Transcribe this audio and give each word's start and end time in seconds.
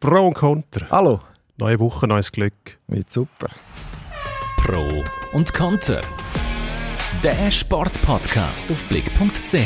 Pro 0.00 0.28
und 0.28 0.34
Contra. 0.34 0.86
Hallo. 0.90 1.20
Neue 1.56 1.80
Woche, 1.80 2.06
neues 2.06 2.30
Glück. 2.30 2.54
Wird 2.86 3.12
super. 3.12 3.48
Pro 4.58 4.86
und 5.32 5.52
Contra. 5.52 6.00
Der 7.24 7.50
Sportpodcast 7.50 8.70
auf 8.70 8.84
blick.ch. 8.84 9.56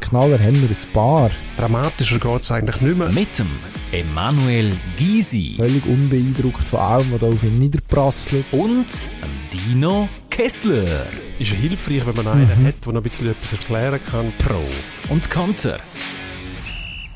Knaller 0.00 0.38
haben 0.38 0.62
wir 0.62 0.68
ein 0.68 0.92
paar. 0.92 1.30
Dramatischer 1.56 2.20
geht 2.20 2.42
es 2.42 2.52
eigentlich 2.52 2.80
nicht 2.80 2.96
mehr. 2.96 3.08
Mit 3.08 3.36
dem 3.40 3.48
Emanuel 3.90 4.76
Gysi 4.96 5.54
Völlig 5.56 5.84
unbeeindruckt 5.84 6.68
von 6.68 6.78
allem, 6.78 7.10
was 7.10 7.20
da 7.20 7.26
auf 7.26 7.42
ihn 7.42 7.58
niederprasselt. 7.58 8.44
und 8.52 8.86
dem 8.86 9.50
Dino 9.52 10.08
Kessler. 10.30 11.06
Ist 11.40 11.50
ja 11.50 11.56
hilfreich, 11.56 12.06
wenn 12.06 12.14
man 12.14 12.28
einen 12.28 12.66
hat, 12.68 12.86
der 12.86 12.92
noch 12.92 13.00
ein 13.00 13.02
bisschen 13.02 13.30
etwas 13.30 13.52
erklären 13.52 14.00
kann. 14.08 14.32
Pro 14.38 14.62
und 15.08 15.28
Contra. 15.28 15.76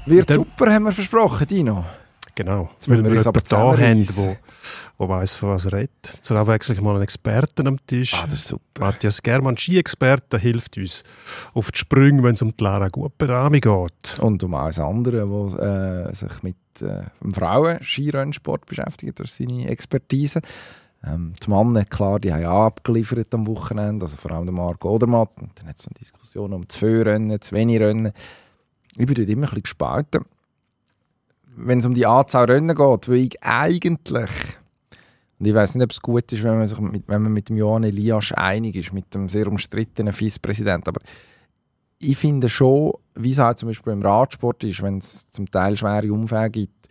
Wird 0.06 0.32
super, 0.32 0.72
haben 0.72 0.82
wir 0.84 0.92
versprochen, 0.92 1.46
Dino. 1.46 1.84
Genau. 2.40 2.70
Jetzt 2.72 2.88
müssen 2.88 3.04
wir 3.04 3.12
uns 3.12 3.26
aber 3.26 3.42
da 3.42 3.78
haben, 3.78 4.08
wo, 4.16 4.34
wo 4.96 5.08
weiss, 5.10 5.34
von 5.34 5.50
was 5.50 5.66
er 5.66 5.74
redet. 5.74 6.06
Zur 6.22 6.38
Abwechslung 6.38 6.82
mal 6.82 6.94
einen 6.94 7.02
Experten 7.02 7.66
am 7.66 7.84
Tisch. 7.86 8.14
Ah, 8.14 8.24
das 8.24 8.32
ist 8.32 8.48
super. 8.48 8.80
Matthias 8.80 9.22
Germann, 9.22 9.58
Ski-Experte, 9.58 10.38
hilft 10.38 10.78
uns 10.78 11.02
auf 11.52 11.70
die 11.70 11.80
Sprünge, 11.80 12.22
wenn 12.22 12.36
es 12.36 12.40
um 12.40 12.56
die 12.56 12.64
Lara 12.64 12.88
Guperami 12.88 13.60
geht. 13.60 14.18
Und 14.22 14.42
um 14.42 14.54
alles 14.54 14.78
andere, 14.78 15.28
wo 15.28 15.48
äh, 15.54 16.14
sich 16.14 16.42
mit 16.42 16.56
äh, 16.80 17.02
dem 17.22 17.34
Frauen-Skirennsport 17.34 18.64
beschäftigt, 18.64 19.18
durch 19.18 19.32
seine 19.32 19.68
Expertise. 19.68 20.40
Ähm, 21.04 21.34
die 21.44 21.50
Männer, 21.50 21.84
klar, 21.84 22.20
die 22.20 22.32
haben 22.32 22.40
ja 22.40 22.52
abgeliefert 22.52 23.34
am 23.34 23.46
Wochenende, 23.48 24.06
also 24.06 24.16
vor 24.16 24.30
allem 24.30 24.46
der 24.46 24.54
Marco 24.54 24.88
Odermatt. 24.94 25.42
Und 25.42 25.60
dann 25.60 25.68
hat 25.68 25.78
es 25.78 25.86
eine 25.88 25.98
Diskussion 25.98 26.54
um 26.54 26.66
zu 26.70 26.78
viel 26.78 27.02
Rennen, 27.02 27.38
zu 27.38 27.54
wenig 27.54 27.78
Rennen. 27.80 28.14
Ich 28.96 29.04
bin 29.04 29.14
dort 29.14 29.28
immer 29.28 29.42
ein 29.42 29.48
bisschen 29.50 29.62
gespalten. 29.64 30.24
Wenn 31.56 31.78
es 31.78 31.86
um 31.86 31.94
die 31.94 32.06
Anzahl 32.06 32.44
Rennen 32.44 32.76
geht, 32.76 33.08
weil 33.08 33.16
ich 33.16 33.42
eigentlich, 33.42 34.30
und 35.38 35.46
ich 35.46 35.54
weiß 35.54 35.74
nicht, 35.74 35.84
ob 35.84 35.90
es 35.90 36.00
gut 36.00 36.32
ist, 36.32 36.42
wenn 36.42 36.58
man 36.58 36.66
sich 36.66 36.78
mit, 36.78 37.08
wenn 37.08 37.22
man 37.22 37.32
mit 37.32 37.48
dem 37.48 37.56
Johann 37.56 37.84
Elias 37.84 38.32
einig 38.32 38.76
ist, 38.76 38.92
mit 38.92 39.14
dem 39.14 39.28
sehr 39.28 39.46
umstrittenen 39.46 40.12
Vizepräsidenten, 40.12 40.88
aber 40.88 41.00
ich 42.02 42.16
finde 42.16 42.48
schon, 42.48 42.94
wie 43.14 43.32
es 43.32 43.38
halt 43.38 43.58
zum 43.58 43.68
Beispiel 43.68 43.92
im 43.92 44.02
Radsport 44.02 44.64
ist, 44.64 44.82
wenn 44.82 44.98
es 44.98 45.30
zum 45.30 45.50
Teil 45.50 45.76
schwere 45.76 46.12
Unfälle 46.12 46.50
gibt, 46.50 46.88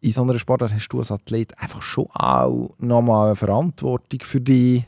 in 0.00 0.10
so 0.10 0.22
einer 0.22 0.38
Sportart 0.38 0.72
hast 0.72 0.88
du 0.88 0.98
als 0.98 1.12
Athlet 1.12 1.58
einfach 1.58 1.82
schon 1.82 2.06
auch 2.12 2.74
nochmal 2.78 3.26
eine 3.26 3.36
Verantwortung 3.36 4.20
für 4.22 4.40
dich. 4.40 4.86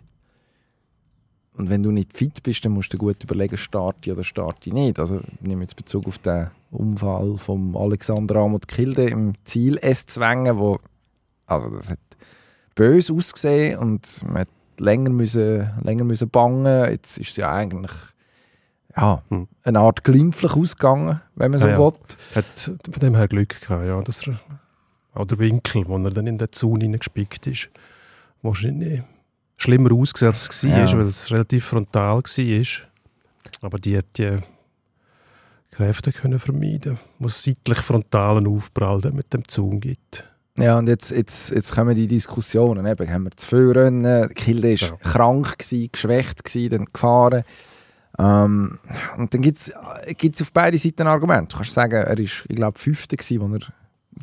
Und 1.61 1.69
wenn 1.69 1.83
du 1.83 1.91
nicht 1.91 2.17
fit 2.17 2.43
bist, 2.43 2.65
dann 2.65 2.73
musst 2.73 2.95
du 2.95 2.97
gut 2.97 3.23
überlegen, 3.23 3.59
starte 3.59 3.99
ich 4.09 4.13
oder 4.13 4.25
starte 4.25 4.71
ich 4.71 4.73
nicht. 4.73 4.99
Also 4.99 5.21
ich 5.21 5.47
nehme 5.47 5.61
jetzt 5.61 5.77
Bezug 5.77 6.07
auf 6.07 6.17
den 6.17 6.49
Unfall 6.71 7.37
von 7.37 7.77
Alexander 7.77 8.37
Amot 8.37 8.67
Kilde 8.67 9.11
im 9.11 9.35
Ziel 9.45 9.77
S-Zwängen, 9.77 10.57
wo 10.57 10.79
also 11.47 11.69
das 11.69 11.91
hat 11.91 11.99
böse 12.75 13.13
ausgesehen 13.13 13.79
und 13.79 14.23
man 14.27 14.39
hat 14.39 14.49
länger 14.79 15.11
müssen, 15.11 15.69
länger 15.83 16.05
müssen 16.05 16.31
bangen. 16.31 16.91
Jetzt 16.91 17.19
ist 17.19 17.31
es 17.33 17.37
ja 17.37 17.53
eigentlich 17.53 17.93
ja, 18.97 19.23
Hm. 19.29 19.47
eine 19.63 19.81
Art 19.81 20.03
glimpflich 20.03 20.53
ausgegangen, 20.53 21.21
wenn 21.35 21.51
man 21.51 21.61
so 21.61 21.67
Ja, 21.67 21.73
ja. 21.73 21.79
will. 21.79 21.93
Hat 22.37 22.45
von 22.91 23.01
dem 23.03 23.17
her 23.17 23.29
Glück 23.29 23.61
gehabt, 23.61 23.87
ja. 23.87 24.01
Dass 24.01 24.27
er, 24.27 24.41
auch 25.13 25.27
der 25.27 25.39
Winkel, 25.39 25.87
wo 25.87 25.99
er 25.99 26.11
dann 26.11 26.27
in 26.27 26.39
den 26.39 26.51
Zaun 26.53 26.81
hineingespickt 26.81 27.47
ist, 27.49 27.69
wahrscheinlich 28.41 29.03
schlimmer 29.63 29.93
ausgesehen, 29.93 30.31
als 30.33 30.49
es 30.49 30.65
war, 30.65 30.79
Ja. 30.79 30.93
weil 30.99 31.07
es 31.09 31.31
relativ 31.31 31.65
frontal 31.67 32.23
war. 32.23 32.67
Aber 33.63 33.79
die 33.79 33.97
hat 33.99 34.07
die 34.17 34.39
Kräfte 35.71 36.13
können 36.13 36.39
vermeiden, 36.39 36.99
wo 37.19 37.29
es 37.29 37.43
seitlich 37.43 37.79
frontalen 37.79 38.47
Aufprall 38.47 39.01
mit 39.13 39.33
dem 39.33 39.47
Zaun 39.47 39.81
gibt. 39.81 40.25
Ja, 40.59 40.77
und 40.79 40.89
jetzt, 40.89 41.11
jetzt, 41.11 41.51
jetzt 41.51 41.75
kommen 41.75 41.95
die 41.95 42.09
Diskussionen. 42.09 42.85
Eben, 42.87 43.09
haben 43.11 43.25
wir 43.25 43.31
zu 43.37 43.47
viel 43.47 43.71
Rennen, 43.73 44.29
Kilde 44.35 44.69
war 44.81 44.89
Ja. 44.89 44.97
krank, 44.97 45.59
gewesen, 45.59 45.89
geschwächt, 45.93 46.45
gewesen, 46.45 46.71
dann 46.71 46.85
gefahren. 46.93 47.45
Ähm, 48.19 48.79
und 49.17 49.33
dann 49.33 49.41
gibt 49.43 49.59
es 49.59 49.73
auf 50.43 50.53
beide 50.53 50.77
Seiten 50.77 51.07
Argumente. 51.07 51.53
Du 51.53 51.57
kannst 51.59 51.73
sagen, 51.73 51.95
er 51.95 52.09
war, 52.09 52.19
ich 52.19 52.45
glaube, 52.49 52.79
Fünfter, 52.79 53.17
gewesen, 53.17 53.41
wo 53.41 53.55
er 53.55 53.61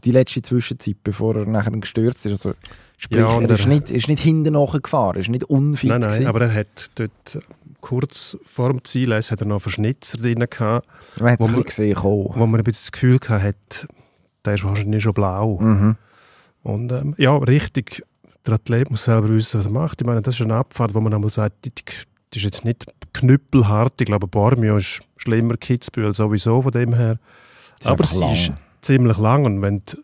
die 0.03 0.12
letzte 0.12 0.42
Zwischenzeit, 0.42 0.97
bevor 1.03 1.38
er 1.38 1.46
nachher 1.46 1.72
gestürzt 1.72 2.26
ist. 2.26 2.31
Also, 2.34 2.53
sprich, 2.97 3.19
Ja, 3.22 3.40
er 3.41 3.50
ist 3.50 3.62
er- 3.62 3.68
nicht, 3.68 3.91
ist 3.91 4.08
nicht 4.08 4.22
hinten 4.22 4.53
nachgefahren, 4.53 5.16
er 5.16 5.22
ist 5.22 5.30
nicht 5.30 5.44
unfit. 5.46 5.90
nein, 5.90 6.02
nein, 6.02 6.09
gewesen. 6.09 6.28
aber 6.28 6.41
er 6.41 6.53
hat 6.53 6.88
dort 6.96 7.35
äh, 7.35 7.40
kurz 7.81 8.38
vor 8.46 8.69
dem 8.69 8.84
Ziel 8.84 9.13
hat 9.13 9.30
er 9.31 9.46
noch 9.46 9.56
einen 9.56 9.59
Verschnitzer 9.59 10.18
drin 10.18 10.46
gehabt, 10.50 10.88
man 11.19 11.31
hat 11.31 11.40
es 11.41 11.47
ein 11.47 11.63
gesehen. 11.63 11.96
kommen. 11.96 12.30
wo 12.35 12.46
man 12.46 12.59
ein 12.59 12.63
bisschen 12.63 12.85
das 12.85 12.91
Gefühl 12.91 13.19
hat, 13.30 13.88
der 14.46 14.53
ist 14.56 14.63
wahrscheinlich 14.63 15.03
schon 15.03 15.13
blau. 15.13 15.59
Mhm. 15.59 15.96
Und 16.63 16.91
ähm, 16.91 17.16
ja, 17.18 17.35
richtig, 17.38 18.03
der 18.46 18.56
Athlet 18.56 18.90
muss 18.90 19.03
selber 19.06 19.29
wissen, 19.29 19.58
was 19.59 19.66
er 19.68 19.72
macht. 19.72 20.02
Ich 20.02 20.08
meine, 20.08 20.22
das 20.22 20.35
ist 20.35 20.41
eine 20.41 20.56
Abfahrt, 20.56 20.94
wo 20.94 21.00
man 21.02 21.14
einmal 21.14 21.29
sagt, 21.29 21.66
die, 21.66 21.72
die 22.34 22.38
ist 22.40 22.44
jetzt 22.44 22.66
nicht 22.66 22.85
knüppelhart. 23.14 24.00
Ich 24.02 24.06
glaube, 24.06 24.28
Bormio 24.28 24.78
ist 24.78 25.02
schlimmer 25.18 25.56
Kitzbühel 25.58 26.14
sowieso 26.14 26.62
von 26.62 26.72
dem 26.72 26.94
her. 26.94 27.19
Aber 27.85 28.06
sie 28.06 28.19
lang. 28.19 28.34
ist 28.34 28.52
ziemlich 28.81 29.18
lang 29.18 29.46
und 29.46 29.62
wenn 29.62 29.79
du 29.79 29.97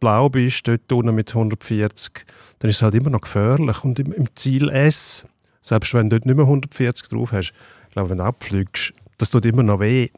blau 0.00 0.28
bist, 0.28 0.66
dort 0.68 0.90
unten 0.92 1.14
mit 1.14 1.30
140, 1.30 2.24
dann 2.58 2.70
ist 2.70 2.76
es 2.76 2.82
halt 2.82 2.94
immer 2.94 3.10
noch 3.10 3.20
gefährlich. 3.20 3.84
Und 3.84 3.98
im, 3.98 4.12
im 4.12 4.34
Ziel 4.34 4.68
S, 4.68 5.26
selbst 5.60 5.94
wenn 5.94 6.08
du 6.08 6.16
dort 6.16 6.26
nicht 6.26 6.36
mehr 6.36 6.44
140 6.44 7.08
drauf 7.08 7.32
hast, 7.32 7.52
ich 7.88 7.92
glaube, 7.92 8.10
wenn 8.10 8.18
du 8.18 8.24
abfliegst, 8.24 8.92
das 9.18 9.30
tut 9.30 9.46
immer 9.46 9.62
noch 9.62 9.80
weh. 9.80 10.08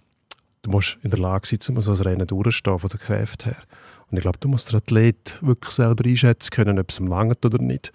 Du 0.63 0.71
musst 0.71 0.99
in 1.03 1.11
der 1.11 1.21
Lage 1.21 1.47
sein, 1.47 1.77
um 1.77 1.83
so 1.83 1.93
ein 1.93 1.99
Rennen 1.99 2.27
durchzustehen, 2.27 2.79
von 2.79 2.91
der 2.91 2.99
Kräfte 2.99 3.47
her. 3.47 3.63
Und 4.11 4.17
ich 4.17 4.23
glaube, 4.23 4.39
du 4.39 4.49
musst 4.49 4.73
der 4.73 4.79
Athlet 4.79 5.39
wirklich 5.41 5.75
selber 5.75 6.05
einschätzen 6.05 6.51
können, 6.51 6.79
ob 6.79 6.91
es 6.91 6.99
ihm 6.99 7.07
langt 7.07 7.45
oder 7.45 7.59
nicht. 7.59 7.93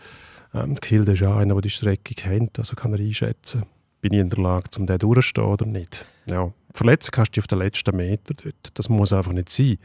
Ähm, 0.54 0.76
Kilde 0.80 1.14
ist 1.14 1.20
ja 1.20 1.36
einer, 1.36 1.56
der 1.56 1.62
die 1.62 1.70
Strecke 1.70 2.14
kennt, 2.14 2.60
also 2.60 2.76
kann 2.76 2.94
er 2.94 3.00
einschätzen, 3.00 3.64
bin 4.02 4.14
ich 4.14 4.20
in 4.20 4.30
der 4.30 4.40
Lage, 4.40 4.70
um 4.78 4.86
den 4.86 5.00
durchzustehen 5.00 5.48
oder 5.48 5.66
nicht. 5.66 6.06
Ja. 6.26 6.54
Verletzen 6.74 7.12
kannst 7.12 7.30
du 7.30 7.34
dich 7.34 7.44
auf 7.44 7.48
den 7.48 7.60
letzten 7.60 7.96
Meter 7.96 8.34
dort. 8.34 8.72
Das 8.74 8.90
muss 8.90 9.14
einfach 9.14 9.32
nicht 9.32 9.50
sein. 9.50 9.78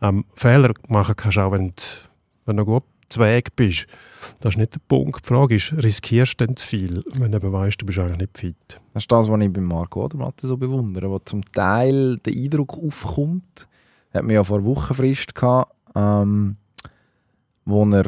Ähm, 0.00 0.24
Fehler 0.34 0.72
machen 0.88 1.16
kannst 1.16 1.36
du 1.36 1.40
auch, 1.40 1.52
wenn 1.52 1.68
du, 1.68 1.74
wenn 2.44 2.56
du 2.56 2.64
gut 2.64 2.84
zu 3.08 3.20
Weg 3.20 3.54
bist. 3.56 3.86
Das 4.40 4.54
ist 4.54 4.58
nicht 4.58 4.74
der 4.74 4.80
Punkt. 4.86 5.24
Die 5.24 5.28
Frage 5.28 5.56
ist, 5.56 5.72
riskierst 5.72 6.40
du 6.40 6.46
denn 6.46 6.56
zu 6.56 6.66
viel, 6.66 7.02
wenn 7.14 7.32
du 7.32 7.52
weißt, 7.52 7.80
du 7.80 7.86
bist 7.86 7.98
eigentlich 7.98 8.18
nicht 8.18 8.38
fit? 8.38 8.80
Das 8.92 9.04
ist 9.04 9.12
das, 9.12 9.28
was 9.28 9.40
ich 9.40 9.52
bei 9.52 9.60
Marco 9.60 10.04
Odermatt 10.04 10.40
so 10.40 10.56
bewundere, 10.56 11.10
wo 11.10 11.18
zum 11.20 11.44
Teil 11.44 12.16
der 12.18 12.32
Eindruck 12.32 12.74
aufkommt, 12.74 13.68
hat 14.12 14.24
mir 14.24 14.34
ja 14.34 14.44
vor 14.44 14.64
Wochenfrist 14.64 15.34
gehabt, 15.34 15.72
ähm, 15.94 16.56
wo 17.64 17.84
er 17.84 18.06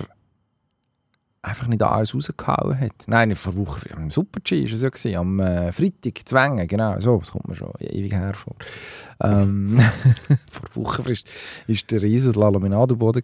einfach 1.42 1.66
nicht 1.66 1.82
alles 1.82 2.14
rausgehauen 2.14 2.80
hat. 2.80 3.04
Nein, 3.06 3.34
vor 3.36 3.56
Wochenfrist, 3.56 3.94
am 3.94 4.10
Super-G 4.10 4.64
war 4.64 4.72
es 4.74 4.82
ja, 4.82 4.88
gewesen, 4.88 5.16
am 5.16 5.40
äh, 5.40 5.72
Freitag, 5.72 6.28
Zwängen, 6.28 6.66
genau, 6.66 6.98
so, 7.00 7.18
das 7.18 7.30
kommt 7.30 7.48
mir 7.48 7.54
schon 7.54 7.72
ewig 7.80 8.12
her 8.12 8.34
vor. 8.34 8.56
Ähm, 9.22 9.78
vor 10.50 10.68
Wochenfrist 10.74 11.28
war 11.66 11.76
der 11.90 12.02
riesen 12.02 12.32
Slalom 12.32 12.64
in 12.64 12.74
Adelboden. 12.74 13.22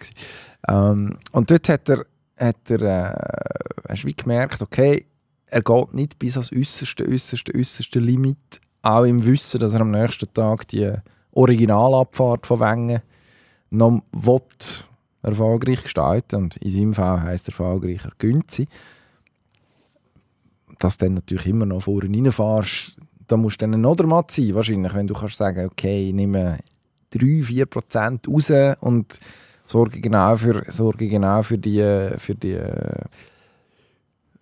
Ähm, 0.69 1.17
und 1.33 1.51
dort 1.51 1.69
hat 1.69 1.89
er, 1.89 2.07
hat 2.39 2.71
er 2.71 2.83
äh, 2.83 3.89
hast 3.89 4.05
wie 4.05 4.15
gemerkt, 4.15 4.63
okay, 4.63 5.07
er 5.47 5.63
geht 5.63 5.95
nicht 5.95 6.19
bis 6.19 6.37
ans 6.37 6.53
äußerste, 6.53 7.07
äußerste, 7.07 7.53
äußerste 7.55 8.01
Limit, 8.01 8.61
auch 8.83 9.05
im 9.05 9.25
Wissen, 9.25 9.61
dass 9.61 9.75
er 9.75 9.81
am 9.81 9.91
nächsten 9.91 10.33
Tag 10.33 10.69
die 10.69 10.93
Originalabfahrt 11.33 12.47
von 12.47 12.61
Wengen 12.61 13.03
noch 13.71 14.03
will, 14.13 14.41
erfolgreich 15.25 15.83
gestalten 15.83 16.37
Und 16.37 16.57
in 16.59 16.71
seinem 16.71 16.95
Fall 16.95 17.23
heisst 17.23 17.49
erfolgreicher 17.49 18.11
Günzi. 18.19 18.69
Dass 20.79 20.99
du 20.99 21.07
dann 21.07 21.15
natürlich 21.15 21.47
immer 21.47 21.67
noch 21.67 21.83
vorne 21.83 22.11
reinfährst, 22.11 22.97
da 23.27 23.37
musst 23.37 23.61
du 23.61 23.67
dann 23.67 23.75
ein 23.75 23.85
Odermatt 23.87 24.31
sein, 24.31 24.55
wahrscheinlich, 24.55 24.93
wenn 24.95 25.07
du 25.07 25.15
kannst 25.15 25.37
sagen, 25.37 25.67
okay, 25.67 26.09
ich 26.09 26.15
nehme 26.15 26.59
3-4% 27.13 28.29
raus 28.29 28.77
und 28.81 29.19
sorge 29.65 30.01
genau 30.01 30.37
für, 30.37 30.63
sorge 30.71 31.09
genau 31.09 31.43
für 31.43 31.59
die, 31.59 32.11
für 32.19 32.35
die 32.35 32.59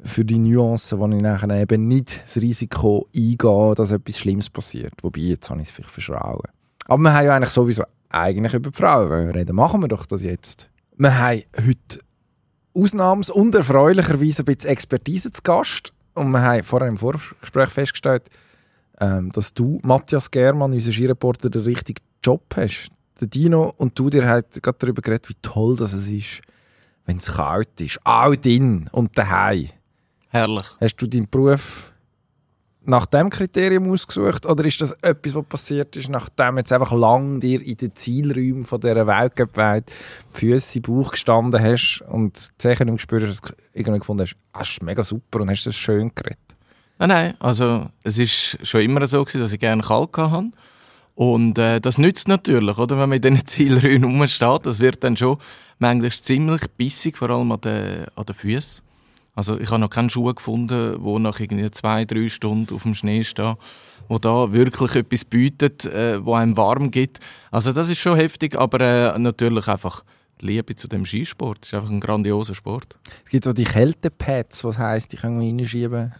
für 0.04 0.24
die 0.24 0.38
Nuancen, 0.38 0.98
wo 0.98 1.06
ich 1.08 1.22
nachher 1.22 1.50
eben 1.50 1.84
nicht 1.84 2.22
das 2.24 2.36
Risiko 2.38 3.06
eingehe, 3.14 3.74
dass 3.76 3.92
etwas 3.92 4.18
Schlimmes 4.18 4.50
passiert. 4.50 4.94
Wobei, 5.02 5.20
jetzt 5.20 5.48
habe 5.48 5.60
ich 5.60 5.68
es 5.68 5.72
vielleicht 5.72 5.92
verschrauen. 5.92 6.48
Aber 6.86 7.02
wir 7.02 7.12
haben 7.12 7.24
ja 7.24 7.36
eigentlich 7.36 7.50
sowieso 7.50 7.84
eigentlich 8.08 8.54
über 8.54 8.70
die 8.70 8.76
Frauen 8.76 9.10
wenn 9.10 9.26
wir 9.28 9.34
reden. 9.34 9.56
Machen 9.56 9.80
wir 9.80 9.88
doch 9.88 10.06
das 10.06 10.22
jetzt. 10.22 10.68
Wir 11.02 11.18
haben 11.18 11.42
heute 11.66 11.98
ausnahms- 12.74 13.28
und 13.28 13.56
erfreulicherweise 13.56 14.42
ein 14.42 14.44
bisschen 14.44 14.70
Expertise 14.70 15.32
zu 15.32 15.42
Gast. 15.42 15.92
Und 16.14 16.30
wir 16.30 16.40
haben 16.40 16.62
vorher 16.62 16.88
im 16.88 16.96
Vorgespräch 16.96 17.70
festgestellt, 17.70 18.22
ähm, 19.00 19.32
dass 19.32 19.52
du, 19.52 19.80
Matthias 19.82 20.30
Germann, 20.30 20.72
unser 20.72 20.92
Skireporter, 20.92 21.50
den 21.50 21.62
richtigen 21.62 22.04
Job 22.22 22.44
hast. 22.54 22.90
Der 23.20 23.26
Dino 23.26 23.74
und 23.78 23.98
du, 23.98 24.10
dir 24.10 24.28
habt 24.28 24.62
gerade 24.62 24.78
darüber 24.78 25.02
geredet, 25.02 25.28
wie 25.28 25.34
toll 25.42 25.76
das 25.76 25.92
es 25.92 26.08
ist, 26.08 26.40
wenn 27.04 27.16
es 27.16 27.32
kalt 27.32 27.80
ist. 27.80 27.98
Auch 28.04 28.36
drin 28.36 28.88
und 28.92 29.18
daheim. 29.18 29.70
Herrlich. 30.28 30.66
Hast 30.80 30.94
du 30.98 31.08
deinen 31.08 31.28
Beruf 31.28 31.91
nach 32.84 33.06
dem 33.06 33.30
Kriterium 33.30 33.90
ausgesucht 33.90 34.44
oder 34.46 34.64
ist 34.64 34.80
das 34.80 34.92
etwas, 35.02 35.34
was 35.34 35.44
passiert 35.44 35.96
ist, 35.96 36.08
nachdem 36.08 36.58
jetzt 36.58 36.72
einfach 36.72 36.92
lang 36.92 37.38
dir 37.40 37.64
in 37.64 37.76
den 37.76 37.94
Zielräumen 37.94 38.64
von 38.64 38.80
dieser 38.80 39.06
Weltcup-Welt 39.06 39.90
Füße 40.32 40.78
im 40.78 40.82
Bauch 40.82 41.12
gestanden 41.12 41.62
hast 41.62 42.02
und 42.08 42.36
Zechen 42.58 42.88
im 42.88 42.96
Gespür 42.96 43.26
hast, 43.26 43.54
irgendwie 43.72 43.98
gefunden 43.98 44.22
hast, 44.22 44.36
ah, 44.52 44.60
das 44.60 44.70
ist 44.70 44.82
mega 44.82 45.02
super 45.02 45.40
und 45.40 45.50
hast 45.50 45.64
das 45.64 45.76
schön 45.76 46.10
geredet? 46.14 46.38
Nein, 46.98 47.08
nein, 47.08 47.34
also 47.40 47.86
es 48.02 48.18
ist 48.18 48.66
schon 48.66 48.82
immer 48.82 49.06
so 49.06 49.24
gewesen, 49.24 49.40
dass 49.40 49.52
ich 49.52 49.60
gerne 49.60 49.82
kalt 49.82 50.16
hatte. 50.16 50.50
Und 51.14 51.58
äh, 51.58 51.80
das 51.80 51.98
nützt 51.98 52.26
natürlich, 52.28 52.78
oder? 52.78 52.98
wenn 52.98 53.08
man 53.08 53.20
in 53.20 53.22
diesen 53.22 53.46
Zielräumen 53.46 54.04
rumsteht. 54.04 54.66
Das 54.66 54.78
wird 54.78 55.04
dann 55.04 55.16
schon 55.16 55.38
manchmal 55.78 56.10
ziemlich 56.10 56.62
bissig, 56.76 57.18
vor 57.18 57.30
allem 57.30 57.52
an 57.52 57.60
den, 57.60 58.06
an 58.14 58.24
den 58.24 58.34
Füßen. 58.34 58.82
Also 59.34 59.58
ich 59.58 59.70
habe 59.70 59.80
noch 59.80 59.90
keinen 59.90 60.10
Schuh 60.10 60.32
gefunden, 60.34 60.96
wo 60.98 61.18
nach 61.18 61.40
irgendwie 61.40 61.70
zwei, 61.70 62.04
drei 62.04 62.28
Stunden 62.28 62.74
auf 62.74 62.82
dem 62.82 62.94
Schnee 62.94 63.24
steht, 63.24 63.56
wo 64.08 64.18
da 64.18 64.52
wirklich 64.52 64.94
etwas 64.94 65.24
bietet, 65.24 65.86
äh, 65.86 66.24
wo 66.24 66.34
einem 66.34 66.56
warm 66.56 66.90
gibt. 66.90 67.20
Also 67.50 67.72
das 67.72 67.88
ist 67.88 67.98
schon 67.98 68.16
heftig, 68.16 68.58
aber 68.58 68.80
äh, 68.80 69.18
natürlich 69.18 69.68
einfach 69.68 70.04
die 70.40 70.46
Liebe 70.46 70.76
zu 70.76 70.86
dem 70.86 71.06
Skisport. 71.06 71.62
Das 71.62 71.68
ist 71.68 71.74
einfach 71.74 71.90
ein 71.90 72.00
grandioser 72.00 72.54
Sport. 72.54 72.96
Es 73.24 73.30
gibt 73.30 73.44
so 73.44 73.52
die 73.52 73.64
Kältepads, 73.64 74.64
was 74.64 74.78
heisst, 74.78 75.14
ich 75.14 75.20
kann 75.22 75.38
reinschieben. 75.38 76.12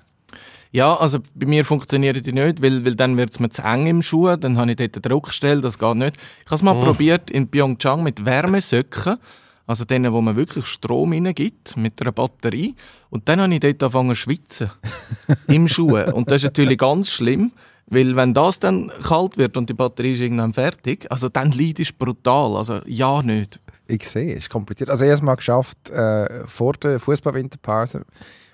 Ja, 0.70 0.96
also 0.96 1.18
bei 1.34 1.44
mir 1.44 1.66
funktionieren 1.66 2.22
die 2.22 2.32
nicht, 2.32 2.62
weil, 2.62 2.82
weil 2.82 2.96
dann 2.96 3.18
wird 3.18 3.30
es 3.30 3.40
mir 3.40 3.50
zu 3.50 3.60
eng 3.60 3.86
im 3.86 4.00
Schuh, 4.00 4.36
dann 4.36 4.56
habe 4.56 4.70
ich 4.70 4.78
dort 4.78 4.96
eine 4.96 5.02
Druckstelle, 5.02 5.60
das 5.60 5.78
geht 5.78 5.96
nicht. 5.96 6.16
Ich 6.16 6.46
habe 6.46 6.54
es 6.54 6.62
mal 6.62 6.76
oh. 6.76 6.80
probiert 6.80 7.30
in 7.30 7.48
Pyeongchang 7.48 8.02
mit 8.02 8.24
Wärmesöcken 8.24 9.18
also 9.66 9.84
denen, 9.84 10.12
wo 10.12 10.20
man 10.20 10.36
wirklich 10.36 10.66
Strom 10.66 11.12
gibt 11.34 11.76
mit 11.76 12.00
einer 12.00 12.12
Batterie. 12.12 12.74
Und 13.10 13.28
dann 13.28 13.40
habe 13.40 13.54
ich 13.54 13.60
dort 13.60 13.82
angefangen 13.82 14.10
zu 14.10 14.14
schwitzen. 14.16 14.70
Im 15.48 15.68
Schuh. 15.68 15.98
Und 15.98 16.30
das 16.30 16.38
ist 16.38 16.44
natürlich 16.44 16.78
ganz 16.78 17.10
schlimm, 17.10 17.52
weil 17.86 18.16
wenn 18.16 18.34
das 18.34 18.60
dann 18.60 18.90
kalt 19.02 19.36
wird 19.36 19.56
und 19.56 19.68
die 19.68 19.74
Batterie 19.74 20.14
ist 20.14 20.20
irgendwann 20.20 20.52
fertig, 20.52 21.10
also 21.10 21.28
dann 21.28 21.52
leidest 21.52 21.92
du 21.92 22.04
brutal. 22.04 22.56
Also 22.56 22.80
ja, 22.86 23.22
nicht. 23.22 23.60
Ich 23.86 24.08
sehe, 24.08 24.32
es 24.32 24.44
ist 24.44 24.50
kompliziert. 24.50 24.90
Also 24.90 25.04
erstmal 25.04 25.36
geschafft, 25.36 25.90
äh, 25.90 26.46
vor 26.46 26.72
der 26.74 26.98
Fußballwinterpause 26.98 28.04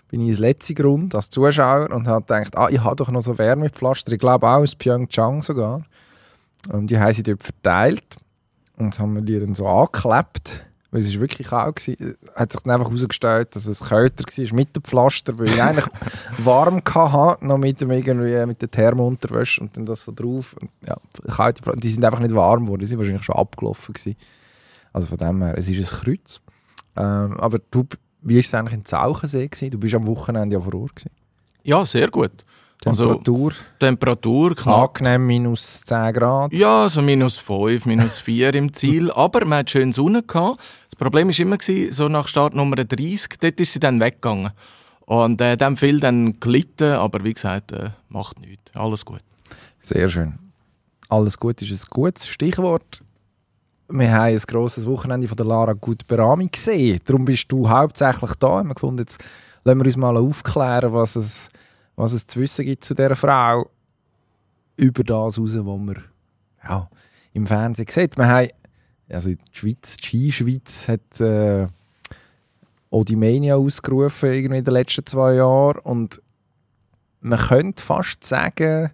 bin 0.09 0.23
ich 0.23 0.29
ins 0.31 0.39
letzte 0.39 0.75
Grund 0.75 1.15
als 1.15 1.31
Zuschauer 1.31 1.91
und 1.91 2.09
habe 2.09 2.25
gedacht, 2.25 2.57
ah, 2.57 2.69
ich 2.71 2.83
habe 2.83 2.97
doch 2.97 3.11
noch 3.11 3.21
so 3.21 3.37
Wärmepflaster, 3.37 4.13
ich 4.13 4.19
glaube 4.19 4.47
auch 4.47 4.59
aus 4.59 4.75
Pyeongchang 4.75 5.43
sogar. 5.43 5.85
Und 6.71 6.91
die 6.91 6.99
haben 6.99 7.13
sie 7.13 7.23
dort 7.23 7.43
verteilt 7.43 8.17
und 8.77 8.99
haben 8.99 9.13
mir 9.13 9.23
die 9.23 9.39
dann 9.39 9.55
so 9.55 9.67
angeklebt 9.67 10.67
weil 10.91 11.01
es 11.01 11.09
ist 11.09 11.21
wirklich 11.21 11.49
kalt 11.49 11.77
gewesen. 11.77 12.17
Hat 12.35 12.53
sich 12.53 12.63
dann 12.63 12.73
einfach 12.73 12.89
herausgestellt, 12.89 13.55
dass 13.55 13.67
es 13.67 13.89
kälter 13.89 14.25
war 14.25 14.55
mit 14.55 14.75
dem 14.75 14.83
Pflaster, 14.83 15.39
weil 15.39 15.49
ich 15.49 15.63
eigentlich 15.63 15.87
warm 16.39 16.83
hatte, 16.85 17.45
noch 17.45 17.59
mit 17.59 17.81
dem 17.81 17.91
irgendwie 17.91 18.47
mit 18.47 18.63
der 18.63 18.71
Thermounterwäsche 18.71 19.61
und 19.61 19.77
dann 19.77 19.85
das 19.85 20.05
so 20.05 20.13
drauf. 20.13 20.57
Und, 20.61 20.71
ja, 20.87 20.97
kalte 21.31 21.63
Pflaster. 21.63 21.81
Die 21.81 21.91
sind 21.91 22.05
einfach 22.05 22.21
nicht 22.21 22.35
warm 22.35 22.65
geworden, 22.65 22.81
die 22.81 22.87
sind 22.87 22.99
wahrscheinlich 22.99 23.25
schon 23.25 23.37
abgelaufen 23.37 23.93
gewesen. 23.93 24.17
Also 24.93 25.09
von 25.09 25.19
dem 25.19 25.43
her, 25.43 25.55
es 25.57 25.69
ist 25.69 25.93
ein 25.93 26.01
Kreuz. 26.01 26.41
Ähm, 26.97 27.37
aber 27.39 27.59
du, 27.71 27.87
wie 28.23 28.35
war 28.35 28.41
es 28.41 28.55
eigentlich 28.55 28.79
in 28.79 28.85
Zauchensee 28.85 29.47
gewesen? 29.47 29.71
Du 29.71 29.79
bist 29.79 29.95
am 29.95 30.07
Wochenende 30.07 30.55
ja 30.55 30.61
vor 30.61 30.75
Ort 30.75 30.97
gewesen. 30.97 31.13
Ja, 31.63 31.85
sehr 31.85 32.09
gut. 32.09 32.33
Temperatur? 32.81 33.53
Also, 33.53 33.63
Temperatur 33.79 34.55
knapp. 34.55 34.99
Angenehm 34.99 35.27
minus 35.27 35.85
10 35.85 36.13
Grad? 36.13 36.53
Ja, 36.53 36.89
so 36.89 37.03
minus 37.03 37.37
5, 37.37 37.87
minus 37.87 38.19
4 38.21 38.55
im 38.55 38.73
Ziel. 38.73 39.11
Aber 39.15 39.45
man 39.45 39.59
hat 39.61 39.71
schön 39.71 39.93
Sonne 39.93 40.23
gehabt. 40.23 40.61
Das 40.87 40.97
Problem 40.97 41.29
war 41.29 41.39
immer, 41.39 41.59
so 41.91 42.09
nach 42.09 42.29
Start 42.29 42.55
Nummer 42.55 42.77
30, 42.77 43.39
dort 43.41 43.61
ist 43.61 43.73
sie 43.73 43.81
dann 43.81 44.01
weggegangen. 44.01 44.53
Und 45.07 45.41
äh, 45.41 45.57
dann 45.57 45.77
viel 45.77 46.01
dann 46.01 46.39
gelitten, 46.39 46.93
aber 46.93 47.25
wie 47.25 47.33
gesagt, 47.33 47.73
äh, 47.73 47.91
macht 48.11 48.39
nichts. 48.41 48.63
Alles 48.75 49.05
gut. 49.07 49.23
Sehr 49.81 50.09
schön. 50.09 50.35
Alles 51.09 51.39
gut 51.39 51.63
ist 51.63 51.73
ein 51.73 51.87
gutes 51.89 52.29
Stichwort. 52.29 53.03
Wir 53.89 54.13
haben 54.13 54.35
ein 54.35 54.43
grosses 54.47 54.85
Wochenende 54.85 55.27
von 55.27 55.37
der 55.39 55.47
Lara 55.47 55.73
Gut 55.73 56.07
Berami 56.07 56.49
gesehen. 56.49 57.01
Darum 57.07 57.25
bist 57.25 57.51
du 57.51 57.71
hauptsächlich 57.71 58.33
da. 58.35 58.63
Wir 58.63 58.75
gefunden, 58.75 58.99
jetzt 58.99 59.19
lassen 59.65 59.79
wir 59.79 59.87
uns 59.87 59.97
mal 59.97 60.17
aufklären, 60.19 60.93
was 60.93 61.17
es 61.17 61.49
was 61.99 62.13
es 62.13 62.29
zu 62.29 62.41
wissen 62.41 62.65
gibt 62.65 62.85
zu 62.85 62.95
dieser 62.95 63.17
Frau, 63.17 63.69
über 64.77 65.03
das 65.03 65.37
raus, 65.37 65.57
was 65.57 65.65
man 65.65 66.05
ja, 66.63 66.89
im 67.33 67.45
Fernsehen 67.45 67.89
sieht. 67.91 68.17
Wir 68.17 68.29
haben, 68.29 68.49
also 69.11 69.31
die 69.31 69.39
Schweiz, 69.51 69.97
die 69.97 70.31
Skischweiz 70.31 70.89
hat 70.89 71.21
äh, 71.21 71.67
Odimania 72.91 73.57
ausgerufen 73.57 74.33
irgendwie 74.33 74.59
in 74.59 74.65
den 74.65 74.75
letzten 74.75 75.07
zwei 75.07 75.35
Jahren 75.35 75.81
und 75.81 76.23
man 77.21 77.39
könnte 77.41 77.83
fast 77.83 78.23
sagen, 78.23 78.93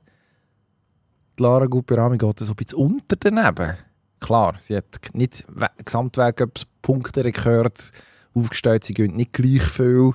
die 1.39 1.43
Lara 1.43 1.67
Gupirami 1.67 2.17
geht 2.17 2.39
so 2.39 2.53
ein 2.53 2.57
bisschen 2.57 2.79
unter 2.79 3.17
daneben. 3.17 3.77
Klar, 4.19 4.57
sie 4.59 4.79
hat 4.79 4.99
nicht 5.13 5.45
Gesamtweg-Punkte 5.85 7.31
gehört, 7.31 7.91
aufgestellt, 8.33 8.85
sie 8.85 8.95
gehen 8.95 9.15
nicht 9.15 9.35
gleich 9.35 9.63
viel 9.63 10.13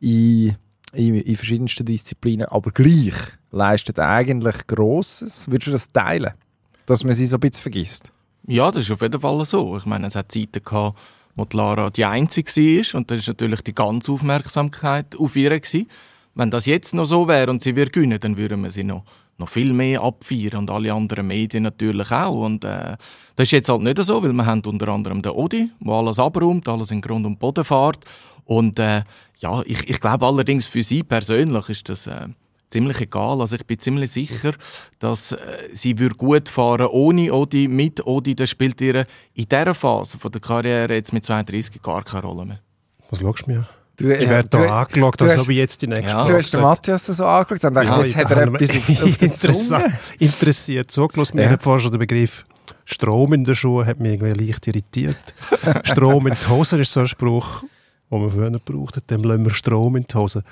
in 0.00 0.56
in, 0.92 1.14
in 1.14 1.36
verschiedensten 1.36 1.84
Disziplinen, 1.84 2.46
aber 2.46 2.70
gleich 2.70 3.14
leistet 3.50 3.98
eigentlich 3.98 4.66
Grosses. 4.66 5.50
Würdest 5.50 5.68
du 5.68 5.72
das 5.72 5.92
teilen, 5.92 6.32
dass 6.86 7.04
man 7.04 7.14
sie 7.14 7.26
so 7.26 7.36
ein 7.36 7.40
bisschen 7.40 7.62
vergisst? 7.62 8.12
Ja, 8.46 8.70
das 8.70 8.82
ist 8.82 8.90
auf 8.90 9.02
jeden 9.02 9.20
Fall 9.20 9.44
so. 9.46 9.76
Ich 9.76 9.86
meine, 9.86 10.06
es 10.06 10.16
hat 10.16 10.32
Zeiten 10.32 10.62
gehabt, 10.64 10.98
wo 11.36 11.44
die 11.44 11.56
Lara 11.56 11.90
die 11.90 12.04
Einzige 12.04 12.50
war 12.50 12.98
und 12.98 13.10
da 13.10 13.14
ist 13.14 13.28
natürlich 13.28 13.60
die 13.62 13.74
ganze 13.74 14.12
Aufmerksamkeit 14.12 15.16
auf 15.18 15.36
ihr 15.36 15.58
gewesen. 15.58 15.88
Wenn 16.34 16.50
das 16.50 16.66
jetzt 16.66 16.94
noch 16.94 17.04
so 17.04 17.28
wäre 17.28 17.50
und 17.50 17.62
sie 17.62 17.76
würde 17.76 17.90
gewinnen, 17.90 18.18
dann 18.20 18.36
würden 18.36 18.62
wir 18.62 18.70
sie 18.70 18.84
noch, 18.84 19.04
noch 19.36 19.48
viel 19.48 19.72
mehr 19.72 20.02
abfeiern 20.02 20.58
und 20.58 20.70
alle 20.70 20.92
anderen 20.92 21.26
Medien 21.26 21.64
natürlich 21.64 22.10
auch. 22.12 22.44
Und 22.44 22.64
äh, 22.64 22.96
das 23.36 23.44
ist 23.44 23.50
jetzt 23.50 23.68
halt 23.68 23.82
nicht 23.82 23.98
so, 23.98 24.22
weil 24.22 24.32
wir 24.32 24.46
haben 24.46 24.62
unter 24.64 24.88
anderem 24.88 25.22
den 25.22 25.32
Odi, 25.32 25.70
der 25.80 25.92
alles 25.92 26.18
abräumt, 26.18 26.68
alles 26.68 26.90
in 26.90 27.00
Grund 27.00 27.26
und 27.26 27.38
Boden 27.38 27.64
fährt 27.64 27.98
und 28.44 28.78
äh, 28.78 29.02
ja, 29.40 29.62
ich, 29.64 29.88
ich 29.88 30.00
glaube 30.00 30.26
allerdings 30.26 30.66
für 30.66 30.82
sie 30.82 31.02
persönlich 31.02 31.68
ist 31.68 31.88
das 31.88 32.06
äh, 32.06 32.28
ziemlich 32.68 33.00
egal. 33.00 33.40
Also 33.40 33.56
ich 33.56 33.66
bin 33.66 33.78
ziemlich 33.78 34.10
sicher, 34.10 34.52
dass 34.98 35.32
äh, 35.32 35.36
sie 35.72 35.98
würde 35.98 36.14
gut 36.14 36.48
fahren 36.48 36.86
ohne 36.86 37.32
Odi, 37.32 37.68
mit 37.68 38.06
Odi. 38.06 38.34
Das 38.34 38.50
spielt 38.50 38.80
ihr 38.80 39.06
in 39.34 39.46
dieser 39.46 39.74
Phase 39.74 40.18
von 40.18 40.30
der 40.30 40.40
Karriere 40.40 40.94
jetzt 40.94 41.12
mit 41.12 41.24
32 41.24 41.82
gar 41.82 42.02
keine 42.04 42.22
Rolle 42.22 42.44
mehr. 42.46 42.60
Was 43.10 43.20
schaust 43.20 43.46
du 43.46 43.52
mir 43.52 43.68
Du, 43.96 44.10
ich 44.10 44.30
werde 44.30 44.48
da 44.48 44.80
angeschaut, 44.80 45.20
also 45.20 45.46
wie 45.46 45.58
jetzt 45.58 45.82
die 45.82 45.86
nächste 45.86 46.06
ja. 46.06 46.24
Du 46.24 46.34
hast 46.34 46.54
den 46.54 46.62
Matthias 46.62 47.04
so 47.04 47.26
angeschaut 47.26 47.64
und 47.64 47.74
dachte, 47.74 47.86
ja, 47.86 48.02
jetzt 48.02 48.16
hat 48.16 48.30
er 48.30 48.42
etwas 48.44 48.70
auf, 48.70 49.02
auf 49.02 49.18
die 49.18 49.32
Zunge. 49.32 49.98
Interessiert 50.18 50.90
zugelassen. 50.90 51.36
Mir 51.36 51.42
ja. 51.42 51.50
hat 51.50 51.62
vorher 51.62 51.80
schon 51.80 51.92
der 51.92 51.98
Begriff 51.98 52.46
Strom 52.86 53.34
in 53.34 53.44
den 53.44 53.54
Schuhen 53.54 53.86
hat 53.86 54.00
mich 54.00 54.14
irgendwie 54.14 54.46
leicht 54.46 54.66
irritiert. 54.66 55.34
Strom 55.84 56.26
in 56.28 56.34
die 56.34 56.48
Hose 56.48 56.80
ist 56.80 56.92
so 56.92 57.00
ein 57.00 57.08
Spruch, 57.08 57.62
die 58.10 58.16
wir 58.16 58.30
früher 58.30 58.50
brauchten. 58.50 59.02
Dem 59.08 59.24
lassen 59.24 59.44
wir 59.44 59.52
Strom 59.52 59.96
in 59.96 60.04
die 60.04 60.14
Hose. 60.14 60.42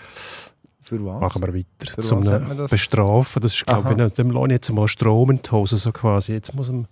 Für 0.80 1.04
was? 1.04 1.20
Machen 1.20 1.42
wir 1.42 1.54
weiter. 1.54 1.92
Für 1.94 2.00
Zum 2.00 2.24
das? 2.24 2.70
Bestrafen. 2.70 3.42
Das 3.42 3.54
ist, 3.54 3.66
glaube 3.66 3.90
ich, 3.90 4.12
dem 4.14 4.30
ich 4.30 4.50
jetzt 4.50 4.72
mal 4.72 4.88
Strom 4.88 5.30
in 5.30 5.42
die 5.42 5.50
Hose, 5.50 5.76
so 5.76 5.92
quasi. 5.92 6.32
Jetzt 6.32 6.54
muss 6.54 6.70
man, 6.70 6.86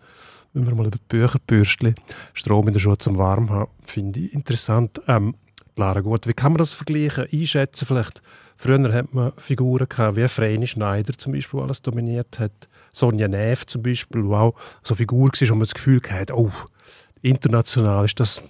wenn 0.52 0.66
wir 0.66 0.74
mal 0.74 0.86
über 0.86 0.96
die 0.96 1.04
Bücherbürstchen 1.08 1.94
Strom 2.34 2.66
in 2.68 2.74
der 2.74 2.80
Schuhe 2.80 2.98
zum 2.98 3.16
Warm 3.16 3.50
haben, 3.50 3.70
finde 3.82 4.20
ich 4.20 4.34
interessant. 4.34 5.00
Ähm, 5.08 5.34
Lara, 5.76 6.00
gut, 6.00 6.26
wie 6.26 6.32
kann 6.34 6.52
man 6.52 6.58
das 6.58 6.72
vergleichen, 6.72 7.26
einschätzen 7.32 7.86
vielleicht? 7.86 8.22
Früher 8.56 8.92
hat 8.92 9.12
man 9.12 9.32
Figuren 9.36 9.86
gehabt, 9.88 10.16
wie 10.16 10.26
Vreni 10.28 10.66
Schneider 10.66 11.12
zum 11.16 11.32
Beispiel, 11.32 11.60
alles 11.60 11.82
dominiert 11.82 12.38
hat. 12.38 12.52
Sonja 12.92 13.28
Neff 13.28 13.66
zum 13.66 13.82
Beispiel, 13.82 14.24
wow, 14.24 14.54
so 14.82 14.94
eine 14.94 14.96
Figur 14.96 15.28
war, 15.28 15.48
wo 15.48 15.54
man 15.54 15.60
das 15.60 15.74
Gefühl 15.74 16.00
hatte, 16.08 16.34
oh, 16.34 16.50
international 17.20 18.06
ist 18.06 18.18
das 18.18 18.42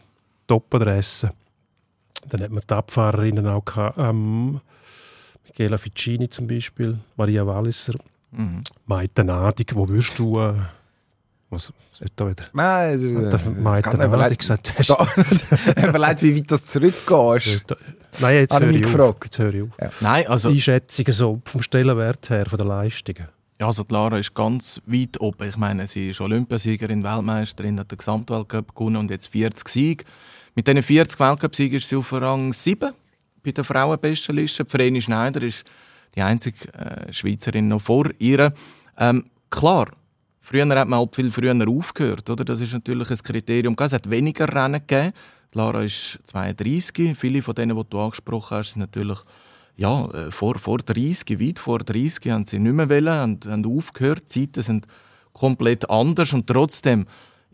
Top-Adresse. 0.47 1.33
Dann 2.29 2.43
hat 2.43 2.51
man 2.51 2.63
die 2.69 2.75
Abfahrerinnen 2.75 3.47
auch 3.47 3.65
gehabt, 3.65 3.99
ähm, 3.99 4.61
Michela 5.45 5.79
Ficini 5.79 6.29
zum 6.29 6.47
Beispiel, 6.47 6.99
Maria 7.17 7.47
Walliser, 7.47 7.95
mhm. 8.33 8.63
Maite 8.87 9.25
Nadig. 9.25 9.75
Wo 9.75 9.89
wirst 9.89 10.19
du... 10.19 10.39
Äh, 10.41 10.55
was 11.49 11.73
ist 12.01 12.13
da 12.17 12.29
wieder? 12.29 12.45
Nein, 12.53 12.95
es 12.95 13.03
ist... 13.03 13.13
Äh, 13.15 13.51
Maite 13.51 13.97
Nadig 13.97 14.39
gesagt 14.39 14.73
hast. 14.77 14.91
Überlegt, 15.77 16.23
wie 16.23 16.37
weit 16.37 16.51
das 16.51 16.67
zurückgeht. 16.67 17.65
Nein, 18.21 18.35
jetzt 18.37 18.59
höre, 18.59 18.71
ich 18.71 18.83
gefragt. 18.83 19.25
jetzt 19.25 19.39
höre 19.39 19.55
ich 19.55 19.63
auf. 19.63 19.69
Ja. 19.81 19.91
Nein, 20.01 20.27
also... 20.27 20.49
Einschätzungen 20.49 21.13
so 21.13 21.41
vom 21.45 21.63
Stellenwert 21.63 22.29
her, 22.31 22.47
von 22.47 22.59
den 22.59 22.69
Leistungen. 22.69 23.29
Ja, 23.59 23.69
also 23.69 23.85
die 23.85 23.93
Lara 23.95 24.19
ist 24.19 24.35
ganz 24.35 24.83
weit 24.85 25.19
oben. 25.19 25.49
Ich 25.49 25.57
meine, 25.57 25.87
sie 25.87 26.11
ist 26.11 26.21
Olympiasiegerin, 26.21 27.03
Weltmeisterin, 27.03 27.81
hat 27.81 27.91
den 27.91 27.97
Gesamtweltcup 27.97 28.75
gewonnen 28.75 28.97
und 28.97 29.11
jetzt 29.11 29.29
40 29.29 29.69
Siege. 29.69 30.05
Mit 30.57 30.67
diesen 30.67 30.83
40 30.83 31.21
Weltcup-Siegen 31.21 31.77
ist 31.77 31.91
sie 31.91 31.97
auf 31.97 32.11
Rang 32.15 32.51
7 32.51 32.91
bei 33.45 33.51
der 33.51 33.63
Frauenbestenliste. 33.63 34.65
Vreni 34.65 35.03
Schneider 35.03 35.43
ist 35.43 35.65
die 36.15 36.23
einzige 36.23 36.73
äh, 36.73 37.13
Schweizerin 37.13 37.69
noch 37.69 37.83
vor 37.83 38.09
ihr. 38.19 38.55
Ähm, 38.97 39.27
klar, 39.51 39.91
früher 40.41 40.67
hat 40.67 40.89
man 40.89 41.01
halt 41.01 41.15
viel 41.15 41.31
früher 41.31 41.55
aufgehört. 41.69 42.31
Oder? 42.31 42.43
Das 42.43 42.63
ist 42.63 42.73
natürlich 42.73 43.11
ein 43.11 43.19
Kriterium. 43.19 43.77
Es 43.79 43.93
hat 43.93 44.09
weniger 44.09 44.49
Rennen 44.49 44.81
gegeben. 44.81 45.13
Lara 45.53 45.83
ist 45.83 46.21
32. 46.25 47.15
Viele 47.15 47.43
von 47.43 47.55
denen, 47.55 47.77
die 47.77 47.85
du 47.91 48.01
angesprochen 48.01 48.57
hast, 48.57 48.73
sind 48.73 48.81
natürlich 48.81 49.19
ja, 49.77 50.07
äh, 50.07 50.31
vor, 50.31 50.59
vor 50.59 50.79
30, 50.79 51.39
weit 51.39 51.59
vor 51.59 51.81
30 51.81 52.33
haben 52.33 52.47
sie 52.47 52.59
nicht 52.59 52.73
mehr 52.73 52.89
wollen 52.89 53.23
und 53.23 53.45
haben 53.45 53.67
aufgehört. 53.67 54.23
Die 54.35 54.47
Zeiten 54.47 54.63
sind 54.63 54.87
komplett 55.35 55.91
anders 55.91 56.33
und 56.33 56.47
trotzdem 56.47 57.05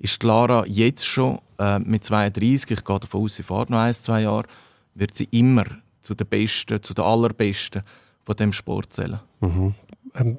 ist 0.03 0.23
Lara 0.25 0.65
jetzt 0.67 1.07
schon 1.07 1.39
äh, 1.59 1.79
mit 1.79 2.05
32, 2.05 2.73
ich 2.73 2.85
gehe 2.85 2.99
davon 2.99 3.23
aus, 3.23 3.37
sie 3.37 3.45
fährt 3.45 3.71
noch 3.71 3.79
ein, 3.79 3.95
zwei 3.95 4.23
Jahre, 4.23 4.47
wird 4.95 5.15
sie 5.15 5.29
immer 5.31 5.65
zu 6.03 6.15
den 6.15 6.27
Besten, 6.27 6.83
zu 6.83 6.93
den 6.93 7.05
Allerbesten 7.05 7.83
von 8.25 8.37
dem 8.37 8.53
Sport 8.53 8.93
zählen. 8.93 9.21
Mhm. 9.41 9.75
Ähm, 10.17 10.39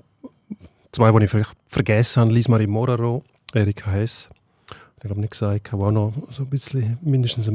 zwei, 0.91 1.11
die 1.11 1.25
ich 1.25 1.31
vielleicht 1.31 1.55
vergessen 1.69 2.21
habe, 2.21 2.33
Lise 2.33 2.51
Marie 2.51 2.67
Moraro, 2.67 3.23
Erika 3.53 3.91
Hess, 3.91 4.29
ich 5.01 5.09
habe 5.09 5.19
nicht 5.19 5.31
gesagt, 5.31 5.71
die 5.71 5.75
auch 5.75 5.91
noch 5.91 6.13
so 6.31 6.43
ein 6.43 6.49
bisschen, 6.49 6.97
mindestens 7.01 7.49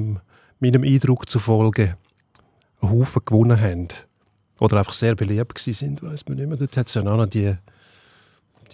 meinem 0.61 0.83
Eindruck 0.83 1.29
zufolge, 1.29 1.97
einen 2.81 2.91
Haufen 2.91 3.23
gewonnen 3.25 3.61
haben. 3.61 3.89
Oder 4.61 4.79
einfach 4.79 4.93
sehr 4.93 5.15
beliebt 5.15 5.59
sind, 5.59 6.03
weiß 6.03 6.27
man 6.29 6.39
nicht 6.39 6.49
mehr. 6.49 6.57
Dort 6.59 6.77
hat 6.77 6.89
es 6.89 6.95
ja 6.95 7.03
auch 7.03 7.17
noch 7.17 7.27
die, 7.27 7.55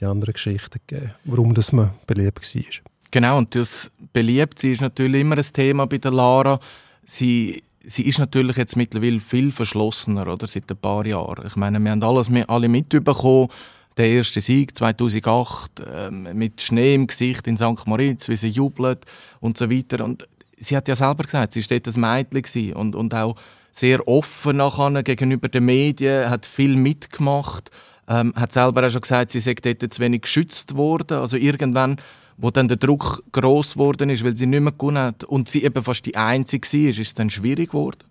die 0.01 0.05
anderen 0.05 0.33
Geschichten 0.33 0.81
gegeben, 0.87 1.15
warum 1.25 1.55
das 1.55 1.73
man 1.73 1.91
beliebt 2.07 2.55
war. 2.55 2.94
Genau, 3.15 3.39
und 3.39 3.55
das 3.55 3.93
Beliebtsein 4.13 4.73
ist 4.73 4.81
natürlich 4.81 5.21
immer 5.21 5.39
ein 5.39 5.45
Thema 5.45 5.87
bei 5.87 5.99
der 5.99 6.11
Lara. 6.11 6.59
Sie, 7.05 7.63
sie 7.79 8.09
ist 8.09 8.19
natürlich 8.19 8.57
jetzt 8.57 8.77
mittlerweile 8.77 9.21
viel 9.21 9.53
verschlossener, 9.53 10.27
oder, 10.27 10.49
seit 10.49 10.69
ein 10.69 10.77
paar 10.77 11.07
Jahren. 11.07 11.47
Ich 11.47 11.55
meine, 11.55 11.79
wir 11.79 11.93
haben 11.93 12.03
alles 12.03 12.29
alle 12.49 12.69
mitbekommen. 12.69 13.51
Der 13.97 14.09
erste 14.09 14.41
Sieg 14.41 14.77
2008 14.77 15.81
ähm, 15.95 16.29
mit 16.33 16.61
Schnee 16.61 16.97
im 16.97 17.07
Gesicht 17.07 17.47
in 17.47 17.57
St. 17.57 17.87
Moritz, 17.87 18.29
wie 18.29 18.35
sie 18.35 18.49
jubelt 18.49 19.05
und 19.39 19.59
so 19.59 19.71
weiter. 19.71 20.05
Und 20.05 20.27
sie 20.57 20.77
hat 20.77 20.89
ja 20.89 20.97
selber 20.97 21.23
gesagt, 21.23 21.53
sie 21.53 21.63
dort 21.63 21.87
ein 21.87 22.01
Mädchen 22.01 22.73
und, 22.73 22.97
und 22.97 23.15
auch 23.15 23.37
sehr 23.71 24.09
offen 24.09 24.57
nachher 24.57 25.05
gegenüber 25.05 25.49
den 25.49 25.67
Medien, 25.67 26.31
hat 26.31 26.47
viel 26.47 26.75
mitgemacht, 26.75 27.71
ähm, 28.09 28.35
hat 28.35 28.51
selber 28.51 28.85
auch 28.85 28.91
schon 28.91 29.03
gesagt, 29.03 29.31
sie 29.31 29.39
sei 29.39 29.55
dort 29.55 29.93
zu 29.93 30.01
wenig 30.01 30.23
geschützt 30.23 30.75
worden. 30.75 31.19
Also 31.19 31.37
irgendwann 31.37 31.99
wo 32.37 32.51
dann 32.51 32.69
der 32.69 32.77
Druck 32.77 33.23
groß 33.33 33.75
geworden 33.75 34.11
ist, 34.11 34.25
weil 34.25 34.37
sie 34.37 34.47
nicht 34.47 34.61
mehr 34.61 34.73
gewonnen 34.73 34.99
hat 34.99 35.25
und 35.25 35.49
sie 35.49 35.65
eben 35.65 35.83
fast 35.83 36.07
die 36.07 36.17
Einzige 36.17 36.67
war, 36.67 36.91
ist 36.91 36.99
es 36.99 37.15
dann 37.15 37.31
schwierig 37.31 37.71
geworden. 37.71 38.05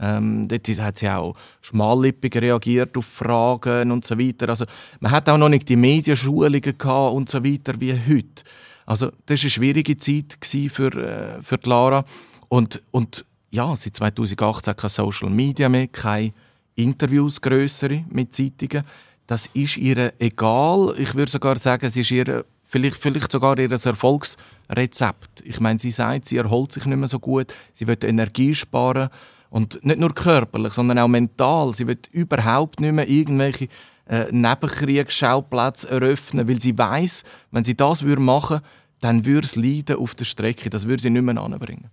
Ähm, 0.00 0.48
dort 0.48 0.66
hat 0.80 0.98
sie 0.98 1.08
auch 1.08 1.36
schmallippig 1.60 2.34
reagiert 2.36 2.96
auf 2.96 3.06
Fragen 3.06 3.92
und 3.92 4.04
so 4.04 4.18
weiter. 4.18 4.48
Also 4.48 4.64
man 5.00 5.12
hat 5.12 5.28
auch 5.28 5.38
noch 5.38 5.48
nicht 5.48 5.68
die 5.68 5.76
Medienschulungen 5.76 6.74
und 7.12 7.28
so 7.28 7.44
weiter 7.44 7.74
wie 7.78 7.92
heute. 7.92 8.42
Also 8.84 9.06
das 9.26 9.40
war 9.40 9.44
eine 9.44 9.50
schwierige 9.50 9.96
Zeit 9.96 10.38
für, 10.42 11.38
äh, 11.38 11.42
für 11.42 11.58
Lara 11.64 12.04
und, 12.48 12.82
und 12.90 13.24
ja, 13.50 13.76
seit 13.76 13.94
2018 13.96 14.74
kein 14.74 14.90
Social 14.90 15.30
Media 15.30 15.68
mehr, 15.68 15.86
keine 15.86 16.32
Interviews 16.74 17.40
größere 17.40 18.04
mit 18.08 18.34
Zeitungen. 18.34 18.84
Das 19.26 19.46
ist 19.54 19.76
ihr 19.76 20.12
egal. 20.18 20.94
Ich 20.98 21.14
würde 21.14 21.30
sogar 21.30 21.56
sagen, 21.56 21.86
es 21.86 21.96
ist 21.96 22.10
ihr 22.10 22.44
vielleicht, 22.72 22.96
vielleicht 22.96 23.30
sogar 23.30 23.58
ihr 23.58 23.70
Erfolgsrezept. 23.70 25.42
Ich 25.44 25.60
meine, 25.60 25.78
sie 25.78 25.90
sagt, 25.90 26.26
sie 26.26 26.38
erholt 26.38 26.72
sich 26.72 26.86
nicht 26.86 26.96
mehr 26.96 27.08
so 27.08 27.18
gut, 27.18 27.52
sie 27.72 27.86
will 27.86 27.98
Energie 28.02 28.54
sparen 28.54 29.10
und 29.50 29.84
nicht 29.84 30.00
nur 30.00 30.14
körperlich, 30.14 30.72
sondern 30.72 30.98
auch 30.98 31.08
mental. 31.08 31.74
Sie 31.74 31.86
will 31.86 31.98
überhaupt 32.10 32.80
nicht 32.80 32.94
mehr 32.94 33.08
irgendwelche 33.08 33.68
äh, 34.08 34.24
Nebenkriegsschauplätze 34.32 35.90
eröffnen, 35.90 36.48
weil 36.48 36.60
sie 36.60 36.76
weiß, 36.76 37.22
wenn 37.50 37.62
sie 37.62 37.76
das 37.76 38.02
würde 38.02 38.22
machen, 38.22 38.60
dann 39.00 39.26
würde 39.26 39.46
es 39.46 39.56
Leiden 39.56 39.96
auf 39.96 40.14
der 40.14 40.24
Strecke, 40.24 40.70
das 40.70 40.88
würde 40.88 41.02
sie 41.02 41.10
nicht 41.10 41.22
mehr 41.22 41.36
anbringen. 41.36 41.90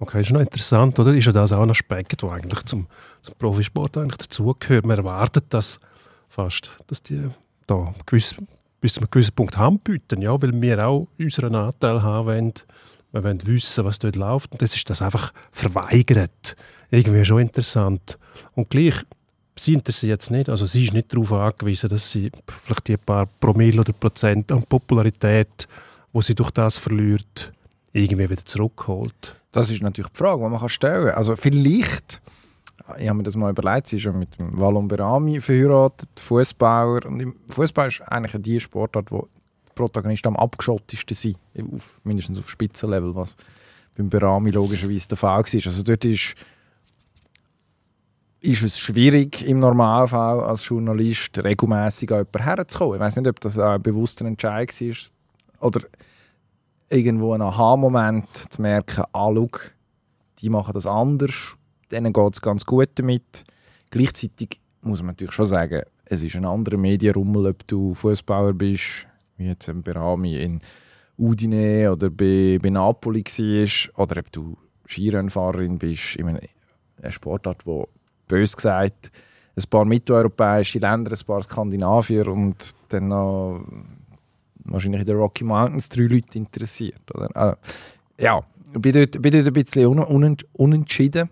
Okay, 0.00 0.20
ist 0.20 0.32
noch 0.32 0.40
interessant, 0.40 0.98
oder? 0.98 1.14
Ist 1.14 1.24
ja 1.24 1.32
das 1.32 1.52
auch 1.52 1.62
ein 1.62 1.70
Aspekt, 1.70 2.20
der 2.20 2.30
eigentlich 2.30 2.62
zum, 2.64 2.88
zum 3.22 3.34
Profisport 3.38 3.96
eigentlich 3.96 4.18
dazugehört. 4.18 4.84
Man 4.84 4.98
erwartet 4.98 5.46
das 5.50 5.78
fast, 6.28 6.70
dass 6.88 7.02
die 7.02 7.30
da 7.66 7.94
gewisse 8.04 8.36
bis 8.84 8.92
zu 8.92 9.00
einem 9.00 9.08
gewissen 9.10 9.34
Punkt 9.34 9.56
Hand 9.56 9.82
bieten, 9.82 10.20
ja, 10.20 10.42
weil 10.42 10.60
wir 10.60 10.86
auch 10.86 11.08
unseren 11.18 11.54
Anteil 11.54 12.02
haben 12.02 12.26
wollen. 12.26 12.52
Wir 13.12 13.24
wollen 13.24 13.46
wissen, 13.46 13.82
was 13.82 13.98
dort 13.98 14.14
läuft. 14.14 14.52
Und 14.52 14.60
das 14.60 14.74
ist 14.74 14.90
das 14.90 15.00
einfach 15.00 15.32
verweigert. 15.52 16.54
Irgendwie 16.90 17.24
schon 17.24 17.40
interessant. 17.40 18.18
Und 18.52 18.68
gleich, 18.68 18.92
sie 19.56 19.72
interessiert 19.72 20.20
es 20.20 20.28
nicht. 20.28 20.50
Also 20.50 20.66
sie 20.66 20.84
ist 20.84 20.92
nicht 20.92 21.10
darauf 21.14 21.32
angewiesen, 21.32 21.88
dass 21.88 22.10
sie 22.10 22.30
vielleicht 22.46 22.88
die 22.88 22.98
paar 22.98 23.24
Promille 23.40 23.80
oder 23.80 23.94
Prozent 23.94 24.52
an 24.52 24.62
Popularität, 24.64 25.66
wo 26.12 26.20
sie 26.20 26.34
durch 26.34 26.50
das 26.50 26.76
verliert, 26.76 27.54
irgendwie 27.94 28.28
wieder 28.28 28.44
zurückholt. 28.44 29.40
Das 29.50 29.70
ist 29.70 29.80
natürlich 29.80 30.10
die 30.10 30.18
Frage, 30.18 30.44
die 30.44 30.50
man 30.50 30.68
stellen 30.68 31.06
kann. 31.06 31.14
Also 31.14 31.36
vielleicht 31.36 32.20
ich 32.98 33.08
habe 33.08 33.16
mir 33.16 33.22
das 33.22 33.36
mal 33.36 33.50
überlegt, 33.50 33.86
sie 33.86 33.96
ist 33.96 34.02
schon 34.02 34.18
mit 34.18 34.38
dem 34.38 34.58
Valon 34.58 34.88
Berami 34.88 35.40
verheiratet, 35.40 36.08
Fußbauer. 36.18 37.06
Und 37.06 37.34
Fußball 37.48 37.88
ist 37.88 38.02
eigentlich 38.02 38.42
die 38.42 38.60
Sportart, 38.60 39.10
wo 39.10 39.22
die 39.66 39.72
Protagonisten 39.74 40.28
am 40.28 40.36
abgeschottesten 40.36 41.16
sind, 41.16 41.38
auf, 41.72 42.00
mindestens 42.04 42.38
auf 42.38 42.50
Spitzenlevel, 42.50 43.14
was 43.14 43.36
beim 43.96 44.10
Berami 44.10 44.50
logischerweise 44.50 45.08
der 45.08 45.16
Fall 45.16 45.38
war. 45.38 45.66
Also 45.66 45.82
dort 45.82 46.04
ist, 46.04 46.34
ist 48.40 48.62
es 48.62 48.78
schwierig, 48.78 49.46
im 49.48 49.60
Normalfall 49.60 50.40
als 50.40 50.68
Journalist 50.68 51.42
regelmäßig 51.42 52.12
an 52.12 52.18
jemanden 52.18 52.42
herzukommen. 52.42 52.96
Ich 52.96 53.00
weiß 53.00 53.16
nicht, 53.16 53.28
ob 53.28 53.40
das 53.40 53.58
ein 53.58 53.80
bewusster 53.80 54.26
Entscheid 54.26 54.68
war 54.78 55.66
oder 55.68 55.80
irgendwo 56.90 57.32
ein 57.32 57.40
Aha-Moment 57.40 58.52
zu 58.52 58.60
merken, 58.60 59.04
ah, 59.12 59.32
schau, 59.34 59.48
die 60.40 60.50
machen 60.50 60.74
das 60.74 60.86
anders 60.86 61.56
denen 61.94 62.12
geht 62.12 62.34
es 62.34 62.42
ganz 62.42 62.66
gut 62.66 62.90
damit. 62.96 63.44
Gleichzeitig 63.90 64.60
muss 64.82 65.00
man 65.00 65.08
natürlich 65.08 65.32
schon 65.32 65.46
sagen, 65.46 65.82
es 66.04 66.22
ist 66.22 66.36
ein 66.36 66.44
anderer 66.44 66.76
Medienrummel, 66.76 67.46
ob 67.46 67.66
du 67.66 67.94
Fußbauer 67.94 68.52
bist, 68.52 69.06
wie 69.36 69.46
jetzt 69.46 69.68
ein 69.68 69.82
Berami 69.82 70.36
in 70.36 70.60
Udine 71.16 71.90
oder 71.92 72.10
bei, 72.10 72.58
bei 72.60 72.70
Napoli 72.70 73.24
war, 73.24 74.02
oder 74.02 74.20
ob 74.20 74.32
du 74.32 74.56
Skirennfahrerin 74.86 75.78
bist 75.78 76.16
in 76.16 76.28
einer 76.28 76.40
Sportart, 77.10 77.64
wo 77.64 77.88
bös 78.28 78.56
gesagt 78.56 79.10
ein 79.56 79.64
paar 79.70 79.84
mitteleuropäische 79.84 80.80
Länder, 80.80 81.12
ein 81.12 81.26
paar 81.26 81.42
Skandinavier 81.42 82.26
und 82.26 82.72
dann 82.88 83.08
noch 83.08 83.64
wahrscheinlich 84.64 85.02
in 85.02 85.06
den 85.06 85.16
Rocky 85.16 85.44
Mountains 85.44 85.88
drei 85.88 86.02
Leute 86.02 86.38
interessiert. 86.38 87.02
Oder? 87.14 87.30
Äh, 87.36 88.24
ja, 88.24 88.42
ich 88.74 88.80
bin 88.80 88.92
dort, 88.92 89.22
bin 89.22 89.32
dort 89.32 89.46
ein 89.46 89.52
bisschen 89.52 90.44
unentschieden 90.52 91.30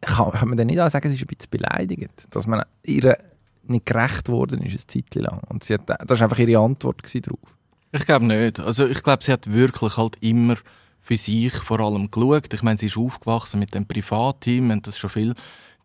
kann, 0.00 0.30
kann 0.30 0.48
man 0.48 0.56
dann 0.58 0.66
nicht 0.68 0.80
auch 0.80 0.90
sagen, 0.90 1.08
sie 1.08 1.16
ist 1.16 1.22
ein 1.22 1.26
bisschen 1.26 1.50
beleidigt, 1.50 2.26
dass 2.30 2.46
man 2.46 2.64
ihr 2.84 3.18
nicht 3.64 3.86
gerecht 3.86 4.28
worden 4.28 4.62
ist, 4.62 4.72
eine 4.72 5.04
Zeit 5.04 5.14
lang. 5.14 5.40
Und 5.48 5.64
sie 5.64 5.74
hat, 5.74 5.88
das 5.88 6.20
war 6.20 6.22
einfach 6.22 6.38
ihre 6.38 6.60
Antwort 6.62 7.02
darauf. 7.02 7.56
Ich 7.92 8.06
glaube 8.06 8.26
nicht. 8.26 8.60
Also 8.60 8.86
ich 8.86 9.02
glaube, 9.02 9.24
sie 9.24 9.32
hat 9.32 9.50
wirklich 9.50 9.96
halt 9.96 10.16
immer 10.20 10.56
für 11.00 11.16
sich 11.16 11.54
vor 11.54 11.80
allem 11.80 12.10
geschaut. 12.10 12.52
Ich 12.52 12.62
meine, 12.62 12.78
sie 12.78 12.86
ist 12.86 12.98
aufgewachsen 12.98 13.60
mit 13.60 13.74
dem 13.74 13.86
Privatteam, 13.86 14.66
wir 14.66 14.72
haben 14.72 14.82
das 14.82 14.98
schon 14.98 15.10
viel 15.10 15.34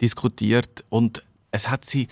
diskutiert 0.02 0.84
und 0.90 1.24
es 1.52 1.70
hat 1.70 1.86
sie 1.86 2.08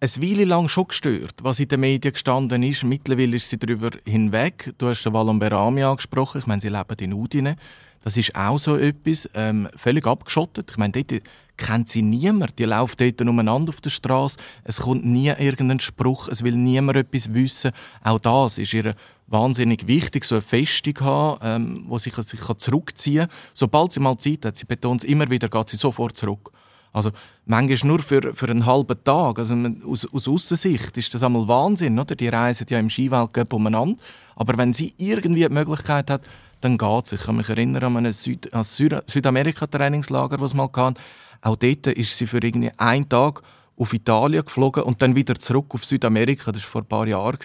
eine 0.00 0.10
Weile 0.22 0.44
lang 0.44 0.68
schon 0.68 0.88
gestört, 0.88 1.34
was 1.42 1.60
in 1.60 1.68
den 1.68 1.80
Medien 1.80 2.12
gestanden 2.12 2.62
ist. 2.62 2.84
Mittlerweile 2.84 3.36
ist 3.36 3.48
sie 3.48 3.58
darüber 3.58 3.90
hinweg. 4.04 4.72
Du 4.78 4.88
hast 4.88 5.02
den 5.02 5.12
Valon 5.12 5.38
Berami 5.38 5.82
angesprochen. 5.82 6.38
Ich 6.38 6.46
meine, 6.46 6.60
sie 6.60 6.68
leben 6.68 6.96
in 7.00 7.14
Udine. 7.14 7.56
Das 8.04 8.18
ist 8.18 8.36
auch 8.36 8.58
so 8.58 8.76
etwas, 8.76 9.30
ähm, 9.32 9.66
völlig 9.78 10.06
abgeschottet. 10.06 10.70
Ich 10.70 10.76
meine, 10.76 10.92
dort 10.92 11.22
kennt 11.56 11.88
sie 11.88 12.02
niemand. 12.02 12.58
Die 12.58 12.64
laufen 12.64 12.96
dort 12.98 13.18
umeinander 13.22 13.70
auf 13.70 13.80
der 13.80 13.88
Straße. 13.88 14.36
Es 14.62 14.82
kommt 14.82 15.06
nie 15.06 15.28
irgendein 15.28 15.80
Spruch. 15.80 16.28
Es 16.28 16.44
will 16.44 16.54
niemand 16.54 16.98
etwas 16.98 17.32
wissen. 17.32 17.72
Auch 18.02 18.18
das 18.18 18.58
ist 18.58 18.74
ihr 18.74 18.94
wahnsinnig 19.26 19.86
wichtig, 19.86 20.26
so 20.26 20.34
eine 20.34 20.42
Festung 20.42 21.00
haben, 21.00 21.38
ähm, 21.42 21.84
wo 21.88 21.98
sie 21.98 22.10
sich 22.10 22.40
zurückziehen 22.58 23.26
kann. 23.26 23.36
Sobald 23.54 23.92
sie 23.92 24.00
mal 24.00 24.18
Zeit 24.18 24.44
hat, 24.44 24.58
sie 24.58 24.66
betont 24.66 25.02
es 25.02 25.08
immer 25.08 25.30
wieder, 25.30 25.48
geht 25.48 25.70
sie 25.70 25.78
sofort 25.78 26.14
zurück. 26.14 26.50
Also 26.94 27.10
manchmal 27.44 27.90
nur 27.90 27.98
für, 27.98 28.34
für 28.34 28.48
einen 28.48 28.64
halben 28.64 29.02
Tag. 29.02 29.38
Also 29.40 29.56
aus, 29.86 30.06
aus 30.12 30.28
Aussicht 30.28 30.96
ist 30.96 31.12
das 31.12 31.22
einmal 31.24 31.46
Wahnsinn, 31.48 31.98
oder? 31.98 32.14
Die 32.14 32.28
reisen 32.28 32.66
ja 32.70 32.78
im 32.78 32.88
Skiweltcup 32.88 33.52
umeinander. 33.52 33.96
Aber 34.36 34.56
wenn 34.56 34.72
sie 34.72 34.94
irgendwie 34.96 35.46
die 35.46 35.52
Möglichkeit 35.52 36.08
hat, 36.08 36.22
dann 36.60 36.78
geht 36.78 37.06
es. 37.06 37.12
Ich 37.12 37.22
kann 37.22 37.36
mich 37.36 37.48
erinnern 37.48 37.96
an 37.96 38.06
ein 38.06 38.12
Süd 38.12 38.48
Süd 38.62 39.02
Südamerika-Trainingslager, 39.06 40.36
das 40.36 40.54
mal 40.54 40.70
hatte. 40.74 41.00
Auch 41.42 41.56
dort 41.56 41.88
ist 41.88 42.16
sie 42.16 42.28
für 42.28 42.38
irgendwie 42.38 42.70
einen 42.78 43.08
Tag 43.08 43.42
auf 43.76 43.92
Italien 43.92 44.44
geflogen 44.44 44.84
und 44.84 45.02
dann 45.02 45.16
wieder 45.16 45.34
zurück 45.34 45.74
auf 45.74 45.84
Südamerika. 45.84 46.52
Das 46.52 46.62
war 46.62 46.70
vor 46.70 46.82
ein 46.82 46.86
paar 46.86 47.08
Jahren. 47.08 47.38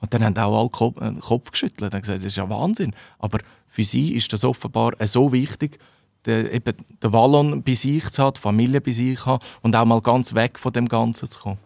Und 0.00 0.14
dann 0.14 0.24
haben 0.24 0.38
auch 0.38 0.60
alle 0.60 0.70
Kopf, 0.70 1.00
äh, 1.00 1.12
Kopf 1.20 1.50
geschüttelt 1.50 1.92
und 1.92 2.00
gesagt, 2.00 2.18
das 2.18 2.24
ist 2.24 2.36
ja 2.36 2.48
Wahnsinn. 2.48 2.94
Aber 3.18 3.38
für 3.68 3.84
sie 3.84 4.14
ist 4.14 4.32
das 4.32 4.44
offenbar 4.44 4.92
so 5.04 5.30
wichtig, 5.30 5.78
den, 6.26 6.50
eben 6.50 6.74
den 7.02 7.12
Wallon 7.12 7.62
bei 7.62 7.74
sich 7.74 8.08
zu 8.10 8.22
haben, 8.22 8.34
die 8.34 8.40
Familie 8.40 8.80
bei 8.80 8.92
sich 8.92 9.18
zu 9.18 9.26
haben 9.26 9.44
und 9.62 9.76
auch 9.76 9.84
mal 9.84 10.00
ganz 10.00 10.34
weg 10.34 10.58
von 10.58 10.72
dem 10.72 10.88
Ganzen 10.88 11.28
zu 11.28 11.38
kommen. 11.38 11.58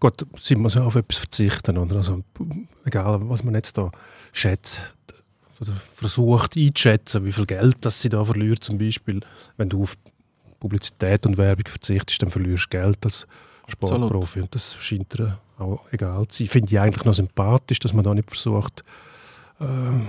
Gut, 0.00 0.26
sie 0.40 0.54
muss 0.54 0.74
ja 0.74 0.84
auf 0.84 0.94
etwas 0.94 1.18
verzichten, 1.18 1.78
oder? 1.78 1.96
Also, 1.96 2.22
egal, 2.84 3.20
was 3.28 3.42
man 3.44 3.54
jetzt 3.54 3.78
da 3.78 3.90
schätzt 4.32 4.80
oder 5.60 5.72
versucht 5.94 6.56
einzuschätzen, 6.56 7.24
wie 7.24 7.32
viel 7.32 7.46
Geld 7.46 7.76
das 7.80 8.00
sie 8.00 8.08
da 8.08 8.24
verliert, 8.24 8.64
zum 8.64 8.78
Beispiel, 8.78 9.20
wenn 9.56 9.68
du 9.68 9.82
auf 9.82 9.96
Publizität 10.60 11.26
und 11.26 11.36
Werbung 11.36 11.66
verzichtest, 11.68 12.22
dann 12.22 12.30
verlierst 12.30 12.66
du 12.66 12.78
Geld 12.78 12.98
als. 13.04 13.26
Sportprofi. 13.68 14.40
Und 14.40 14.54
das 14.54 14.76
scheint 14.80 15.16
dir 15.16 15.38
auch 15.58 15.80
egal 15.92 16.26
zu 16.26 16.42
sein. 16.42 16.48
Finde 16.48 16.72
ich 16.72 16.80
eigentlich 16.80 17.04
noch 17.04 17.14
sympathisch, 17.14 17.78
dass 17.78 17.92
man 17.92 18.04
da 18.04 18.12
nicht 18.12 18.28
versucht, 18.28 18.82
ähm, 19.60 20.06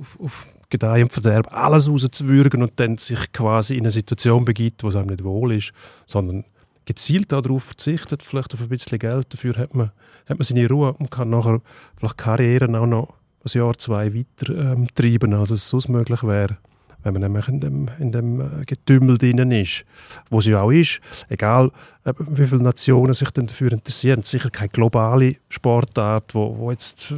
auf, 0.00 0.20
auf, 0.20 0.48
Gedeih 0.70 1.02
und 1.02 1.12
Verderb 1.12 1.52
alles 1.52 1.86
rauszuwürgen 1.86 2.62
und 2.62 2.80
dann 2.80 2.96
sich 2.96 3.30
quasi 3.32 3.74
in 3.74 3.84
eine 3.84 3.90
Situation 3.90 4.46
begibt, 4.46 4.82
wo 4.82 4.88
es 4.88 4.96
einem 4.96 5.08
nicht 5.08 5.22
wohl 5.22 5.52
ist, 5.52 5.72
sondern 6.06 6.46
gezielt 6.86 7.30
darauf 7.30 7.64
verzichtet, 7.64 8.22
vielleicht 8.22 8.54
auf 8.54 8.62
ein 8.62 8.68
bisschen 8.70 8.98
Geld, 8.98 9.32
dafür 9.32 9.56
hat 9.58 9.74
man, 9.74 9.92
hat 10.26 10.38
man 10.38 10.44
seine 10.44 10.66
Ruhe 10.66 10.94
und 10.94 11.10
kann 11.10 11.28
nachher 11.28 11.60
vielleicht 11.96 12.16
Karrieren 12.16 12.74
auch 12.74 12.86
noch 12.86 13.14
ein 13.44 13.58
Jahr, 13.58 13.76
zwei 13.76 14.14
weiter 14.14 14.72
ähm, 14.72 14.86
treiben, 14.94 15.34
als 15.34 15.50
es 15.50 15.68
sonst 15.68 15.88
möglich 15.88 16.22
wäre, 16.22 16.56
wenn 17.02 17.12
man 17.12 17.22
nämlich 17.22 17.48
in 17.48 17.60
dem, 17.60 17.88
in 17.98 18.12
dem 18.12 18.40
äh, 18.40 18.64
Getümmel 18.64 19.18
drin 19.18 19.50
ist, 19.50 19.84
wo 20.30 20.38
es 20.38 20.46
ja 20.46 20.62
auch 20.62 20.70
ist, 20.70 21.00
egal 21.28 21.70
äh, 22.04 22.12
wie 22.18 22.46
viele 22.46 22.62
Nationen 22.62 23.14
sich 23.14 23.30
dann 23.30 23.46
dafür 23.46 23.72
interessieren, 23.72 24.22
sicher 24.22 24.50
keine 24.50 24.68
globale 24.68 25.36
Sportart, 25.48 26.34
wo, 26.34 26.56
wo 26.56 26.70
jetzt 26.70 27.12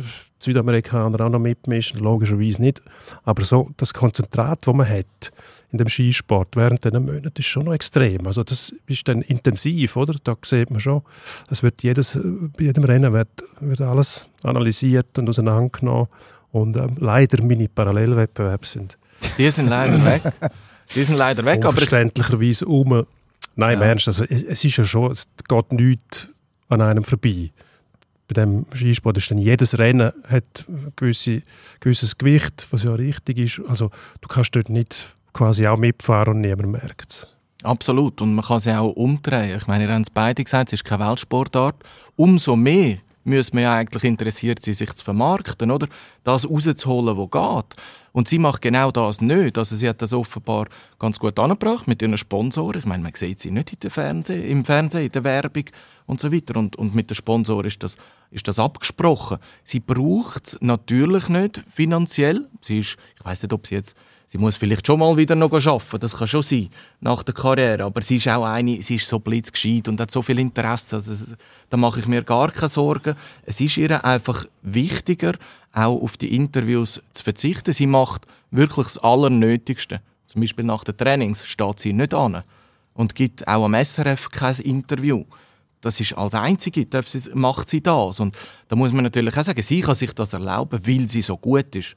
Südamerikaner 0.44 1.20
auch 1.20 1.30
noch 1.30 1.38
mitmischen, 1.38 2.00
logischerweise 2.00 2.60
nicht, 2.60 2.82
aber 3.24 3.44
so 3.44 3.70
das 3.76 3.92
Konzentrat, 3.92 4.66
das 4.66 4.74
man 4.74 4.88
hat 4.88 5.32
in 5.72 5.78
dem 5.78 5.88
Skisport 5.88 6.54
während 6.54 6.84
diesen 6.84 7.04
Monaten 7.04 7.32
ist 7.36 7.46
schon 7.46 7.64
noch 7.64 7.74
extrem. 7.74 8.26
Also 8.26 8.44
das 8.44 8.74
ist 8.86 9.08
dann 9.08 9.22
intensiv, 9.22 9.96
oder? 9.96 10.14
Da 10.22 10.36
sieht 10.44 10.70
man 10.70 10.80
schon, 10.80 11.02
es 11.50 11.62
wird 11.62 11.82
jedes, 11.82 12.18
bei 12.56 12.64
jedem 12.64 12.84
Rennen 12.84 13.12
wird, 13.12 13.28
wird 13.60 13.80
alles 13.80 14.26
analysiert 14.42 15.18
und 15.18 15.28
auseinandergenommen 15.28 16.06
und 16.52 16.76
ähm, 16.76 16.96
leider 17.00 17.42
meine 17.42 17.68
Parallelwettbewerbe 17.68 18.66
sind 18.66 18.96
Die 19.38 19.50
sind 19.50 19.68
leider 19.68 20.04
weg. 20.04 20.22
Die 20.94 21.02
sind 21.02 21.16
leider 21.16 21.44
weg, 21.44 21.64
aber 21.64 21.72
ich, 21.72 21.88
verständlicherweise 21.88 22.66
um. 22.66 23.04
Nein, 23.56 23.74
im 23.74 23.80
Ja. 23.80 23.86
Ernst, 23.86 24.08
also, 24.08 24.24
es 24.24 24.42
es 24.42 24.64
ist 24.64 24.76
ja 24.76 24.84
schon, 24.84 25.10
es 25.10 25.28
geht 25.48 25.72
nichts 25.72 26.28
an 26.68 26.80
einem 26.80 27.04
vorbei. 27.04 27.50
Bei 28.28 28.34
dem 28.40 28.64
Skisport 28.74 29.18
ist 29.18 29.30
dann 29.30 29.38
jedes 29.38 29.78
Rennen 29.78 30.12
hat 30.28 30.64
gewisse, 30.96 31.42
gewisses 31.80 32.16
Gewicht, 32.16 32.66
was 32.70 32.84
ja 32.84 32.94
richtig 32.94 33.38
ist. 33.38 33.60
Also 33.68 33.90
du 34.20 34.28
kannst 34.28 34.56
dort 34.56 34.70
nicht 34.70 35.14
quasi 35.32 35.66
auch 35.66 35.76
mitfahren 35.76 36.36
und 36.36 36.40
niemand 36.40 36.72
merkt 36.72 37.10
es. 37.10 37.26
Absolut. 37.62 38.20
Und 38.20 38.34
man 38.34 38.44
kann 38.44 38.60
sie 38.60 38.76
auch 38.76 38.92
umdrehen. 38.92 39.56
Ich 39.56 39.66
meine, 39.66 39.84
ihr 39.84 39.92
habt 39.92 40.06
es 40.06 40.10
beide 40.10 40.44
gesagt, 40.44 40.68
es 40.68 40.74
ist 40.74 40.84
keine 40.84 41.08
Weltsportart. 41.08 41.76
Umso 42.16 42.56
mehr 42.56 42.98
müsste 43.24 43.56
man 43.56 43.64
ja 43.64 43.74
eigentlich 43.74 44.04
interessiert 44.04 44.60
sein, 44.62 44.74
sich 44.74 44.92
zu 44.94 45.04
vermarkten, 45.04 45.70
oder? 45.70 45.88
Das 46.22 46.48
rauszuholen, 46.48 47.16
was 47.16 47.30
geht. 47.30 47.82
Und 48.14 48.28
sie 48.28 48.38
macht 48.38 48.62
genau 48.62 48.92
das 48.92 49.20
nicht. 49.20 49.58
Also 49.58 49.74
sie 49.74 49.88
hat 49.88 50.00
das 50.00 50.12
offenbar 50.12 50.68
ganz 51.00 51.18
gut 51.18 51.36
angebracht 51.36 51.88
mit 51.88 52.00
ihren 52.00 52.16
Sponsoren. 52.16 52.78
Ich 52.78 52.86
meine, 52.86 53.02
man 53.02 53.12
sieht 53.12 53.40
sie 53.40 53.50
nicht 53.50 53.72
in 53.72 53.80
der 53.80 53.90
Fernseh, 53.90 54.48
im 54.48 54.64
Fernsehen, 54.64 55.06
in 55.06 55.10
der 55.10 55.24
Werbung 55.24 55.64
und 56.06 56.20
so 56.20 56.32
weiter. 56.32 56.56
Und, 56.56 56.76
und 56.76 56.94
mit 56.94 57.10
den 57.10 57.16
Sponsoren 57.16 57.66
ist 57.66 57.82
das, 57.82 57.96
ist 58.30 58.46
das 58.46 58.60
abgesprochen. 58.60 59.38
Sie 59.64 59.80
braucht 59.80 60.46
es 60.46 60.58
natürlich 60.60 61.28
nicht 61.28 61.64
finanziell. 61.68 62.48
Sie 62.60 62.78
ist, 62.78 62.98
ich 63.18 63.24
weiß 63.24 63.42
nicht, 63.42 63.52
ob 63.52 63.66
sie 63.66 63.74
jetzt 63.74 63.96
Sie 64.26 64.38
muss 64.38 64.56
vielleicht 64.56 64.86
schon 64.86 64.98
mal 64.98 65.16
wieder 65.16 65.34
noch 65.34 65.52
arbeiten, 65.52 66.00
das 66.00 66.16
kann 66.16 66.26
schon 66.26 66.42
sein, 66.42 66.68
nach 67.00 67.22
der 67.22 67.34
Karriere. 67.34 67.84
Aber 67.84 68.02
sie 68.02 68.16
ist 68.16 68.28
auch 68.28 68.44
eine, 68.44 68.82
sie 68.82 68.96
ist 68.96 69.06
so 69.06 69.20
blitzgescheit 69.20 69.86
und 69.88 70.00
hat 70.00 70.10
so 70.10 70.22
viel 70.22 70.38
Interesse. 70.38 70.96
Also, 70.96 71.12
da 71.70 71.76
mache 71.76 72.00
ich 72.00 72.06
mir 72.06 72.22
gar 72.22 72.50
keine 72.50 72.68
Sorgen. 72.68 73.14
Es 73.44 73.60
ist 73.60 73.76
ihr 73.76 74.04
einfach 74.04 74.44
wichtiger, 74.62 75.34
auch 75.72 76.02
auf 76.02 76.16
die 76.16 76.34
Interviews 76.34 77.00
zu 77.12 77.22
verzichten. 77.22 77.72
Sie 77.72 77.86
macht 77.86 78.22
wirklich 78.50 78.86
das 78.86 78.98
Allernötigste. 78.98 80.00
Zum 80.26 80.40
Beispiel 80.40 80.64
nach 80.64 80.82
den 80.84 80.96
Trainings 80.96 81.46
steht 81.46 81.80
sie 81.80 81.92
nicht 81.92 82.12
an 82.12 82.42
und 82.94 83.14
gibt 83.14 83.46
auch 83.46 83.64
am 83.64 83.74
SRF 83.74 84.30
kein 84.30 84.56
Interview. 84.56 85.24
Das 85.80 86.00
ist 86.00 86.14
als 86.14 86.34
Einzige 86.34 86.86
macht 87.34 87.68
sie 87.68 87.82
das. 87.82 88.18
Und 88.18 88.34
da 88.68 88.74
muss 88.74 88.90
man 88.90 89.04
natürlich 89.04 89.36
auch 89.36 89.44
sagen, 89.44 89.62
sie 89.62 89.82
kann 89.82 89.94
sich 89.94 90.12
das 90.12 90.32
erlauben, 90.32 90.80
weil 90.84 91.06
sie 91.06 91.20
so 91.20 91.36
gut 91.36 91.74
ist. 91.76 91.94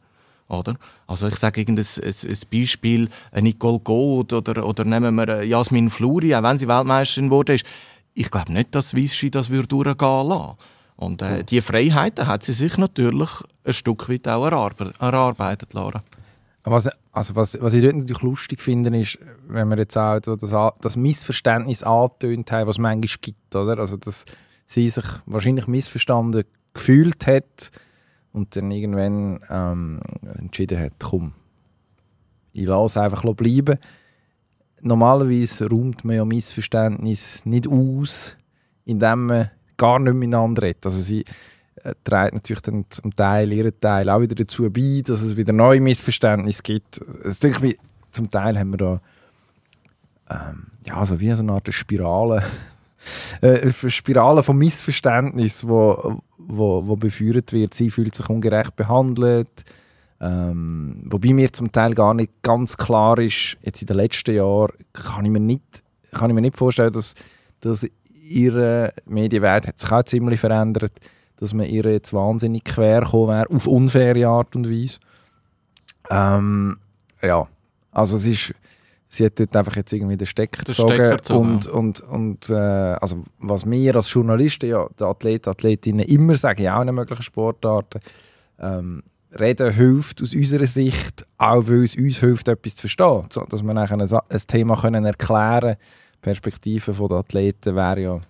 Oder? 0.50 0.76
Also 1.08 1.28
ich 1.28 1.36
sage 1.36 1.62
irgendein 1.62 1.86
ein, 2.04 2.14
ein 2.30 2.38
Beispiel, 2.52 3.10
eine 3.32 3.42
Nicole 3.44 3.80
Gold 3.80 4.34
oder, 4.34 4.66
oder 4.66 4.86
nehmen 4.86 5.16
wir 5.16 5.24
eine 5.24 5.44
Jasmin 5.44 5.90
Fluri, 5.90 6.34
auch 6.36 6.44
wenn 6.44 6.58
sie 6.58 6.68
Weltmeisterin 6.68 7.32
wurde, 7.32 7.56
ist, 7.56 7.66
ich 8.14 8.32
glaube 8.32 8.54
nicht, 8.54 8.74
dass 8.74 8.94
Vichy 8.96 9.30
das 9.30 9.50
würde 9.50 9.68
durchgehen 9.68 10.28
lassen. 10.28 10.58
Und 10.96 11.22
äh, 11.22 11.44
die 11.44 11.62
Freiheiten 11.62 12.26
hat 12.26 12.44
sie 12.44 12.54
sich 12.54 12.78
natürlich 12.78 13.30
ein 13.64 13.74
Stück 13.74 14.10
weit 14.10 14.28
auch 14.28 14.48
erarbe- 14.48 15.00
erarbeitet, 15.00 15.74
Lara. 15.74 16.04
Was, 16.64 16.90
also 17.12 17.36
was, 17.36 17.62
was 17.62 17.74
ich 17.76 17.84
dort 17.84 17.96
natürlich 17.96 18.24
lustig 18.24 18.62
finde, 18.62 18.98
ist, 18.98 19.20
wenn 19.48 19.70
wir 19.70 19.78
jetzt 19.78 19.98
auch 19.98 20.20
das, 20.20 20.74
das 20.82 20.96
Missverständnis 20.98 21.84
angetönt 21.84 22.52
haben, 22.52 22.68
was 22.68 22.76
es 22.76 22.80
manchmal 22.80 23.18
gibt, 23.22 23.56
oder? 23.56 23.80
Also, 23.80 23.98
dass 23.98 24.26
sie 24.66 24.90
sich 24.90 25.06
wahrscheinlich 25.26 25.68
missverstanden 25.68 26.44
gefühlt 26.74 27.26
hat 27.28 27.72
und 28.32 28.56
dann 28.56 28.72
irgendwann 28.72 29.40
ähm, 29.50 30.00
entschieden 30.38 30.80
hat, 30.80 30.94
komm, 31.00 31.34
ich 32.54 32.66
lasse 32.66 32.86
es 32.86 32.98
einfach 32.98 33.24
bleiben. 33.36 33.78
Normalerweise 34.82 35.70
räumt 35.70 36.06
man 36.06 36.16
ja 36.16 36.26
Missverständnis 36.26 37.46
nicht 37.46 37.68
aus, 37.68 38.36
indem 38.86 39.26
man 39.28 39.52
gar 39.76 40.00
nicht 40.00 40.14
miteinander 40.14 40.64
redet. 40.64 40.86
Also 40.86 41.00
sie 41.00 41.26
äh, 41.84 41.94
trägt 42.04 42.34
natürlich 42.34 42.62
dann 42.62 42.86
zum 42.90 43.16
Teil 43.16 43.52
ihren 43.52 43.80
Teil 43.80 44.10
auch 44.10 44.22
wieder 44.22 44.36
dazu 44.36 44.70
bei, 44.72 45.02
dass 45.06 45.22
es 45.22 45.38
wieder 45.38 45.54
neue 45.54 45.82
Missverständnisse 45.82 46.64
gibt. 46.64 47.00
Es 47.24 47.40
denke 47.40 47.62
wie 47.64 47.78
zum 48.12 48.30
Teil 48.30 48.58
haben 48.58 48.72
wir 48.72 48.78
da 48.78 49.02
ähm, 50.30 50.68
ja, 50.86 51.06
so 51.06 51.20
wie 51.20 51.34
so 51.34 51.44
eine 51.44 51.54
Art 51.54 51.72
Spirale, 51.74 52.44
äh, 53.42 53.62
eine 53.62 53.92
Spirale 53.92 54.44
von 54.44 54.58
Missverständnis, 54.58 55.68
wo, 55.68 56.22
wo, 56.38 56.88
wo 56.88 56.96
befeuert 56.96 57.54
wird. 57.54 57.74
Sie 57.74 57.90
fühlt 57.90 58.16
sich 58.16 58.30
ungerecht 58.30 58.76
behandelt. 58.76 59.66
Ähm, 60.20 61.04
wobei 61.06 61.34
mir 61.34 61.54
zum 61.54 61.72
Teil 61.72 61.94
gar 61.94 62.14
nicht 62.14 62.42
ganz 62.42 62.76
klar 62.76 63.20
ist, 63.20 63.58
jetzt 63.62 63.82
in 63.82 63.88
den 63.88 63.98
letzten 63.98 64.36
Jahren 64.36 64.74
kann 64.92 65.26
ich 65.26 65.32
mir 65.32 65.40
nicht, 65.40 65.84
kann 66.12 66.30
ich 66.30 66.34
mir 66.34 66.42
nicht 66.42 66.58
vorstellen, 66.58 66.92
dass, 66.92 67.14
dass 67.60 67.86
ihre 68.28 68.94
Medienwelt 69.06 69.68
hat 69.68 69.80
sich 69.80 69.92
auch 69.92 70.04
ziemlich 70.04 70.40
verändert, 70.40 70.94
dass 71.38 71.54
man 71.54 71.68
ihr 71.68 71.86
jetzt 71.86 72.14
wahnsinnig 72.14 72.64
quer 72.64 73.02
gekommen 73.02 73.30
wäre, 73.30 73.50
auf 73.50 73.68
unfaire 73.68 74.28
Art 74.28 74.56
und 74.56 74.70
Weise. 74.70 74.98
Ähm, 76.10 76.78
ja, 77.22 77.48
also 77.92 78.16
es 78.16 78.26
ist, 78.26 78.54
sie 79.10 79.26
hat 79.26 79.40
dort 79.40 79.56
einfach 79.56 79.76
jetzt 79.76 79.94
irgendwie 79.94 80.18
den 80.18 80.28
Stecker 80.28 80.64
gezogen, 80.64 81.20
und, 81.30 81.68
und, 81.68 82.02
und 82.02 82.50
äh, 82.50 82.54
also 82.56 83.24
was 83.40 83.70
wir 83.70 83.96
als 83.96 84.12
Journalisten, 84.12 84.70
ja, 84.70 84.88
die 85.00 85.04
Athleten, 85.04 85.50
Athletinnen 85.50 86.06
immer 86.06 86.36
sagen, 86.36 86.64
ja 86.64 86.78
auch 86.78 86.86
in 86.86 86.94
möglichen 86.94 87.24
Sportarten, 87.24 88.00
ähm, 88.60 89.04
Reden 89.40 89.72
hilft 89.72 90.22
aus 90.22 90.34
unserer 90.34 90.66
Sicht, 90.66 91.26
auch 91.38 91.68
weil 91.68 91.84
es 91.84 91.96
uns 91.96 92.20
hilft, 92.20 92.48
etwas 92.48 92.76
zu 92.76 92.82
verstehen. 92.82 93.24
So, 93.30 93.44
dass 93.50 93.62
wir 93.62 93.74
nachher 93.74 94.00
ein, 94.00 94.02
ein 94.12 94.42
Thema 94.48 94.76
können 94.76 95.06
erklären 95.06 95.60
können. 95.60 95.78
Die 96.16 96.22
Perspektive 96.22 96.92
der 97.08 97.18
Athleten 97.18 97.76
wäre 97.76 98.02
ja, 98.02 98.22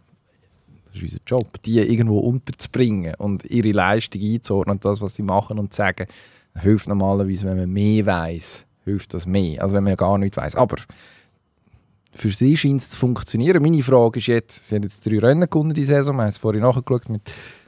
das 0.88 0.96
ist 0.96 1.04
unser 1.04 1.20
Job, 1.26 1.62
die 1.62 1.80
irgendwo 1.80 2.20
unterzubringen 2.20 3.16
und 3.16 3.46
ihre 3.46 3.72
Leistung 3.72 4.22
einzuordnen 4.22 4.76
und 4.76 4.86
das, 4.86 5.00
was 5.00 5.16
sie 5.16 5.22
machen 5.22 5.60
und 5.60 5.74
sagen, 5.74 6.08
hilft 6.56 6.88
normalerweise, 6.88 7.46
wenn 7.48 7.58
man 7.58 7.72
mehr 7.72 8.06
weiß, 8.06 8.67
hilft 8.88 9.14
das 9.14 9.26
mehr, 9.26 9.62
als 9.62 9.74
wenn 9.74 9.84
man 9.84 9.96
gar 9.96 10.18
nichts 10.18 10.38
weiß. 10.38 10.56
Aber 10.56 10.78
für 12.14 12.32
sie 12.32 12.58
scheint 12.58 12.82
es 12.82 12.90
zu 12.90 12.98
funktionieren. 12.98 13.62
Meine 13.62 13.84
Frage 13.84 14.20
ist 14.20 14.28
jetzt, 14.28 14.68
sie 14.68 14.76
haben 14.76 14.84
jetzt 14.84 15.06
drei 15.06 15.20
Rennen 15.20 15.50
gewonnen 15.50 15.74
die 15.74 15.86
Saison, 15.86 16.16
wir 16.16 16.24
haben 16.24 16.30
es 16.30 16.38
vorhin 16.38 16.62
nachgeschaut 16.62 17.10
mit 17.10 17.22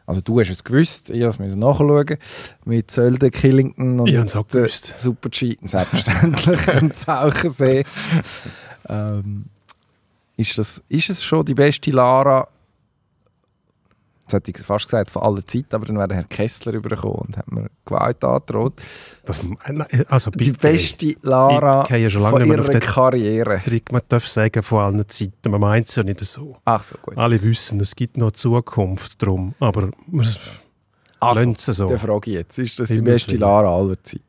also 0.09 0.21
du 0.21 0.39
hast 0.39 0.49
es 0.49 0.63
gewusst, 0.63 1.11
ich 1.11 1.23
musste 1.23 1.43
es 1.43 1.55
nachschauen. 1.55 2.17
Mit 2.65 2.89
Sölden, 2.89 3.29
Killington 3.29 3.99
und 3.99 4.07
Ich 4.07 4.15
gewusst. 4.15 4.91
Super-G. 4.97 5.57
Selbstverständlich 5.61 6.67
und 6.81 6.97
Zauchensee. 6.97 7.83
ähm, 8.89 9.45
ist, 10.35 10.57
das, 10.57 10.81
ist 10.89 11.11
es 11.11 11.23
schon 11.23 11.45
die 11.45 11.53
beste 11.53 11.91
Lara, 11.91 12.47
jetzt 14.33 14.47
hätte 14.47 14.59
ich 14.59 14.65
fast 14.65 14.85
gesagt, 14.85 15.09
von 15.11 15.23
aller 15.23 15.45
Zeit, 15.45 15.73
aber 15.73 15.85
dann 15.85 15.97
wäre 15.97 16.07
der 16.07 16.17
Herr 16.17 16.23
Kessler 16.25 16.73
übergekommen 16.73 17.17
und 17.27 17.37
hat 17.37 17.51
mir 17.51 17.69
Gewalt 17.85 18.23
angedroht. 18.23 18.73
Das, 19.25 19.41
also 20.07 20.31
Die 20.31 20.51
bitte. 20.51 20.59
beste 20.59 21.15
Lara 21.21 21.83
Ich 21.89 22.13
schon 22.13 22.21
lange 22.21 22.31
von 22.31 22.39
nicht 22.41 22.47
mehr 22.49 22.57
ihrer 22.57 22.65
auf 22.65 22.69
den 22.69 22.81
Karriere. 22.81 23.61
Trick. 23.63 23.91
Man 23.91 24.01
darf 24.07 24.27
sagen, 24.27 24.61
von 24.63 24.79
allen 24.79 25.09
Zeiten. 25.09 25.51
Man 25.51 25.61
meint 25.61 25.89
es 25.89 25.95
ja 25.95 26.03
nicht 26.03 26.19
so. 26.23 26.57
Ach 26.65 26.83
so, 26.83 26.95
gut. 27.01 27.17
Alle 27.17 27.41
wissen, 27.41 27.79
es 27.79 27.95
gibt 27.95 28.17
noch 28.17 28.31
Zukunft 28.31 29.21
drum. 29.23 29.55
Aber 29.59 29.89
wir 30.07 30.27
Also, 31.19 31.53
so. 31.73 31.89
der 31.89 31.99
Frage 31.99 32.31
jetzt, 32.31 32.57
ist 32.59 32.79
das 32.79 32.89
die 32.89 33.01
beste. 33.01 33.37
Lara 33.37 33.69
aller 33.75 34.01
Zeit? 34.03 34.21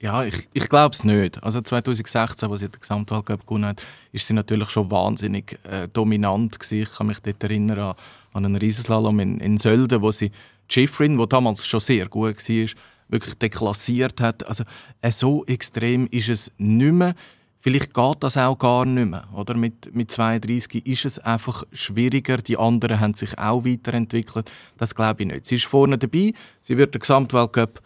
Ja, 0.00 0.22
ich, 0.22 0.48
ich 0.52 0.68
glaube 0.68 0.92
es 0.94 1.02
nicht. 1.02 1.42
Also 1.42 1.60
2016, 1.60 2.48
als 2.48 2.60
sie 2.60 2.68
den 2.68 2.80
Gesamtweltcup 2.80 3.44
gewonnen 3.44 3.66
hat, 3.66 3.82
ist 4.12 4.28
sie 4.28 4.32
natürlich 4.32 4.70
schon 4.70 4.88
wahnsinnig 4.92 5.58
äh, 5.68 5.88
dominant 5.92 6.56
gewesen. 6.56 6.82
Ich 6.82 6.92
kann 6.94 7.08
mich 7.08 7.18
dort 7.18 7.42
erinnern 7.42 7.78
an, 7.80 7.94
an 8.38 8.46
einen 8.46 8.56
Riesenslalom 8.56 9.20
in, 9.20 9.40
in 9.40 9.58
Sölden, 9.58 10.00
wo 10.00 10.10
sie 10.10 10.30
Schifrin, 10.68 11.18
wo 11.18 11.26
damals 11.26 11.66
schon 11.66 11.80
sehr 11.80 12.08
gut 12.08 12.36
war, 12.36 12.66
wirklich 13.08 13.34
deklassiert 13.34 14.20
hat. 14.20 14.46
Also 14.46 14.64
äh, 15.02 15.10
so 15.10 15.44
extrem 15.46 16.06
ist 16.06 16.28
es 16.28 16.52
nicht 16.58 16.92
mehr. 16.92 17.14
Vielleicht 17.60 17.92
geht 17.92 18.16
das 18.20 18.36
auch 18.36 18.56
gar 18.56 18.84
nicht 18.84 19.10
mehr. 19.10 19.24
Oder? 19.34 19.54
Mit, 19.54 19.94
mit 19.94 20.10
32 20.10 20.86
ist 20.86 21.04
es 21.04 21.18
einfach 21.18 21.64
schwieriger. 21.72 22.36
Die 22.36 22.56
anderen 22.56 23.00
haben 23.00 23.14
sich 23.14 23.36
auch 23.38 23.64
weiterentwickelt. 23.64 24.50
Das 24.76 24.94
glaube 24.94 25.22
ich 25.22 25.28
nicht. 25.28 25.44
Sie 25.44 25.56
ist 25.56 25.66
vorne 25.66 25.98
dabei. 25.98 26.32
Sie 26.60 26.76
wird 26.76 26.94
den 26.94 27.00
Gesamtweltcup, 27.00 27.80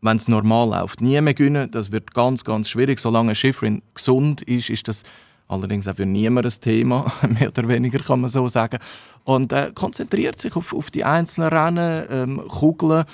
wenn 0.00 0.16
es 0.16 0.28
normal 0.28 0.68
läuft, 0.68 1.00
nie 1.00 1.20
mehr 1.20 1.34
gewinnen. 1.34 1.70
Das 1.70 1.90
wird 1.90 2.14
ganz, 2.14 2.44
ganz 2.44 2.68
schwierig. 2.68 3.00
Solange 3.00 3.34
Schifrin 3.34 3.82
gesund 3.94 4.42
ist, 4.42 4.70
ist 4.70 4.86
das 4.86 5.02
allerdings 5.48 5.88
auch 5.88 5.96
für 5.96 6.06
niemand 6.06 6.46
ein 6.46 6.60
Thema. 6.60 7.12
Mehr 7.28 7.48
oder 7.48 7.68
weniger 7.68 7.98
kann 7.98 8.20
man 8.20 8.30
so 8.30 8.48
sagen. 8.48 8.78
Und 9.24 9.52
äh, 9.52 9.72
konzentriert 9.74 10.40
sich 10.40 10.54
auf, 10.56 10.72
auf 10.72 10.90
die 10.90 11.04
einzelnen 11.04 11.48
Rennen, 11.48 12.06
ähm, 12.10 12.42
Kugeln 12.48 13.04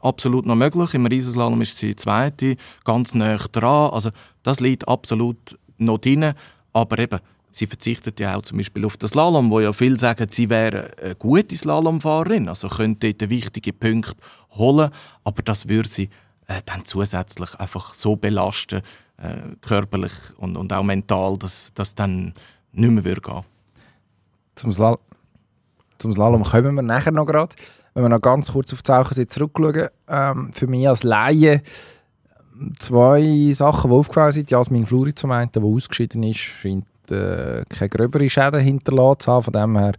absolut 0.00 0.46
noch 0.46 0.56
möglich. 0.56 0.94
Im 0.94 1.06
Riesenslalom 1.06 1.60
ist 1.62 1.78
sie 1.78 1.96
zweite, 1.96 2.56
ganz 2.84 3.14
nah 3.14 3.36
dran. 3.36 3.90
Also 3.90 4.10
das 4.42 4.60
liegt 4.60 4.88
absolut 4.88 5.58
noch 5.78 5.98
drin. 5.98 6.32
Aber 6.72 6.98
eben, 6.98 7.20
sie 7.52 7.66
verzichtet 7.66 8.20
ja 8.20 8.36
auch 8.36 8.42
zum 8.42 8.58
Beispiel 8.58 8.84
auf 8.84 8.96
das 8.96 9.10
Slalom, 9.10 9.50
wo 9.50 9.60
ja 9.60 9.72
viele 9.72 9.98
sagen, 9.98 10.26
sie 10.28 10.48
wäre 10.48 10.90
eine 11.02 11.14
gute 11.16 11.56
Slalomfahrerin, 11.56 12.48
also 12.48 12.68
könnte 12.68 13.12
dort 13.12 13.30
wichtige 13.30 13.72
Punkte 13.72 14.14
holen, 14.52 14.90
aber 15.24 15.42
das 15.42 15.68
würde 15.68 15.88
sie 15.88 16.10
äh, 16.46 16.62
dann 16.66 16.84
zusätzlich 16.84 17.54
einfach 17.58 17.94
so 17.94 18.16
belasten, 18.16 18.82
äh, 19.20 19.56
körperlich 19.60 20.12
und, 20.38 20.56
und 20.56 20.72
auch 20.72 20.82
mental, 20.82 21.36
dass 21.38 21.72
das 21.74 21.94
dann 21.94 22.32
nicht 22.72 22.90
mehr 22.90 23.04
würde 23.04 23.20
gehen. 23.20 23.42
Zum, 24.54 24.72
Slalom, 24.72 24.98
zum 25.98 26.12
Slalom 26.12 26.44
kommen 26.44 26.74
wir 26.74 26.82
nachher 26.82 27.12
noch 27.12 27.26
gerade. 27.26 27.54
Wenn 27.94 28.04
wir 28.04 28.08
noch 28.08 28.20
ganz 28.20 28.52
kurz 28.52 28.72
auf 28.72 28.82
die 28.82 28.88
Sachen 28.88 29.28
zurückschauen, 29.28 29.88
ähm, 30.08 30.52
für 30.52 30.66
mich 30.66 30.88
als 30.88 31.02
Laie 31.02 31.62
zwei 32.78 33.52
Sachen, 33.52 33.90
die 33.90 33.96
aufgefallen 33.96 34.32
sind. 34.32 34.50
Jasmin 34.50 34.86
Fluri 34.86 35.14
zum 35.14 35.30
einen, 35.32 35.50
die 35.52 35.60
ausgeschieden 35.60 36.22
ist, 36.22 36.38
scheint 36.38 36.86
äh, 37.10 37.64
keine 37.68 37.88
gröbere 37.88 38.28
Schäden 38.28 38.60
hinterlassen 38.60 39.20
zu 39.20 39.32
haben. 39.32 39.42
Von 39.42 39.52
dem 39.52 39.78
her 39.78 39.92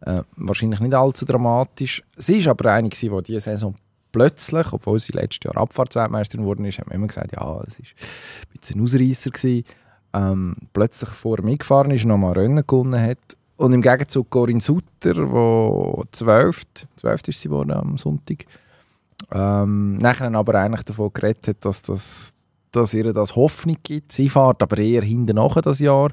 äh, 0.00 0.22
wahrscheinlich 0.36 0.80
nicht 0.80 0.94
allzu 0.94 1.24
dramatisch. 1.24 2.02
Sie 2.16 2.38
ist 2.38 2.48
aber 2.48 2.72
eine, 2.72 2.88
die 2.88 3.22
diese 3.26 3.40
Saison 3.40 3.74
plötzlich, 4.12 4.72
obwohl 4.72 4.98
sie 4.98 5.12
letztes 5.12 5.44
Jahr 5.44 5.56
Abfahrtsweltmeisterin 5.56 6.44
geworden 6.44 6.64
ist, 6.64 6.78
haben 6.78 6.90
wir 6.90 6.94
immer 6.94 7.08
gesagt, 7.08 7.32
ja, 7.32 7.60
es 7.66 7.78
war 7.78 7.86
ein 7.86 8.58
bisschen 8.60 8.80
ein 8.80 8.84
Ausreißer 8.84 9.30
gewesen. 9.30 9.64
Ähm, 10.14 10.56
plötzlich 10.72 11.10
vor 11.10 11.40
mir 11.42 11.56
gefahren 11.56 11.90
ist, 11.90 12.04
nochmal 12.04 12.34
Rennen 12.34 12.64
gewonnen 12.66 13.00
hat. 13.00 13.18
Und 13.56 13.72
im 13.72 13.82
Gegenzug 13.82 14.28
Corinne 14.30 14.60
Sutter, 14.60 15.14
die 15.14 16.08
12. 16.12 16.62
12 16.96 17.28
ist 17.28 17.40
sie 17.40 17.48
geworden 17.48 17.70
am 17.70 17.96
Sonntag, 17.96 18.44
ähm, 19.30 19.98
nachher 19.98 20.34
aber 20.34 20.54
eigentlich 20.56 20.84
davon 20.84 21.12
geredet 21.12 21.48
hat, 21.48 21.64
dass, 21.64 21.82
das, 21.82 22.36
dass 22.72 22.92
ihr 22.92 23.12
das 23.12 23.36
Hoffnung 23.36 23.76
gibt. 23.82 24.12
Sie 24.12 24.28
fährt 24.28 24.62
aber 24.62 24.78
eher 24.78 25.02
hinten 25.02 25.36
nach 25.36 25.60
das 25.60 25.78
Jahr. 25.78 26.10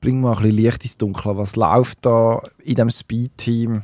Bring 0.00 0.20
mal 0.20 0.36
ein 0.36 0.42
bisschen 0.42 0.56
Licht 0.56 0.84
ins 0.84 0.96
Dunkle. 0.96 1.36
Was 1.36 1.56
läuft 1.56 2.06
da 2.06 2.40
in 2.62 2.76
diesem 2.76 2.90
Speed-Team? 2.90 3.82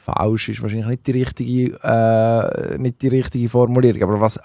Falsch 0.00 0.48
ist 0.48 0.62
wahrscheinlich 0.62 0.88
nicht 0.88 1.06
die 1.06 1.12
richtige, 1.12 1.78
äh, 1.84 2.78
nicht 2.78 3.02
die 3.02 3.08
richtige 3.08 3.48
Formulierung. 3.50 4.02
Aber 4.02 4.20
was, 4.20 4.40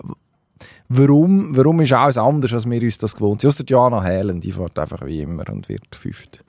warum, 0.90 1.56
warum 1.56 1.80
ist 1.80 1.94
alles 1.94 2.18
anders, 2.18 2.54
als 2.54 2.70
wir 2.70 2.82
uns 2.82 2.98
das 2.98 3.16
gewohnt 3.16 3.40
sind? 3.40 3.50
Außer 3.52 3.64
Joanna 3.64 4.04
Helen, 4.04 4.42
die 4.42 4.52
fährt 4.52 4.78
einfach 4.78 5.06
wie 5.06 5.22
immer 5.22 5.48
und 5.50 5.70
wird 5.70 5.96
fünft. 5.96 6.44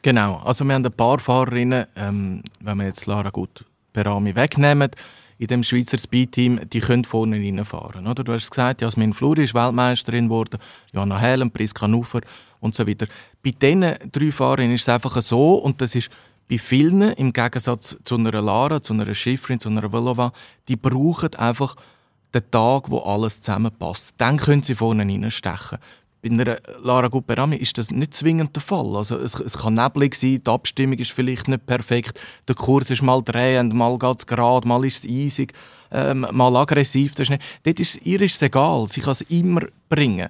Genau, 0.00 0.36
also 0.44 0.64
wir 0.64 0.74
haben 0.74 0.86
ein 0.86 0.92
paar 0.92 1.18
Fahrerinnen, 1.18 1.86
ähm, 1.96 2.42
wenn 2.60 2.78
wir 2.78 2.86
jetzt 2.86 3.06
Lara 3.06 3.30
gut 3.30 3.64
Berami 3.92 4.36
wegnehmen, 4.36 4.90
in 5.38 5.48
dem 5.48 5.62
Schweizer 5.64 5.98
Speedteam, 5.98 6.60
die 6.70 6.80
können 6.80 7.04
vorne 7.04 7.36
reinfahren. 7.36 8.06
Oder? 8.06 8.22
Du 8.22 8.32
hast 8.32 8.50
gesagt, 8.50 8.80
Jasmin 8.80 9.12
Fluri 9.12 9.42
ist 9.44 9.54
Weltmeisterin 9.54 10.28
geworden, 10.28 10.58
Jana 10.92 11.18
Helm, 11.18 11.50
Priska 11.50 11.88
Nufer 11.88 12.20
und 12.60 12.74
so 12.74 12.86
weiter. 12.86 13.06
Bei 13.42 13.50
diesen 13.50 13.84
drei 14.12 14.30
Fahrern 14.30 14.72
ist 14.72 14.82
es 14.82 14.88
einfach 14.88 15.20
so, 15.20 15.56
und 15.56 15.80
das 15.80 15.94
ist 15.94 16.08
bei 16.48 16.58
vielen, 16.58 17.02
im 17.02 17.32
Gegensatz 17.32 17.96
zu 18.04 18.16
einer 18.16 18.40
Lara, 18.40 18.82
zu 18.82 18.92
einer 18.92 19.12
Schifferin, 19.14 19.60
zu 19.60 19.68
einer 19.68 19.92
Velova, 19.92 20.32
die 20.68 20.76
brauchen 20.76 21.34
einfach 21.34 21.76
den 22.34 22.50
Tag, 22.50 22.90
wo 22.90 22.98
alles 23.00 23.40
zusammenpasst. 23.40 24.14
Dann 24.18 24.36
können 24.36 24.62
sie 24.62 24.74
vorne 24.74 25.02
reinstechen. 25.02 25.78
Bei 26.22 26.30
einer 26.30 26.58
Lara 26.82 27.08
Guperami 27.08 27.56
ist 27.56 27.78
das 27.78 27.90
nicht 27.90 28.14
zwingend 28.14 28.54
der 28.56 28.62
Fall. 28.62 28.96
Also 28.96 29.16
es, 29.16 29.34
es 29.34 29.58
kann 29.58 29.74
neblig 29.74 30.14
sein, 30.14 30.40
die 30.44 30.50
Abstimmung 30.50 30.98
ist 30.98 31.12
vielleicht 31.12 31.48
nicht 31.48 31.66
perfekt, 31.66 32.18
der 32.48 32.54
Kurs 32.54 32.90
ist 32.90 33.02
mal 33.02 33.22
drehend, 33.22 33.74
mal 33.74 33.98
geht 33.98 34.18
es 34.18 34.26
gerade, 34.26 34.66
mal 34.66 34.84
ist 34.84 35.04
es 35.04 35.10
eisig, 35.10 35.52
ähm, 35.92 36.26
mal 36.32 36.56
aggressiv. 36.56 37.14
Das 37.14 37.24
ist 37.24 37.30
nicht. 37.30 37.42
Dort 37.62 37.80
ist, 37.80 38.04
ihr 38.06 38.20
ist 38.20 38.36
es 38.36 38.42
egal, 38.42 38.88
sie 38.88 39.00
kann 39.00 39.12
es 39.12 39.20
immer 39.22 39.62
bringen. 39.88 40.28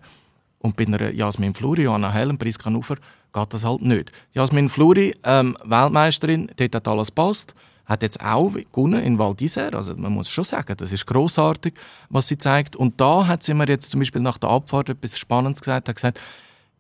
Und 0.58 0.76
bei 0.76 0.86
einer 0.86 1.12
Jasmin 1.12 1.54
Fluri, 1.54 1.86
Anna 1.86 2.12
Helen, 2.12 2.38
Priska 2.38 2.68
Nufer, 2.68 2.96
geht 3.36 3.54
das 3.54 3.64
halt 3.64 3.82
nicht. 3.82 4.12
Jasmin 4.32 4.68
Fluri, 4.68 5.14
ähm, 5.24 5.56
Weltmeisterin, 5.64 6.50
dort 6.56 6.74
hat 6.74 6.88
alles 6.88 7.10
passt 7.10 7.54
hat 7.86 8.02
jetzt 8.02 8.20
auch 8.20 8.52
gewonnen 8.72 9.02
in 9.02 9.18
Val 9.18 9.32
d'Isère. 9.32 9.74
Also 9.74 9.94
man 9.96 10.12
muss 10.12 10.28
schon 10.28 10.44
sagen, 10.44 10.74
das 10.76 10.92
ist 10.92 11.06
großartig, 11.06 11.74
was 12.10 12.28
sie 12.28 12.36
zeigt. 12.36 12.76
Und 12.76 13.00
da 13.00 13.26
hat 13.26 13.44
sie 13.44 13.54
mir 13.54 13.68
jetzt 13.68 13.90
zum 13.90 14.00
Beispiel 14.00 14.22
nach 14.22 14.38
der 14.38 14.50
Abfahrt 14.50 14.90
etwas 14.90 15.16
Spannendes 15.16 15.60
gesagt. 15.60 15.88
Hat 15.88 15.94
gesagt, 15.94 16.20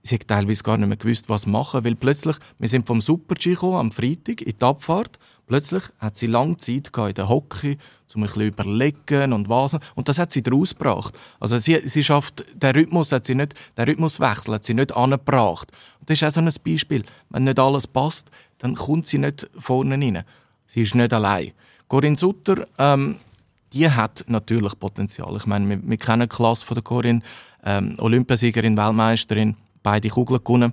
sie 0.06 0.14
hat 0.16 0.28
teilweise 0.28 0.62
gar 0.62 0.78
nicht 0.78 0.88
mehr 0.88 0.96
gewusst, 0.96 1.28
was 1.28 1.46
machen, 1.46 1.84
weil 1.84 1.94
plötzlich, 1.94 2.36
wir 2.58 2.68
sind 2.68 2.86
vom 2.86 3.00
Super-G 3.00 3.56
am 3.60 3.92
Freitag 3.92 4.40
in 4.42 4.56
die 4.56 4.64
Abfahrt, 4.64 5.18
plötzlich 5.46 5.82
hat 5.98 6.16
sie 6.16 6.26
lange 6.26 6.56
Zeit 6.56 6.90
in 6.96 7.14
der 7.14 7.28
Hockey, 7.28 7.78
um 8.14 8.22
ein 8.22 8.26
bisschen 8.26 8.42
überlegen 8.48 9.32
und 9.32 9.48
was. 9.48 9.76
Und 9.94 10.08
das 10.08 10.18
hat 10.18 10.32
sie 10.32 10.42
daraus 10.42 10.70
gebracht. 10.70 11.14
Also 11.38 11.58
sie, 11.58 11.78
sie 11.80 12.02
schafft, 12.02 12.44
den 12.54 12.74
Rhythmus 12.74 13.12
hat 13.12 13.26
sie 13.26 13.34
nicht, 13.34 13.54
den 13.76 13.84
Rhythmuswechsel 13.84 14.54
hat 14.54 14.64
sie 14.64 14.74
nicht 14.74 14.96
angebracht. 14.96 15.70
Und 16.00 16.08
das 16.08 16.22
ist 16.22 16.24
auch 16.24 16.32
so 16.32 16.40
ein 16.40 16.50
Beispiel. 16.64 17.04
Wenn 17.28 17.44
nicht 17.44 17.58
alles 17.58 17.86
passt, 17.86 18.30
dann 18.58 18.74
kommt 18.74 19.06
sie 19.06 19.18
nicht 19.18 19.48
vorne 19.58 19.94
rein. 19.94 20.24
Sie 20.66 20.82
ist 20.82 20.94
nicht 20.94 21.12
allein. 21.12 21.52
Corinne 21.88 22.16
Sutter, 22.16 22.64
ähm, 22.78 23.16
die 23.72 23.90
hat 23.90 24.24
natürlich 24.28 24.78
Potenzial. 24.78 25.36
Ich 25.36 25.46
meine, 25.46 25.68
wir, 25.68 25.80
wir 25.82 25.96
kennen 25.98 26.28
die 26.28 26.34
Klasse 26.34 26.64
von 26.64 26.74
der 26.74 26.82
Corinne, 26.82 27.20
ähm, 27.64 27.96
Olympiasiegerin, 27.98 28.76
Weltmeisterin, 28.76 29.56
beide 29.86 30.08
Kugeln 30.08 30.42
gewonnen. 30.42 30.72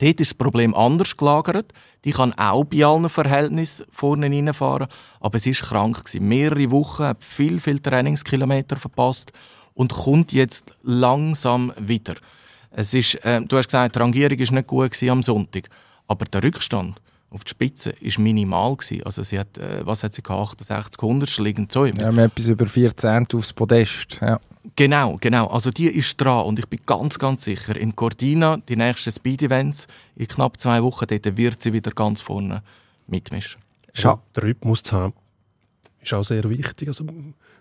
Dort 0.00 0.20
ist 0.20 0.32
das 0.32 0.34
Problem 0.34 0.74
anders 0.74 1.16
gelagert. 1.16 1.72
Die 2.04 2.12
kann 2.12 2.34
auch 2.34 2.64
bei 2.64 2.84
allen 2.84 3.08
Verhältnissen 3.08 3.86
vorne 3.90 4.26
reinfahren, 4.26 4.88
aber 5.18 5.38
sie 5.38 5.50
ist 5.50 5.62
krank 5.62 6.04
gewesen. 6.04 6.28
Mehrere 6.28 6.70
Wochen, 6.70 7.04
hat 7.04 7.24
viel, 7.24 7.58
viel 7.58 7.78
Trainingskilometer 7.78 8.76
verpasst 8.76 9.32
und 9.72 9.94
kommt 9.94 10.32
jetzt 10.32 10.72
langsam 10.82 11.72
wieder. 11.78 12.16
Es 12.70 12.92
ist, 12.92 13.14
äh, 13.24 13.40
du 13.40 13.56
hast 13.56 13.68
gesagt, 13.68 13.94
die 13.94 13.98
Rangierung 13.98 14.38
ist 14.38 14.52
nicht 14.52 14.66
gut 14.66 15.02
am 15.04 15.22
Sonntag, 15.22 15.70
aber 16.06 16.26
der 16.26 16.42
Rückstand 16.42 17.00
auf 17.30 17.44
die 17.44 17.50
Spitze 17.50 17.94
war 17.98 18.22
minimal. 18.22 18.76
Gewesen. 18.76 19.04
Also 19.04 19.22
sie 19.22 19.38
hat, 19.38 19.56
äh, 19.56 19.86
was 19.86 20.04
hat 20.04 20.12
sie 20.12 20.22
gehabt, 20.22 20.60
68 20.60 21.00
Hundertstel, 21.00 21.46
liegend 21.46 21.72
so. 21.72 21.86
Ja, 21.86 21.94
wir 21.96 22.06
haben 22.06 22.18
etwas 22.18 22.48
über 22.48 22.66
14 22.66 23.26
aufs 23.32 23.54
Podest. 23.54 24.20
Ja. 24.20 24.38
Genau, 24.76 25.16
genau. 25.20 25.46
Also 25.46 25.70
die 25.70 25.86
ist 25.86 26.20
dran 26.20 26.46
und 26.46 26.58
ich 26.58 26.66
bin 26.66 26.80
ganz, 26.86 27.18
ganz 27.18 27.44
sicher, 27.44 27.76
in 27.76 27.96
Cortina, 27.96 28.58
die 28.68 28.76
nächsten 28.76 29.12
Speed-Events, 29.12 29.86
in 30.16 30.28
knapp 30.28 30.58
zwei 30.60 30.82
Wochen, 30.82 31.06
dort 31.08 31.36
wird 31.36 31.60
sie 31.60 31.72
wieder 31.72 31.90
ganz 31.90 32.20
vorne 32.20 32.62
mitmischen. 33.08 33.60
Ja, 33.94 34.20
den 34.36 34.42
Rhythmus 34.42 34.82
zu 34.82 34.96
haben, 34.96 35.14
ist 36.00 36.12
auch 36.12 36.22
sehr 36.22 36.48
wichtig. 36.48 36.88
Also, 36.88 37.04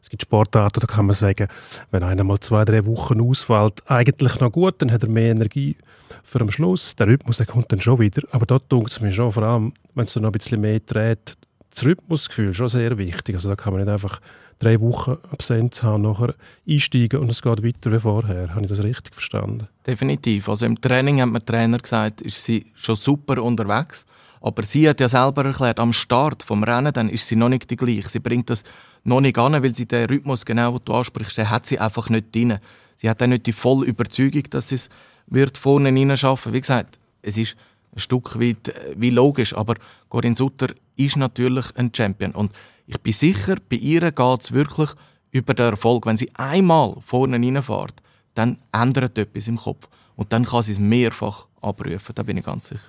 es 0.01 0.09
gibt 0.09 0.21
Sportarten, 0.21 0.79
da 0.79 0.87
kann 0.87 1.05
man 1.05 1.15
sagen, 1.15 1.47
wenn 1.91 2.03
einer 2.03 2.23
mal 2.23 2.39
zwei, 2.39 2.65
drei 2.65 2.85
Wochen 2.85 3.21
ausfällt, 3.21 3.83
eigentlich 3.89 4.39
noch 4.39 4.51
gut, 4.51 4.81
dann 4.81 4.91
hat 4.91 5.03
er 5.03 5.09
mehr 5.09 5.31
Energie 5.31 5.75
für 6.23 6.41
am 6.41 6.51
Schluss. 6.51 6.95
Der 6.95 7.07
Rhythmus 7.07 7.37
der 7.37 7.45
kommt 7.45 7.71
dann 7.71 7.81
schon 7.81 7.99
wieder. 7.99 8.21
Aber 8.31 8.45
dort 8.45 8.69
tut 8.69 8.89
es 8.89 9.01
mir 9.01 9.11
schon, 9.11 9.31
vor 9.31 9.43
allem, 9.43 9.73
wenn 9.95 10.05
es 10.05 10.13
dann 10.13 10.23
noch 10.23 10.29
ein 10.29 10.33
bisschen 10.33 10.61
mehr 10.61 10.79
dreht, 10.79 11.35
das 11.71 11.85
Rhythmusgefühl 11.85 12.53
schon 12.53 12.69
sehr 12.69 12.97
wichtig. 12.97 13.35
Also 13.35 13.49
da 13.49 13.55
kann 13.55 13.73
man 13.73 13.83
nicht 13.83 13.91
einfach 13.91 14.21
drei 14.59 14.79
Wochen 14.81 15.17
Absenz 15.31 15.83
haben, 15.83 16.03
nachher 16.03 16.33
einsteigen 16.67 17.19
und 17.19 17.29
es 17.29 17.41
geht 17.41 17.63
weiter 17.63 17.91
wie 17.91 17.99
vorher. 17.99 18.53
Habe 18.53 18.61
ich 18.61 18.67
das 18.67 18.83
richtig 18.83 19.13
verstanden? 19.13 19.67
Definitiv. 19.85 20.49
Also 20.49 20.65
im 20.65 20.79
Training 20.79 21.21
hat 21.21 21.29
mir 21.29 21.39
der 21.39 21.45
Trainer 21.45 21.77
gesagt, 21.77 22.21
ist 22.21 22.43
sie 22.43 22.65
schon 22.75 22.95
super 22.95 23.41
unterwegs. 23.41 24.05
Aber 24.41 24.63
sie 24.63 24.87
hat 24.87 24.99
ja 24.99 25.09
selber 25.09 25.45
erklärt, 25.45 25.79
am 25.79 25.93
Start 25.93 26.43
vom 26.43 26.63
Rennen 26.63 26.93
dann 26.93 27.09
ist 27.09 27.27
sie 27.27 27.35
noch 27.35 27.49
nicht 27.49 27.69
die 27.69 27.75
gleiche. 27.75 28.07
Sie 28.07 28.19
bringt 28.19 28.49
das 28.49 28.63
noch 29.03 29.21
nicht 29.21 29.37
an, 29.37 29.53
weil 29.63 29.73
sie 29.73 29.87
den 29.87 30.05
Rhythmus, 30.07 30.45
genau, 30.45 30.77
den 30.77 30.85
du 30.85 30.93
ansprichst, 30.93 31.37
den 31.37 31.49
hat 31.49 31.65
sie 31.65 31.79
einfach 31.79 32.09
nicht 32.09 32.33
drin. 32.33 32.57
Sie 32.95 33.09
hat 33.09 33.21
dann 33.21 33.31
nicht 33.31 33.45
die 33.45 33.53
volle 33.53 33.85
Überzeugung, 33.85 34.43
dass 34.49 34.69
sie 34.69 34.75
es 34.75 34.89
wird 35.27 35.57
vorne 35.57 35.89
reinschaffen. 35.89 36.53
Wie 36.53 36.61
gesagt, 36.61 36.99
es 37.21 37.37
ist 37.37 37.57
ein 37.93 37.99
Stück 37.99 38.39
weit 38.39 38.69
äh, 38.69 38.95
wie 38.95 39.09
logisch, 39.09 39.55
aber 39.55 39.75
Corinne 40.09 40.35
Sutter 40.35 40.67
ist 40.95 41.17
natürlich 41.17 41.65
ein 41.75 41.91
Champion. 41.93 42.31
Und 42.31 42.51
ich 42.87 42.99
bin 43.01 43.13
sicher, 43.13 43.55
bei 43.69 43.75
ihr 43.75 44.11
geht 44.11 44.41
es 44.41 44.51
wirklich 44.53 44.89
über 45.31 45.53
den 45.53 45.71
Erfolg. 45.71 46.05
Wenn 46.05 46.17
sie 46.17 46.31
einmal 46.35 46.95
vorne 47.05 47.35
reinfährt, 47.35 48.01
dann 48.33 48.57
ändert 48.71 49.17
etwas 49.17 49.47
im 49.47 49.57
Kopf. 49.57 49.87
Und 50.15 50.33
dann 50.33 50.45
kann 50.45 50.63
sie 50.63 50.71
es 50.71 50.79
mehrfach 50.79 51.47
abrufen, 51.61 52.15
da 52.15 52.23
bin 52.23 52.37
ich 52.37 52.45
ganz 52.45 52.69
sicher. 52.69 52.81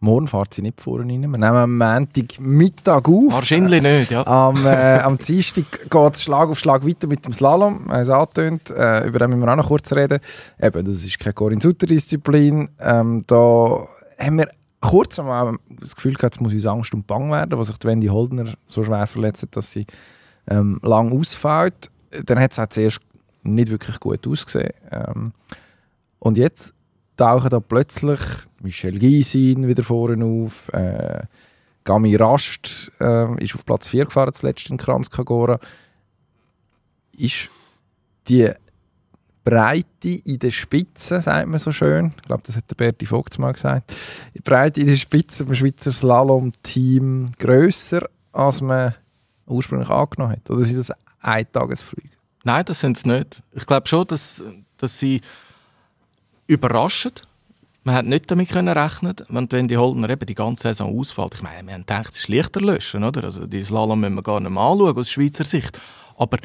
Morgen 0.00 0.26
fährt 0.26 0.52
sie 0.52 0.62
nicht 0.62 0.80
vorne 0.80 1.12
rein. 1.12 1.20
Wir 1.20 1.28
nehmen 1.28 1.44
am 1.44 1.78
Montag 1.78 2.40
Mittag 2.40 3.08
auf. 3.08 3.32
Wahrscheinlich 3.34 3.80
nicht, 3.80 4.10
ja. 4.10 4.26
Am, 4.26 4.66
äh, 4.66 4.98
am 4.98 5.16
Dienstag 5.16 5.88
geht 5.88 6.14
es 6.14 6.24
Schlag 6.24 6.48
auf 6.48 6.58
Schlag 6.58 6.84
weiter 6.84 7.06
mit 7.06 7.24
dem 7.24 7.32
Slalom. 7.32 7.88
Es 7.88 8.10
angetönt. 8.10 8.68
Äh, 8.70 9.06
über 9.06 9.20
den 9.20 9.30
müssen 9.30 9.42
wir 9.42 9.52
auch 9.52 9.56
noch 9.56 9.68
kurz 9.68 9.92
reden. 9.92 10.18
Eben, 10.60 10.84
das 10.84 11.04
ist 11.04 11.20
keine 11.20 11.34
Corinne-Sutter-Disziplin. 11.34 12.68
Ähm, 12.80 13.22
da 13.28 13.86
haben 14.18 14.38
wir 14.38 14.48
kurz 14.82 15.18
einmal 15.18 15.56
das 15.70 15.96
Gefühl 15.96 16.14
gehabt, 16.14 16.34
es 16.34 16.40
muss 16.40 16.52
uns 16.52 16.66
Angst 16.66 16.92
und 16.92 17.06
Bang 17.06 17.30
werden, 17.30 17.58
was 17.58 17.68
sich 17.68 17.76
Wendy 17.82 18.08
Holdner 18.08 18.52
so 18.66 18.84
schwer 18.84 19.06
verletzt 19.06 19.42
hat, 19.42 19.56
dass 19.56 19.72
sie 19.72 19.86
ähm, 20.48 20.78
lang 20.82 21.18
ausfällt. 21.18 21.90
Dann 22.26 22.38
hat 22.38 22.52
es 22.52 22.58
auch 22.58 22.66
zuerst 22.66 23.00
nicht 23.42 23.70
wirklich 23.70 23.98
gut 24.00 24.26
ausgesehen. 24.26 24.74
Ähm, 24.90 25.32
und 26.18 26.36
jetzt 26.36 26.74
tauchen 27.16 27.50
da 27.50 27.60
plötzlich 27.60 28.20
Michel 28.60 28.98
Gysin 28.98 29.66
wieder 29.66 29.82
vorne 29.82 30.24
auf. 30.24 30.68
Äh, 30.72 31.22
Gami 31.84 32.14
Rast 32.16 32.92
äh, 33.00 33.42
ist 33.42 33.54
auf 33.54 33.64
Platz 33.64 33.88
4 33.88 34.04
gefahren, 34.06 34.32
zuletzt 34.32 34.70
in 34.70 34.76
Kranz 34.76 35.10
Kagora. 35.10 35.58
Ist 37.16 37.50
die 38.28 38.50
Breite 39.44 40.08
in 40.24 40.38
der 40.38 40.50
Spitze, 40.50 41.20
sagt 41.20 41.48
man 41.48 41.58
so 41.58 41.72
schön. 41.72 42.12
Ich 42.16 42.22
glaube, 42.22 42.42
das 42.46 42.56
hat 42.56 42.70
der 42.70 42.76
Berti 42.76 43.06
Vogt 43.06 43.38
mal 43.38 43.52
gesagt. 43.52 43.92
Breite 44.44 44.80
in 44.80 44.86
der 44.86 44.96
Spitze 44.96 45.44
beim 45.44 45.54
Schweizer 45.54 45.90
Slalom-Team 45.90 47.32
grösser, 47.38 48.08
als 48.32 48.60
man 48.60 48.94
ursprünglich 49.46 49.90
angenommen 49.90 50.32
hat. 50.32 50.50
Oder 50.50 50.64
sind 50.64 50.78
das 50.78 50.92
Eintagesflüge? 51.20 52.10
Nein, 52.44 52.64
das 52.64 52.80
sind 52.80 52.96
es 52.96 53.04
nicht. 53.04 53.42
Ich 53.52 53.66
glaube 53.66 53.86
schon, 53.86 54.06
dass, 54.06 54.42
dass 54.76 54.98
sie 54.98 55.20
überraschen. 56.46 57.12
Man 57.84 57.96
hat 57.96 58.06
nicht 58.06 58.30
damit 58.30 58.50
können 58.50 58.68
rechnen, 58.68 59.16
wenn 59.28 59.68
die 59.68 59.76
Holdner 59.76 60.08
eben 60.10 60.26
die 60.26 60.36
ganze 60.36 60.68
Saison 60.68 60.96
ausfällt. 60.96 61.34
Ich 61.34 61.42
meine, 61.42 61.66
wir 61.66 61.74
haben 61.74 61.80
gedacht, 61.80 62.12
es 62.12 62.20
ist 62.20 62.28
leichter 62.28 62.60
löschen, 62.60 63.02
oder? 63.02 63.24
Also 63.24 63.46
die 63.46 63.64
Slalom 63.64 64.00
müssen 64.00 64.14
wir 64.14 64.22
gar 64.22 64.38
nicht 64.38 64.52
mehr 64.52 64.62
anschauen 64.62 64.96
aus 64.96 65.10
Schweizer 65.10 65.44
Sicht. 65.44 65.78
Aber 66.16 66.38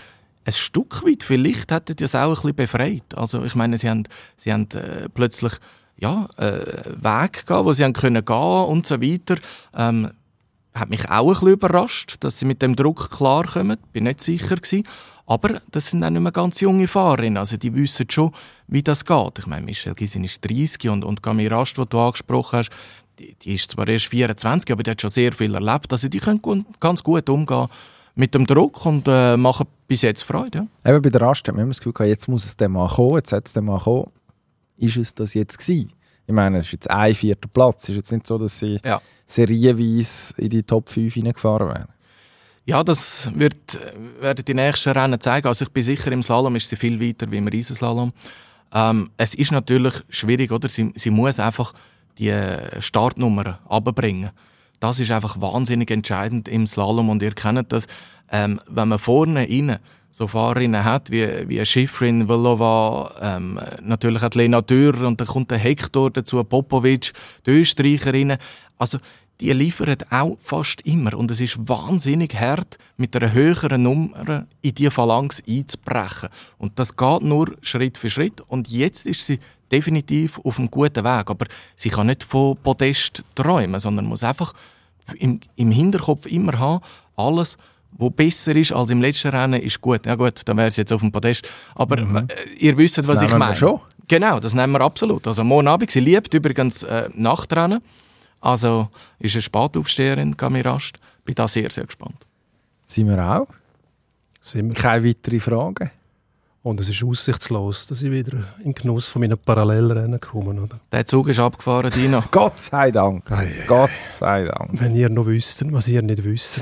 ein 0.47 0.53
Stück 0.53 1.03
weit, 1.05 1.23
vielleicht 1.23 1.71
hätte 1.71 1.93
das 1.93 2.15
auch 2.15 2.29
ein 2.29 2.33
bisschen 2.33 2.55
befreit. 2.55 3.15
Also 3.15 3.43
ich 3.43 3.53
meine, 3.55 3.77
sie 3.77 3.89
haben, 3.89 4.03
sie 4.37 4.53
haben 4.53 4.67
äh, 4.71 5.09
plötzlich 5.13 5.51
ja, 5.97 6.27
äh, 6.37 6.51
Weg 7.01 7.45
gehabt, 7.45 7.65
wo 7.65 7.73
sie 7.73 7.83
haben 7.83 7.93
können 7.93 8.23
gehen 8.23 8.65
und 8.65 8.85
so 8.87 9.01
weiter. 9.01 9.35
Ähm, 9.75 10.09
hat 10.73 10.89
mich 10.89 11.09
auch 11.09 11.27
ein 11.27 11.33
bisschen 11.33 11.47
überrascht, 11.49 12.15
dass 12.21 12.39
sie 12.39 12.45
mit 12.45 12.61
dem 12.61 12.75
Druck 12.75 13.09
klarkommen. 13.09 13.77
Bin 13.91 14.05
nicht 14.05 14.21
sicher 14.21 14.55
gewesen. 14.55 14.83
Aber 15.25 15.59
das 15.71 15.89
sind 15.89 16.03
auch 16.03 16.09
nicht 16.09 16.21
mehr 16.21 16.31
ganz 16.31 16.61
junge 16.61 16.87
Fahrerinnen. 16.87 17.37
Also 17.37 17.57
die 17.57 17.73
wissen 17.75 18.09
schon, 18.09 18.31
wie 18.67 18.83
das 18.83 19.03
geht. 19.03 19.39
Ich 19.39 19.47
meine, 19.47 19.65
Michelle 19.65 19.95
Gisin 19.95 20.23
ist 20.23 20.39
30 20.47 20.89
und, 20.89 21.03
und 21.03 21.21
Camille 21.21 21.51
Rast, 21.51 21.77
die 21.77 21.85
du 21.85 21.99
angesprochen 21.99 22.59
hast, 22.59 22.69
die, 23.19 23.35
die, 23.35 23.55
ist 23.55 23.71
zwar 23.71 23.87
erst 23.87 24.05
24, 24.05 24.71
aber 24.71 24.83
die 24.83 24.91
hat 24.91 25.01
schon 25.01 25.09
sehr 25.09 25.33
viel 25.33 25.53
erlebt. 25.53 25.91
Also 25.91 26.07
die 26.07 26.19
können 26.19 26.65
ganz 26.79 27.03
gut 27.03 27.27
umgehen 27.27 27.67
mit 28.15 28.33
dem 28.33 28.45
Druck 28.45 28.85
und 28.85 29.07
äh, 29.07 29.35
machen 29.35 29.67
bis 29.87 30.01
jetzt 30.01 30.23
Freude. 30.23 30.67
Ja. 30.83 30.91
Eben 30.91 31.01
bei 31.01 31.09
der 31.09 31.21
Rast 31.21 31.47
hat 31.47 31.55
man 31.55 31.63
immer 31.63 31.71
das 31.71 31.79
Gefühl 31.79 31.93
gehabt, 31.93 32.09
jetzt 32.09 32.27
muss 32.27 32.45
es 32.45 32.55
dem 32.55 32.73
mal 32.73 32.89
kommen, 32.89 33.15
jetzt 33.15 33.31
hat 33.31 33.47
es 33.47 33.53
dem 33.53 33.65
mal 33.65 33.79
kommen. 33.79 34.11
Ist 34.77 34.97
es 34.97 35.15
das 35.15 35.33
jetzt 35.33 35.57
gewesen? 35.57 35.91
Ich 36.27 36.33
meine, 36.33 36.57
es 36.57 36.65
ist 36.65 36.73
jetzt 36.73 36.89
ein 36.89 37.15
vierter 37.15 37.47
Platz. 37.47 37.83
Es 37.83 37.89
ist 37.89 37.95
jetzt 37.95 38.11
nicht 38.11 38.27
so, 38.27 38.37
dass 38.37 38.59
sie 38.59 38.79
ja. 38.83 39.01
serienweise 39.25 40.33
in 40.37 40.49
die 40.49 40.63
Top 40.63 40.89
5 40.89 41.13
hineingefahren 41.13 41.69
wären. 41.69 41.87
Ja, 42.65 42.83
das 42.83 43.29
wird, 43.33 43.79
werden 44.19 44.43
die 44.43 44.53
nächsten 44.53 44.89
Rennen 44.89 45.21
zeigen. 45.21 45.47
Also 45.47 45.63
ich 45.63 45.71
bin 45.71 45.83
sicher, 45.83 46.11
im 46.11 46.21
Slalom 46.21 46.57
ist 46.57 46.67
sie 46.67 46.75
viel 46.75 46.99
weiter 46.99 47.31
wie 47.31 47.37
im 47.37 47.47
Riesenslalom. 47.47 48.11
Ähm, 48.73 49.09
es 49.15 49.35
ist 49.35 49.53
natürlich 49.53 49.93
schwierig, 50.09 50.51
oder? 50.51 50.67
Sie, 50.67 50.91
sie 50.95 51.09
muss 51.09 51.39
einfach 51.39 51.73
die 52.17 52.33
Startnummern 52.79 53.57
abbringen. 53.69 54.31
Das 54.79 54.99
ist 54.99 55.11
einfach 55.11 55.41
wahnsinnig 55.41 55.89
entscheidend 55.89 56.47
im 56.47 56.67
Slalom 56.67 57.09
und 57.09 57.21
ihr 57.21 57.33
kennt 57.33 57.71
das. 57.71 57.87
Ähm, 58.31 58.59
wenn 58.69 58.89
man 58.89 58.99
vorne 58.99 59.41
rein 59.41 59.77
so 60.11 60.27
Fahrerinnen 60.27 60.83
hat, 60.83 61.11
wie, 61.11 61.47
wie 61.47 61.63
Schifrin, 61.65 62.27
Vlova, 62.27 63.11
ähm, 63.21 63.59
natürlich 63.83 64.21
hat 64.21 64.35
Lena 64.35 64.61
Dürr 64.61 65.05
und 65.05 65.21
dann 65.21 65.27
kommt 65.27 65.51
der 65.51 65.59
Hector 65.59 66.09
dazu, 66.09 66.43
Popovic, 66.43 67.13
die 67.45 67.51
Österreicherinnen. 67.51 68.37
Also 68.77 68.97
die 69.39 69.51
liefern 69.53 69.97
auch 70.09 70.37
fast 70.39 70.81
immer. 70.81 71.13
Und 71.13 71.29
es 71.31 71.39
ist 71.39 71.67
wahnsinnig 71.67 72.33
hart, 72.35 72.77
mit 72.97 73.15
einer 73.15 73.33
höheren 73.33 73.83
Nummer 73.83 74.45
in 74.61 74.75
diese 74.75 74.91
Phalanx 74.91 75.43
einzubrechen. 75.47 76.29
Und 76.57 76.79
das 76.79 76.95
geht 76.95 77.21
nur 77.21 77.55
Schritt 77.61 77.97
für 77.97 78.09
Schritt. 78.09 78.41
Und 78.41 78.67
jetzt 78.69 79.05
ist 79.05 79.25
sie 79.25 79.39
definitiv 79.71 80.39
auf 80.43 80.57
einem 80.57 80.71
guten 80.71 81.03
Weg. 81.03 81.29
Aber 81.29 81.45
sie 81.75 81.89
kann 81.89 82.07
nicht 82.07 82.23
von 82.23 82.57
Podest 82.57 83.23
träumen, 83.35 83.79
sondern 83.79 84.05
muss 84.05 84.23
einfach 84.23 84.53
im, 85.19 85.39
im 85.55 85.71
Hinterkopf 85.71 86.25
immer 86.25 86.57
haben, 86.59 86.83
alles, 87.15 87.57
was 87.91 88.11
besser 88.11 88.55
ist 88.55 88.73
als 88.73 88.89
im 88.89 89.01
letzten 89.01 89.29
Rennen, 89.29 89.61
ist 89.61 89.81
gut. 89.81 90.05
Ja 90.05 90.15
gut, 90.15 90.41
dann 90.45 90.57
wäre 90.57 90.71
sie 90.71 90.81
jetzt 90.81 90.91
auf 90.91 91.01
dem 91.01 91.11
Podest. 91.11 91.47
Aber 91.75 91.99
mhm. 91.99 92.17
äh, 92.17 92.25
ihr 92.59 92.77
wisst, 92.77 93.07
was 93.07 93.21
ich 93.21 93.35
meine. 93.35 93.55
schon. 93.55 93.79
Genau, 94.07 94.39
das 94.39 94.53
nehmen 94.53 94.73
wir 94.73 94.81
absolut. 94.81 95.27
Also 95.27 95.43
morgen 95.43 95.67
Abend, 95.67 95.91
sie 95.91 95.99
liebt 95.99 96.33
übrigens 96.33 96.83
äh, 96.83 97.09
Nachtrennen. 97.13 97.81
Also 98.39 98.89
ist 99.19 99.35
eine 99.35 99.41
Spataufsteherin, 99.41 100.35
Gamirast. 100.37 100.99
Bin 101.25 101.35
da 101.35 101.47
sehr, 101.47 101.71
sehr 101.71 101.85
gespannt. 101.85 102.25
Sind 102.85 103.09
wir 103.09 103.19
auch? 103.19 103.47
Sind 104.41 104.69
wir. 104.69 104.75
Keine 104.75 105.03
weiteren 105.03 105.39
Fragen? 105.39 105.91
Und 106.63 106.81
es 106.81 106.89
ist 106.89 107.01
aussichtslos, 107.01 107.87
dass 107.87 108.01
ich 108.01 108.11
wieder 108.11 108.43
in 108.63 108.73
Genuss 108.73 109.05
von 109.05 109.21
meinen 109.21 109.37
Parallelrennen 109.37 110.19
komme. 110.19 110.61
Oder? 110.61 110.79
Der 110.91 111.05
Zug 111.05 111.29
ist 111.29 111.39
abgefahren, 111.39 111.91
Dino. 111.91 112.21
Gott 112.31 112.59
sei 112.59 112.91
Dank. 112.91 113.29
Ei, 113.31 113.63
Gott 113.67 113.89
sei 114.09 114.45
Dank. 114.45 114.71
Wenn 114.73 114.93
ihr 114.95 115.07
noch 115.09 115.25
wüsstet, 115.25 115.71
was 115.71 115.87
ihr 115.87 116.01
nicht 116.01 116.23
wisst. 116.23 116.59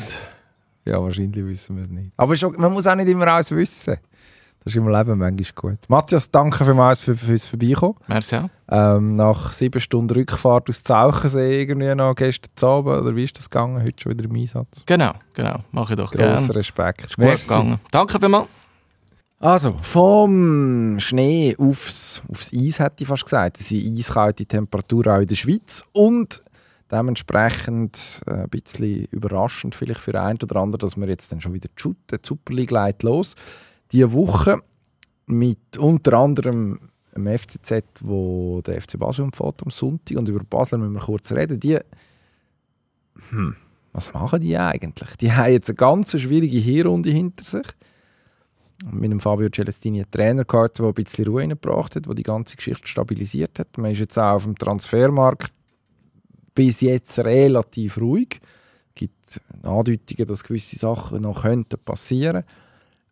Ja, 0.86 1.02
wahrscheinlich 1.02 1.44
wissen 1.46 1.76
wir 1.78 1.84
es 1.84 1.90
nicht. 1.90 2.12
Aber 2.18 2.36
man 2.60 2.74
muss 2.74 2.86
auch 2.86 2.96
nicht 2.96 3.10
immer 3.10 3.28
alles 3.28 3.50
wissen. 3.50 3.98
Das 4.66 4.74
ist 4.74 4.78
im 4.78 4.90
Leben 4.90 5.20
manchmal 5.20 5.52
gut. 5.54 5.80
Matthias, 5.90 6.32
danke 6.32 6.66
vielmals 6.66 7.00
für, 7.00 7.16
fürs 7.16 7.46
Vorbeikommen. 7.46 7.94
Merci 8.08 8.40
Ähm, 8.68 9.16
nach 9.16 9.52
sieben 9.52 9.80
Stunden 9.80 10.12
Rückfahrt 10.16 10.68
aus 10.70 10.82
Zauchensee 10.82 11.62
irgendwie 11.62 11.94
noch 11.94 12.16
gestern 12.16 12.68
Abend, 12.68 13.04
oder 13.04 13.16
wie 13.16 13.26
ist 13.26 13.38
das 13.38 13.48
gegangen? 13.48 13.84
Heute 13.84 14.02
schon 14.02 14.14
wieder 14.14 14.26
im 14.26 14.36
Einsatz? 14.36 14.82
Genau, 14.88 15.12
genau. 15.36 15.60
Mache 15.72 15.94
ich 15.94 16.00
doch 16.00 16.12
gerne. 16.12 16.34
Grosser 16.34 16.56
Respekt. 16.56 17.04
Ist 17.04 17.16
gut 17.16 17.28
gegangen. 17.28 17.80
Danke 17.92 18.20
vielmals. 18.20 18.48
Also, 19.40 19.76
vom 19.84 21.00
Schnee 21.00 21.56
aufs, 21.60 22.24
aufs 22.32 22.52
Eis, 22.52 22.80
hätte 22.80 23.04
ich 23.04 23.08
fast 23.08 23.26
gesagt. 23.26 23.60
Es 23.60 23.68
sind 23.68 23.96
eiskalte 23.96 24.48
Temperaturen 24.48 25.16
auch 25.16 25.22
in 25.22 25.28
der 25.28 25.36
Schweiz 25.36 25.84
und 25.94 26.42
dementsprechend 26.92 28.22
äh, 28.26 28.32
ein 28.32 28.50
bisschen 28.50 29.06
überraschend 29.12 29.76
vielleicht 29.76 30.02
für 30.02 30.20
einen 30.20 30.40
oder 30.42 30.56
anderen, 30.56 30.80
dass 30.80 30.98
wir 30.98 31.08
jetzt 31.08 31.32
dann 31.32 31.40
schon 31.40 31.54
wieder 31.54 31.70
die 31.78 32.18
Super 32.24 32.54
League 32.54 32.72
los 33.04 33.36
diese 33.92 34.14
Woche 34.14 34.60
mit 35.28 35.78
unter 35.78 36.14
anderem 36.14 36.80
dem 37.16 37.38
FCZ, 37.38 38.02
wo 38.04 38.62
der 38.62 38.82
FC 38.82 39.00
Basel 39.00 39.26
umfährt 39.26 39.64
am 39.64 39.72
Sonntag. 39.72 40.18
Und 40.18 40.30
über 40.30 40.44
Basel 40.44 40.80
müssen 40.80 40.94
wir 40.94 41.02
kurz 41.02 41.32
reden. 41.32 41.60
Die, 41.60 41.80
hm, 43.30 43.56
was 43.94 44.14
machen 44.14 44.42
die 44.42 44.58
eigentlich? 44.58 45.16
Die 45.18 45.32
haben 45.32 45.52
jetzt 45.52 45.70
eine 45.70 45.78
ganz 45.78 46.20
schwierige 46.20 46.58
Hinrunde 46.58 47.10
hinter 47.10 47.46
sich. 47.46 47.68
Mit 48.92 49.10
dem 49.10 49.22
Fabio 49.22 49.48
Celestini 49.50 50.00
einen 50.02 50.12
Trainer 50.12 50.44
gehabt, 50.44 50.80
der 50.80 50.88
ein 50.88 50.94
bisschen 50.94 51.28
Ruhe 51.28 51.42
reingebracht 51.42 51.96
hat, 51.96 52.06
der 52.06 52.14
die 52.14 52.24
ganze 52.24 52.58
Geschichte 52.58 52.88
stabilisiert 52.88 53.58
hat. 53.58 53.78
Man 53.78 53.92
ist 53.92 54.00
jetzt 54.00 54.20
auch 54.20 54.34
auf 54.34 54.44
dem 54.44 54.58
Transfermarkt 54.58 55.54
bis 56.54 56.82
jetzt 56.82 57.18
relativ 57.20 57.98
ruhig. 57.98 58.42
Es 58.90 58.96
gibt 58.96 59.42
Andeutungen, 59.64 60.28
dass 60.28 60.44
gewisse 60.44 60.78
Sachen 60.78 61.22
noch 61.22 61.46
passieren 61.86 62.44
könnten. 62.44 62.65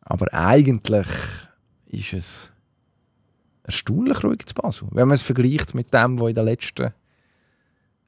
Aber 0.05 0.33
eigentlich 0.33 1.07
ist 1.87 2.13
es 2.13 2.51
erstaunlich 3.63 4.23
ruhig 4.23 4.45
zu 4.45 4.53
Basel, 4.53 4.87
wenn 4.91 5.07
man 5.07 5.15
es 5.15 5.21
vergleicht 5.21 5.73
mit 5.73 5.93
dem, 5.93 6.19
was 6.19 6.29
in 6.29 6.35
den 6.35 6.45
letzten 6.45 6.93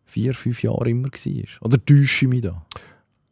vier, 0.03 0.33
fünf 0.33 0.63
Jahren 0.63 0.87
immer 0.87 1.07
war. 1.09 1.61
Oder 1.61 1.83
täusche 1.83 2.25
ich 2.25 2.29
mich 2.29 2.41
da? 2.41 2.65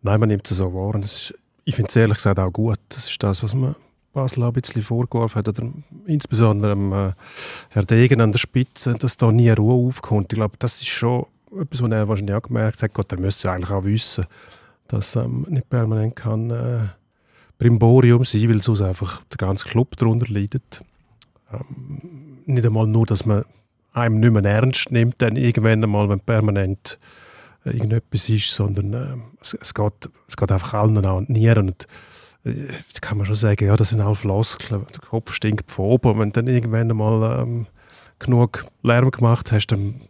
Nein, 0.02 0.20
man 0.20 0.30
nimmt 0.30 0.50
es 0.50 0.58
so 0.58 0.74
wahr. 0.74 0.96
Und 0.96 1.06
ist, 1.06 1.34
ich 1.66 1.76
finde 1.76 1.90
es 1.90 1.96
ehrlich 1.96 2.18
gesagt 2.18 2.40
auch 2.40 2.52
gut. 2.52 2.80
Das 2.90 3.08
ist 3.08 3.22
das, 3.22 3.44
was 3.44 3.54
man 3.54 3.76
Basel 4.12 4.44
auch 4.44 4.48
ein 4.48 4.54
bisschen 4.54 4.84
vorgeworfen 4.84 5.40
hat. 5.40 5.50
Oder 5.50 5.72
insbesondere 6.06 6.74
dem, 6.74 6.92
äh, 6.92 7.14
Herr 7.70 7.84
Degen 7.84 8.22
an 8.22 8.32
der 8.32 8.40
Spitze, 8.40 8.96
dass 8.96 9.18
da 9.18 9.32
nie 9.32 9.50
Ruhe 9.50 9.88
aufkommt. 9.88 10.32
Ich 10.34 10.38
glaube, 10.38 10.58
das 10.60 10.82
ist 10.82 10.88
schon 10.88 11.26
etwas, 11.52 11.82
was 11.82 11.92
er 11.92 12.08
wahrscheinlich 12.08 12.36
auch 12.36 12.42
gemerkt 12.42 12.82
hat. 12.82 12.94
Gott, 12.94 13.12
er 13.12 13.20
müsste 13.20 13.52
eigentlich 13.52 13.72
auch 13.72 13.84
wissen, 13.84 14.26
dass 14.88 15.16
ähm, 15.16 15.46
nicht 15.50 15.70
permanent 15.70 16.16
kann... 16.16 16.50
Äh, 16.50 16.88
Brimborium 17.64 18.26
sein, 18.26 18.50
weil 18.50 18.62
sonst 18.62 18.82
einfach 18.82 19.24
der 19.32 19.38
ganze 19.38 19.68
Club 19.68 19.96
darunter 19.98 20.32
leidet. 20.32 20.84
Ähm, 21.52 22.42
nicht 22.46 22.66
einmal 22.66 22.88
nur, 22.88 23.06
dass 23.06 23.26
man 23.26 23.46
einem 23.94 24.20
nicht 24.20 24.34
mehr 24.34 24.44
ernst 24.44 24.92
nimmt, 24.92 25.22
dann 25.22 25.36
irgendwann 25.36 25.84
einmal, 25.84 26.10
wenn 26.10 26.20
permanent 26.20 27.00
äh, 27.66 27.72
irgendetwas 27.72 28.28
ist, 28.30 28.50
sondern 28.50 28.94
äh, 28.94 29.16
es, 29.42 29.56
es, 29.60 29.74
geht, 29.74 30.10
es 30.28 30.36
geht 30.36 30.52
einfach 30.52 30.74
allen 30.74 30.98
an 31.06 31.26
die 31.26 31.34
Nieren. 31.34 31.70
Und, 31.70 31.88
äh, 32.44 32.68
da 32.94 33.00
kann 33.02 33.18
man 33.18 33.28
schon 33.28 33.36
sagen, 33.36 33.66
ja, 33.66 33.76
das 33.76 33.90
sind 33.90 34.02
auch 34.02 34.16
Floskeln, 34.16 34.86
der 34.92 35.10
Kopf 35.10 35.34
stinkt 35.34 35.72
von 35.72 35.86
oben. 35.86 36.20
Wenn 36.20 36.32
du 36.32 36.42
dann 36.42 36.54
irgendwann 36.54 36.92
einmal 36.92 37.42
ähm, 37.42 37.68
genug 38.20 38.66
Lärm 38.82 39.12
gemacht 39.12 39.52
hast, 39.52 39.68
dann 39.68 40.02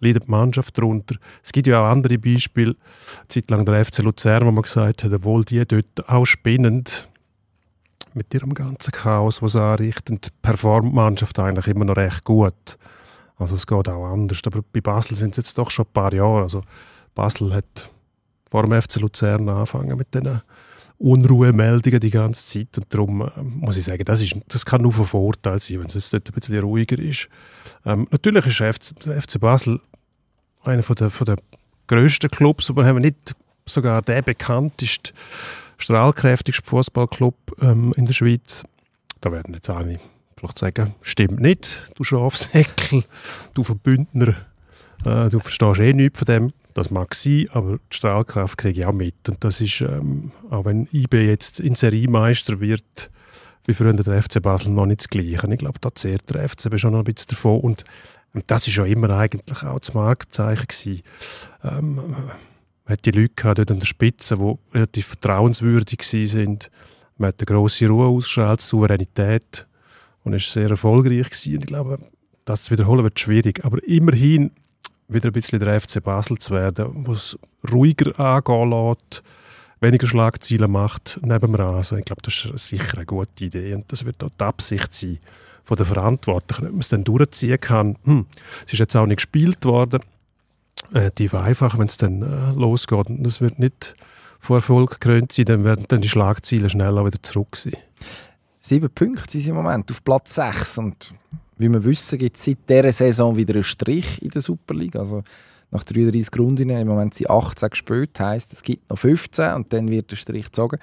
leidet 0.00 0.24
die 0.24 0.30
Mannschaft 0.30 0.76
darunter. 0.78 1.16
Es 1.42 1.52
gibt 1.52 1.66
ja 1.66 1.80
auch 1.80 1.90
andere 1.90 2.18
Beispiele, 2.18 2.76
zeitlang 3.28 3.64
der 3.64 3.84
FC 3.84 3.98
Luzern, 3.98 4.46
wo 4.46 4.52
man 4.52 4.62
gesagt 4.62 5.04
hat, 5.04 5.12
obwohl 5.12 5.44
die 5.44 5.64
dort 5.66 6.08
auch 6.08 6.24
spinnend 6.24 7.08
mit 8.14 8.32
ihrem 8.32 8.54
ganzen 8.54 8.92
Chaos, 8.92 9.42
was 9.42 9.52
sie 9.52 9.62
anrichten, 9.62 10.20
performt 10.42 10.92
die 10.92 10.94
Mannschaft 10.94 11.38
eigentlich 11.38 11.66
immer 11.66 11.84
noch 11.84 11.96
recht 11.96 12.24
gut. 12.24 12.78
Also 13.38 13.54
es 13.54 13.66
geht 13.66 13.88
auch 13.88 14.06
anders. 14.06 14.40
Aber 14.46 14.62
bei 14.72 14.80
Basel 14.80 15.16
sind 15.16 15.32
es 15.32 15.36
jetzt 15.36 15.58
doch 15.58 15.70
schon 15.70 15.84
ein 15.84 15.92
paar 15.92 16.14
Jahre. 16.14 16.42
Also 16.42 16.62
Basel 17.14 17.54
hat 17.54 17.90
vor 18.50 18.62
dem 18.62 18.80
FC 18.80 18.96
Luzern 18.96 19.48
angefangen 19.48 19.96
mit 19.98 20.14
diesen 20.14 20.40
Unruhemeldungen 20.98 22.00
die 22.00 22.10
ganze 22.10 22.46
Zeit. 22.46 22.78
Und 22.78 22.86
darum 22.92 23.22
äh, 23.22 23.42
muss 23.42 23.76
ich 23.76 23.84
sagen, 23.84 24.04
das, 24.04 24.20
ist, 24.20 24.36
das 24.48 24.64
kann 24.64 24.82
nur 24.82 24.92
von 24.92 25.06
Vorteil 25.06 25.60
sein, 25.60 25.80
wenn 25.80 25.86
es 25.86 26.10
dort 26.10 26.28
ein 26.28 26.34
bisschen 26.34 26.58
ruhiger 26.60 26.98
ist. 26.98 27.28
Ähm, 27.84 28.06
natürlich 28.10 28.46
ist 28.46 28.60
der 28.60 29.20
FC, 29.20 29.40
Basel 29.40 29.80
einer 30.62 30.82
von 30.82 30.96
der, 30.96 31.10
von 31.10 31.26
der 31.26 31.36
grössten 31.86 32.30
Clubs, 32.30 32.70
aber 32.70 32.86
haben 32.86 33.00
nicht 33.00 33.34
sogar 33.66 34.02
der 34.02 34.22
bekannteste, 34.22 35.12
strahlkräftigste 35.78 36.64
Fußballclub 36.64 37.34
ähm, 37.60 37.92
in 37.96 38.06
der 38.06 38.14
Schweiz. 38.14 38.64
Da 39.20 39.30
werden 39.32 39.54
jetzt 39.54 39.70
alle 39.70 40.00
vielleicht 40.36 40.58
sagen, 40.58 40.94
stimmt 41.00 41.40
nicht, 41.40 41.82
du 41.94 42.04
Schafsäckel, 42.04 43.04
du 43.54 43.64
Verbündner, 43.64 44.36
äh, 45.04 45.28
du 45.28 45.40
verstehst 45.40 45.80
eh 45.80 45.92
nichts 45.92 46.18
von 46.18 46.26
dem. 46.26 46.52
Das 46.76 46.90
mag 46.90 47.14
sein, 47.14 47.46
aber 47.52 47.78
die 47.90 47.96
Strahlkraft 47.96 48.58
kriege 48.58 48.82
ich 48.82 48.86
auch 48.86 48.92
mit. 48.92 49.30
Und 49.30 49.42
das 49.42 49.62
ist, 49.62 49.80
ähm, 49.80 50.30
auch 50.50 50.66
wenn 50.66 50.86
IB 50.92 51.26
jetzt 51.26 51.58
in 51.58 51.74
Seriemeister 51.74 52.60
wird, 52.60 53.10
wie 53.64 53.72
früher 53.72 53.94
der 53.94 54.22
FC 54.22 54.42
Basel 54.42 54.72
noch 54.72 54.84
nicht 54.84 55.00
das 55.00 55.08
Gleiche. 55.08 55.48
Ich 55.50 55.58
glaube, 55.58 55.78
da 55.80 55.94
zehrt 55.94 56.28
der 56.28 56.46
FCB 56.46 56.76
schon 56.76 56.92
noch 56.92 56.98
ein 56.98 57.04
bisschen 57.04 57.28
davon. 57.30 57.60
Und, 57.60 57.84
und 58.34 58.50
das 58.50 58.68
ist 58.68 58.76
ja 58.76 58.84
immer 58.84 59.08
eigentlich 59.08 59.62
auch 59.62 59.78
das 59.78 59.94
Markenzeichen 59.94 60.66
gewesen. 60.66 61.02
Ähm, 61.64 61.94
man 61.94 62.32
hat 62.84 63.06
die 63.06 63.10
Leute 63.10 63.32
gehabt, 63.34 63.58
dort 63.58 63.70
an 63.70 63.78
der 63.78 63.86
Spitze, 63.86 64.36
die 64.36 64.74
relativ 64.74 65.06
vertrauenswürdig 65.06 66.02
sind. 66.02 66.70
Man 67.16 67.28
hat 67.28 67.40
eine 67.40 67.46
grosse 67.46 67.88
Ruhe 67.88 68.08
ausgestrahlt, 68.08 68.60
Souveränität 68.60 69.66
und 70.24 70.34
ist 70.34 70.52
sehr 70.52 70.68
erfolgreich 70.68 71.30
gewesen. 71.30 71.54
Und 71.54 71.60
ich 71.60 71.68
glaube, 71.68 72.00
das 72.44 72.64
zu 72.64 72.72
wiederholen 72.72 73.02
wird 73.02 73.18
schwierig. 73.18 73.64
Aber 73.64 73.82
immerhin 73.82 74.50
wieder 75.08 75.28
ein 75.28 75.32
bisschen 75.32 75.60
der 75.60 75.80
FC 75.80 76.02
Basel 76.02 76.38
zu 76.38 76.54
werden, 76.54 77.06
wo 77.06 77.12
es 77.12 77.38
ruhiger 77.70 78.18
angehen 78.18 78.70
lässt, 78.70 79.22
weniger 79.80 80.06
Schlagzeilen 80.06 80.70
macht 80.70 81.18
neben 81.22 81.52
dem 81.52 81.54
Rasen. 81.54 81.98
Ich 81.98 82.04
glaube, 82.04 82.22
das 82.22 82.46
ist 82.52 82.68
sicher 82.68 82.96
eine 82.96 83.06
gute 83.06 83.44
Idee 83.44 83.74
und 83.74 83.90
das 83.92 84.04
wird 84.04 84.22
auch 84.24 84.30
die 84.30 84.44
Absicht 84.44 84.92
sein 84.92 85.18
von 85.64 85.76
den 85.76 85.86
Verantwortlichen, 85.86 86.66
ob 86.66 86.72
man 86.72 86.80
es 86.80 86.88
dann 86.88 87.04
durchziehen 87.04 87.60
kann. 87.60 87.96
Hm, 88.04 88.26
es 88.66 88.72
ist 88.72 88.78
jetzt 88.78 88.96
auch 88.96 89.06
nicht 89.06 89.18
gespielt 89.18 89.64
worden, 89.64 90.00
relativ 90.92 91.34
einfach, 91.34 91.78
wenn 91.78 91.88
es 91.88 91.96
dann 91.96 92.22
äh, 92.22 92.52
losgeht 92.52 93.08
und 93.08 93.26
es 93.26 93.40
wird 93.40 93.58
nicht 93.58 93.94
vor 94.38 94.56
Erfolg 94.58 94.92
gekrönt 94.92 95.32
sein, 95.32 95.46
dann 95.46 95.64
werden 95.64 95.86
dann 95.88 96.00
die 96.00 96.08
Schlagzeilen 96.08 96.70
schnell 96.70 96.96
auch 96.98 97.06
wieder 97.06 97.22
zurück 97.22 97.56
sein. 97.56 97.76
Sieben 98.60 98.90
Punkte 98.90 99.40
sind 99.40 99.50
im 99.50 99.56
Moment 99.56 99.90
auf 99.90 100.04
Platz 100.04 100.34
6 100.34 100.78
und 100.78 101.14
wie 101.56 101.68
wir 101.68 101.84
wissen, 101.84 102.18
gibt 102.18 102.36
es 102.36 102.44
seit 102.44 102.68
dieser 102.68 102.92
Saison 102.92 103.36
wieder 103.36 103.54
einen 103.54 103.62
Strich 103.62 104.22
in 104.22 104.30
der 104.30 104.42
Super 104.42 104.74
League. 104.74 104.96
Also 104.96 105.22
nach 105.70 105.84
33 105.84 106.38
Runden, 106.38 106.70
im 106.70 106.88
Moment 106.88 107.14
sind 107.14 107.30
18 107.30 107.70
gespielt, 107.70 108.20
heisst 108.20 108.52
es 108.52 108.62
gibt 108.62 108.88
noch 108.88 108.98
15 108.98 109.54
und 109.54 109.72
dann 109.72 109.90
wird 109.90 110.10
der 110.10 110.16
Strich 110.16 110.46
gezogen. 110.46 110.78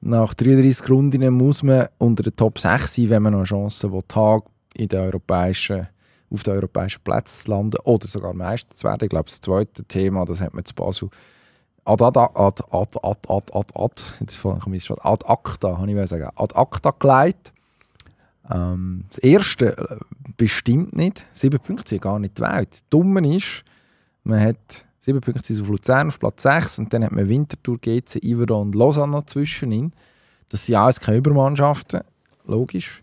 Nach 0.00 0.34
33 0.34 0.88
Runden 0.90 1.32
muss 1.34 1.62
man 1.62 1.88
unter 1.98 2.22
den 2.22 2.36
Top 2.36 2.58
6 2.58 2.94
sein, 2.94 3.10
wenn 3.10 3.22
man 3.22 3.32
noch 3.32 3.40
eine 3.40 3.46
Chance 3.46 3.90
haben 3.90 4.42
in 4.74 4.88
den 4.88 5.00
europäischen, 5.00 5.88
auf 6.30 6.42
den 6.42 6.54
europäischen 6.54 7.02
Plätzen 7.02 7.44
zu 7.44 7.50
landen 7.50 7.78
oder 7.84 8.06
sogar 8.06 8.34
Meister 8.34 8.74
zu 8.74 8.84
werden. 8.84 9.04
Ich 9.04 9.10
glaube, 9.10 9.26
das 9.26 9.40
zweite 9.40 9.84
Thema, 9.84 10.24
das 10.24 10.40
hat 10.40 10.54
man 10.54 10.64
zu 10.64 10.74
Basel 10.74 11.08
ad, 11.86 12.02
ad, 12.02 12.16
ad, 12.16 12.62
ad, 12.72 12.98
ad, 13.02 13.18
ad, 13.28 13.54
ad, 13.54 13.72
ad, 13.74 14.02
jetzt 14.20 14.42
komme 14.42 14.76
ich 14.76 14.84
schon, 14.84 14.98
ad 15.00 15.24
acta, 15.24 15.78
habe 15.78 15.90
ich 15.90 16.08
sagen, 16.08 16.28
ad 16.34 16.54
acta 16.54 16.92
gelegt. 16.98 17.52
Ähm, 18.50 19.04
das 19.08 19.18
erste 19.18 19.76
äh, 19.76 19.96
bestimmt 20.36 20.94
nicht. 20.96 21.24
Sieben 21.32 21.58
Punkte 21.58 21.90
sind 21.90 22.02
gar 22.02 22.18
nicht 22.18 22.40
weit. 22.40 22.72
Das 22.72 22.88
Dumme 22.88 23.36
ist, 23.36 23.64
man 24.24 24.40
hat 24.40 24.84
sieben 24.98 25.20
Punkte 25.20 25.54
auf 25.60 25.68
Luzern 25.68 26.08
auf 26.08 26.18
Platz 26.18 26.42
6 26.42 26.78
und 26.80 26.92
dann 26.92 27.04
hat 27.04 27.12
man 27.12 27.28
Winterthur, 27.28 27.78
GC, 27.78 28.22
Ivero 28.22 28.60
und 28.60 28.74
Lausanne 28.74 29.12
noch 29.12 29.26
zwischen 29.26 29.72
ihnen. 29.72 29.92
Das 30.48 30.66
sind 30.66 30.76
alles 30.76 31.00
keine 31.00 31.18
Übermannschaften, 31.18 32.00
logisch. 32.44 33.02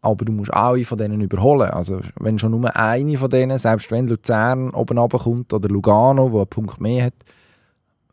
Aber 0.00 0.24
du 0.24 0.32
musst 0.32 0.52
alle 0.54 0.84
von 0.84 0.96
denen 0.96 1.20
überholen. 1.20 1.70
Also 1.70 2.00
wenn 2.20 2.38
schon 2.38 2.52
nur 2.52 2.74
eine 2.76 3.18
von 3.18 3.30
denen, 3.30 3.58
selbst 3.58 3.90
wenn 3.90 4.06
Luzern 4.06 4.70
oben 4.70 4.96
runterkommt 4.96 5.52
oder 5.52 5.68
Lugano, 5.68 6.30
wo 6.30 6.38
einen 6.38 6.48
Punkt 6.48 6.80
mehr 6.80 7.06
hat, 7.06 7.14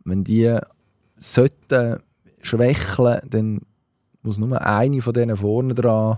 wenn 0.04 0.24
die 0.24 0.58
sollten 1.18 2.00
schwächeln, 2.42 3.22
dann 3.30 3.62
muss 4.24 4.38
nur 4.38 4.60
eine 4.60 5.02
von 5.02 5.14
denen 5.14 5.38
vorne 5.38 5.76
dran 5.76 6.18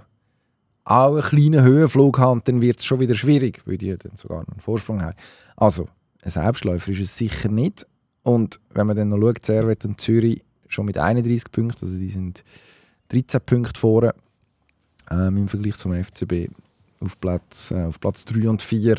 auch 0.88 1.14
einen 1.14 1.22
kleinen 1.22 1.64
Höhenflug 1.64 2.18
haben, 2.18 2.42
dann 2.46 2.62
wird 2.62 2.80
es 2.80 2.86
schon 2.86 3.00
wieder 3.00 3.14
schwierig, 3.14 3.62
weil 3.66 3.78
die 3.78 3.96
dann 3.98 4.16
sogar 4.16 4.40
einen 4.40 4.60
Vorsprung 4.60 5.02
haben. 5.02 5.16
Also, 5.56 5.88
ein 6.24 6.32
Selbstläufer 6.32 6.92
ist 6.92 7.02
es 7.02 7.18
sicher 7.18 7.50
nicht. 7.50 7.86
Und 8.24 8.60
wenn 8.74 8.88
man 8.88 8.96
dann 8.96 9.10
noch 9.10 9.20
schaut, 9.20 9.46
Servet 9.46 9.86
und 9.86 10.00
Zürich 10.00 10.42
schon 10.68 10.86
mit 10.86 10.98
31 10.98 11.52
Punkten, 11.52 11.86
also 11.86 11.98
die 11.98 12.10
sind 12.10 12.44
13 13.10 13.42
Punkte 13.42 13.80
vorne 13.80 14.14
ähm, 15.12 15.38
im 15.38 15.48
Vergleich 15.48 15.76
zum 15.76 15.94
FCB 15.94 16.50
auf 17.00 17.20
Platz, 17.20 17.72
äh, 17.72 17.84
auf 17.84 18.00
Platz 18.00 18.26
3 18.26 18.50
und 18.50 18.62
4 18.62 18.98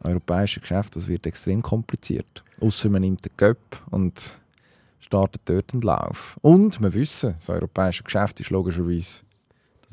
europäische 0.00 0.60
Geschäft, 0.60 0.96
das 0.96 1.08
wird 1.08 1.26
extrem 1.26 1.62
kompliziert. 1.62 2.44
Außer 2.60 2.88
man 2.90 3.02
nimmt 3.02 3.24
den 3.24 3.36
Cup 3.36 3.58
und 3.90 4.36
startet 5.00 5.42
dort 5.46 5.72
einen 5.72 5.82
Lauf. 5.82 6.38
Und 6.42 6.80
wir 6.80 6.92
wissen, 6.92 7.34
das 7.34 7.48
europäische 7.48 8.04
Geschäft 8.04 8.40
ist 8.40 8.50
logischerweise 8.50 9.22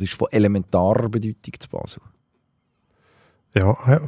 das 0.02 0.12
ist 0.12 0.18
von 0.18 0.28
elementarer 0.32 1.10
Bedeutung 1.10 1.54
zu 1.60 1.70
Basel. 1.70 2.02
Ja, 3.54 3.78
ja. 3.88 4.02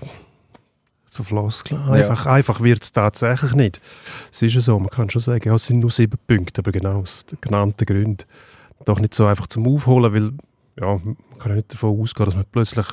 so 1.10 1.24
Floskel. 1.24 1.78
Einfach, 1.78 2.26
ja. 2.26 2.34
einfach 2.34 2.62
wird 2.62 2.84
es 2.84 2.92
tatsächlich 2.92 3.54
nicht. 3.54 3.82
Es 4.32 4.42
ist 4.42 4.54
ja 4.56 4.62
so, 4.62 4.80
man 4.80 4.90
kann 4.90 5.10
schon 5.10 5.22
sagen, 5.22 5.48
ja, 5.48 5.56
es 5.56 5.68
sind 5.68 5.80
nur 5.80 5.92
sieben 5.92 6.18
Punkte, 6.28 6.62
aber 6.62 6.72
genau 6.72 7.02
aus 7.02 7.26
den 7.26 7.38
genannten 7.42 7.86
Gründen. 7.86 8.26
Doch 8.86 9.00
nicht 9.00 9.14
so 9.14 9.26
einfach 9.26 9.48
zum 9.48 9.68
Aufholen, 9.68 10.14
weil 10.14 10.32
ja, 10.80 11.00
man 11.04 11.18
kann 11.40 11.52
ja 11.52 11.56
nicht 11.58 11.74
davon 11.74 12.00
ausgehen, 12.00 12.26
dass 12.26 12.36
man 12.36 12.46
plötzlich 12.52 12.88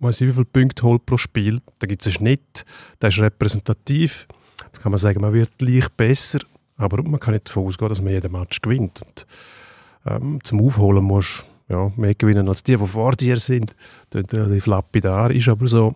weiß 0.00 0.20
ich, 0.20 0.28
wie 0.28 0.32
viele 0.32 0.44
Punkte 0.44 0.82
holt 0.82 1.06
pro 1.06 1.16
Spiel. 1.16 1.60
Da 1.78 1.86
gibt 1.86 2.02
es 2.02 2.08
einen 2.08 2.14
Schnitt, 2.14 2.64
der 3.00 3.10
ist 3.10 3.20
repräsentativ. 3.20 4.26
Da 4.72 4.80
kann 4.80 4.92
man 4.92 4.98
sagen, 4.98 5.20
man 5.20 5.32
wird 5.32 5.60
leicht 5.60 5.96
besser, 5.96 6.40
aber 6.76 7.02
man 7.02 7.20
kann 7.20 7.34
nicht 7.34 7.48
davon 7.48 7.66
ausgehen, 7.66 7.88
dass 7.88 8.02
man 8.02 8.12
jeden 8.12 8.32
Match 8.32 8.60
gewinnt. 8.60 9.00
Und, 9.02 9.26
ähm, 10.06 10.40
zum 10.42 10.60
Aufholen 10.60 11.04
musst 11.04 11.46
ja, 11.68 11.90
mehr 11.96 12.14
gewinnen 12.14 12.48
als 12.48 12.62
die, 12.62 12.76
die 12.76 12.86
vor 12.86 13.12
dir 13.12 13.38
sind. 13.38 13.74
Das 14.10 14.22
ist 14.22 14.34
relativ 14.34 14.66
lapidar, 14.66 15.30
ist 15.30 15.48
aber 15.48 15.66
so. 15.66 15.94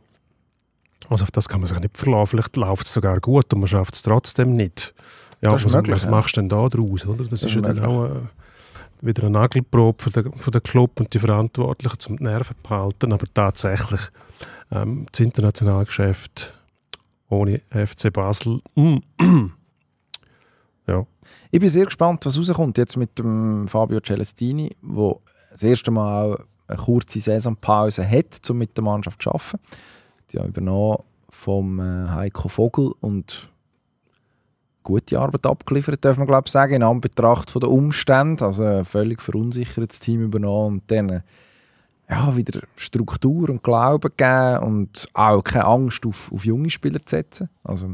Also 1.09 1.25
auf 1.25 1.31
das 1.31 1.49
kann 1.49 1.61
man 1.61 1.69
sich 1.69 1.79
nicht 1.79 1.97
verlassen. 1.97 2.27
Vielleicht 2.29 2.57
läuft 2.57 2.87
es 2.87 2.93
sogar 2.93 3.21
gut 3.21 3.53
und 3.53 3.61
man 3.61 3.69
schafft 3.69 3.95
es 3.95 4.03
trotzdem 4.03 4.55
nicht. 4.55 4.95
Ja, 5.41 5.53
was, 5.53 5.73
möglich, 5.73 5.95
was 5.95 6.05
ja. 6.05 6.11
machst 6.11 6.37
du 6.37 6.41
denn 6.41 6.49
da 6.49 6.69
draus? 6.69 7.07
Oder? 7.07 7.19
Das, 7.19 7.29
das 7.29 7.43
ist 7.45 7.55
ja 7.55 7.61
dann 7.61 7.85
auch 7.85 8.07
äh, 8.07 8.21
wieder 9.01 9.23
eine 9.23 9.31
Nagelprobe 9.31 10.03
für 10.03 10.11
den, 10.11 10.33
für 10.33 10.51
den 10.51 10.63
Club 10.63 10.99
und 11.01 11.15
die 11.15 11.19
Verantwortlichen 11.19 11.99
zum 11.99 12.17
die 12.17 12.25
Nerven 12.25 12.57
behalten. 12.63 13.13
Aber 13.13 13.27
tatsächlich, 13.33 14.01
ähm, 14.73 15.07
das 15.11 15.21
internationale 15.21 15.85
Geschäft 15.85 16.55
ohne 17.29 17.61
FC 17.71 18.13
Basel, 18.13 18.61
mm, 18.75 18.97
ja. 20.87 21.07
Ich 21.51 21.61
bin 21.61 21.69
sehr 21.69 21.85
gespannt, 21.85 22.27
was 22.27 22.39
rauskommt 22.39 22.79
jetzt 22.79 22.97
mit 22.97 23.19
dem 23.19 23.69
Fabio 23.69 24.01
Celestini, 24.01 24.75
wo 24.83 25.23
das 25.59 25.65
erste 25.65 25.91
Mal 25.91 26.45
eine 26.67 26.79
kurze 26.79 27.21
Saisonpause 27.21 28.09
hat, 28.09 28.49
um 28.49 28.59
mit 28.59 28.77
der 28.77 28.85
Mannschaft 28.85 29.23
zu 29.23 29.31
arbeiten. 29.31 29.59
Die 30.31 30.39
haben 30.39 30.49
übernommen 30.49 30.99
vom 31.31 31.81
äh, 31.81 32.09
Heiko 32.09 32.49
Vogel 32.49 32.93
und 33.01 33.49
gute 34.83 35.19
Arbeit 35.19 35.47
abgeliefert, 35.47 36.05
darf 36.05 36.17
man 36.17 36.27
glaube 36.27 36.49
sagen, 36.49 36.75
in 36.75 36.83
Anbetracht 36.83 37.55
der 37.55 37.71
Umstände. 37.71 38.45
Also 38.45 38.65
ein 38.65 38.85
völlig 38.85 39.21
verunsichertes 39.21 40.01
Team 40.01 40.23
übernommen 40.23 40.81
und 40.81 40.91
dann 40.91 41.09
äh, 41.11 41.21
ja, 42.09 42.35
wieder 42.35 42.61
Struktur 42.77 43.51
und 43.51 43.63
Glauben 43.63 44.11
geben 44.17 44.59
und 44.63 45.09
auch 45.13 45.43
keine 45.43 45.67
Angst 45.67 46.07
auf, 46.07 46.33
auf 46.33 46.45
junge 46.45 46.71
Spieler 46.71 47.05
zu 47.05 47.17
setzen. 47.17 47.51
Also 47.65 47.89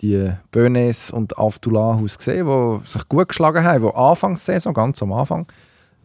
die 0.00 0.32
Bönes 0.50 1.10
und 1.10 1.38
Avdulahus 1.38 2.18
gesehen, 2.18 2.46
die 2.46 2.86
sich 2.86 3.08
gut 3.08 3.28
geschlagen 3.28 3.64
haben, 3.64 3.82
die 3.82 3.94
Anfangssaison, 3.94 4.74
ganz 4.74 5.02
am 5.02 5.12
Anfang, 5.12 5.46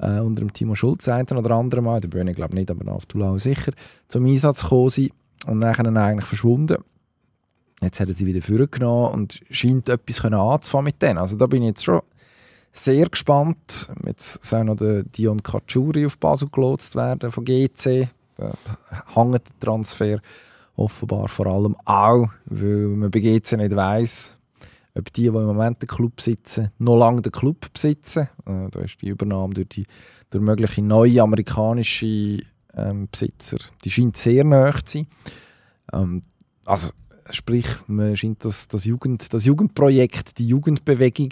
äh, 0.01 0.19
unter 0.19 0.41
dem 0.41 0.53
Timo 0.53 0.75
Schulz 0.75 1.07
ein 1.07 1.25
oder 1.27 1.55
andere 1.55 1.81
Mal, 1.81 2.01
der 2.01 2.09
Böhne 2.09 2.33
glaube 2.33 2.55
nicht, 2.55 2.71
aber 2.71 2.91
auf 2.91 3.05
Tulau 3.05 3.37
sicher, 3.37 3.71
zum 4.07 4.25
Einsatz 4.25 4.63
gekommen 4.63 4.89
sind 4.89 5.11
und 5.47 5.61
dann 5.61 5.97
eigentlich 5.97 6.25
verschwunden. 6.25 6.77
Jetzt 7.81 7.99
hat 7.99 8.09
er 8.09 8.13
sie 8.13 8.25
wieder 8.25 8.41
vorgenommen 8.41 9.13
und 9.13 9.39
scheint 9.49 9.89
etwas 9.89 10.23
anzufangen 10.23 10.85
mit 10.85 11.01
denen. 11.01 11.17
Also 11.17 11.37
da 11.37 11.47
bin 11.47 11.63
ich 11.63 11.69
jetzt 11.69 11.83
schon 11.83 12.01
sehr 12.71 13.09
gespannt. 13.09 13.89
Jetzt 14.05 14.43
soll 14.43 14.63
noch 14.63 14.75
der 14.75 15.03
Dion 15.03 15.41
Kachuri 15.41 16.05
auf 16.05 16.17
Basel 16.17 16.49
gelotst 16.51 16.95
werden 16.95 17.31
von 17.31 17.43
GC. 17.43 18.07
Da 18.35 18.53
hängt 19.13 19.33
der 19.33 19.59
Transfer. 19.59 20.19
Offenbar 20.75 21.27
vor 21.27 21.47
allem 21.47 21.75
auch, 21.85 22.29
weil 22.45 22.87
man 22.87 23.11
bei 23.11 23.19
GC 23.19 23.57
nicht 23.57 23.75
weiss, 23.75 24.35
ob 24.95 25.11
die, 25.13 25.23
die 25.23 25.27
im 25.27 25.45
Moment 25.45 25.81
den 25.81 25.87
Club 25.87 26.17
besitzen, 26.17 26.71
noch 26.77 26.97
lange 26.97 27.21
den 27.21 27.31
Club 27.31 27.71
besitzen. 27.73 28.29
Äh, 28.45 28.69
da 28.69 28.81
ist 28.81 29.01
die 29.01 29.09
Übernahme 29.09 29.53
durch, 29.53 29.69
die, 29.69 29.85
durch 30.29 30.43
mögliche 30.43 30.81
neue 30.81 31.21
amerikanische 31.21 32.39
ähm, 32.73 33.07
Besitzer, 33.09 33.57
die 33.83 33.91
scheint 33.91 34.17
sehr 34.17 34.43
nahe 34.43 34.73
zu 34.83 34.99
sein. 34.99 35.07
Ähm, 35.93 36.21
also 36.65 36.89
sprich, 37.29 37.67
man 37.87 38.15
scheint 38.15 38.43
das, 38.45 38.67
das, 38.67 38.85
Jugend, 38.85 39.33
das 39.33 39.45
Jugendprojekt, 39.45 40.37
die 40.37 40.47
Jugendbewegung, 40.47 41.29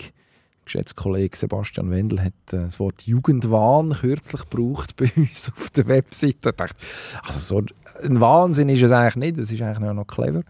geschätzter 0.65 1.01
Kollege 1.01 1.35
Sebastian 1.35 1.89
Wendel 1.89 2.21
hat 2.21 2.33
äh, 2.51 2.65
das 2.65 2.79
Wort 2.79 3.01
Jugendwahn 3.01 3.91
kürzlich 3.91 4.41
gebraucht 4.49 4.95
bei 4.95 5.11
uns 5.15 5.51
auf 5.55 5.69
der 5.71 5.87
Webseite. 5.87 6.49
Ich 6.49 6.55
dachte, 6.55 6.75
also 7.23 7.39
so 7.39 7.63
ein 8.03 8.21
Wahnsinn 8.21 8.69
ist 8.69 8.83
es 8.83 8.91
eigentlich 8.91 9.15
nicht, 9.15 9.37
das 9.39 9.51
ist 9.51 9.61
eigentlich 9.61 9.93
noch 9.93 10.05
clever. 10.05 10.43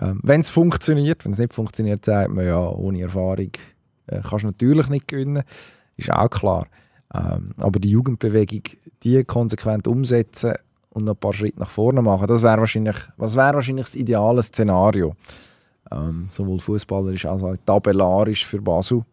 Ähm, 0.00 0.20
wenn 0.22 0.40
es 0.40 0.48
funktioniert, 0.48 1.24
wenn 1.24 1.32
es 1.32 1.38
nicht 1.38 1.54
funktioniert, 1.54 2.04
sagt 2.04 2.30
man 2.30 2.46
ja, 2.46 2.68
ohne 2.68 3.02
Erfahrung 3.02 3.50
äh, 4.06 4.20
kannst 4.22 4.44
du 4.44 4.48
natürlich 4.48 4.88
nicht 4.88 5.08
gewinnen, 5.08 5.42
ist 5.96 6.10
auch 6.10 6.30
klar. 6.30 6.66
Ähm, 7.14 7.52
aber 7.58 7.78
die 7.78 7.90
Jugendbewegung, 7.90 8.62
die 9.02 9.24
konsequent 9.24 9.86
umsetzen 9.86 10.54
und 10.90 11.04
noch 11.04 11.14
ein 11.14 11.20
paar 11.20 11.32
Schritte 11.32 11.60
nach 11.60 11.70
vorne 11.70 12.02
machen, 12.02 12.26
das 12.26 12.42
wäre 12.42 12.58
wahrscheinlich, 12.58 12.96
was 13.16 13.36
wahrscheinlich 13.36 13.86
das 13.86 13.94
ideale 13.94 14.42
Szenario. 14.42 15.14
Ähm, 15.90 16.26
sowohl 16.30 16.58
fußballerisch 16.58 17.26
als 17.26 17.42
auch 17.42 17.56
tabellarisch 17.66 18.46
für 18.46 18.62
Basel. 18.62 19.04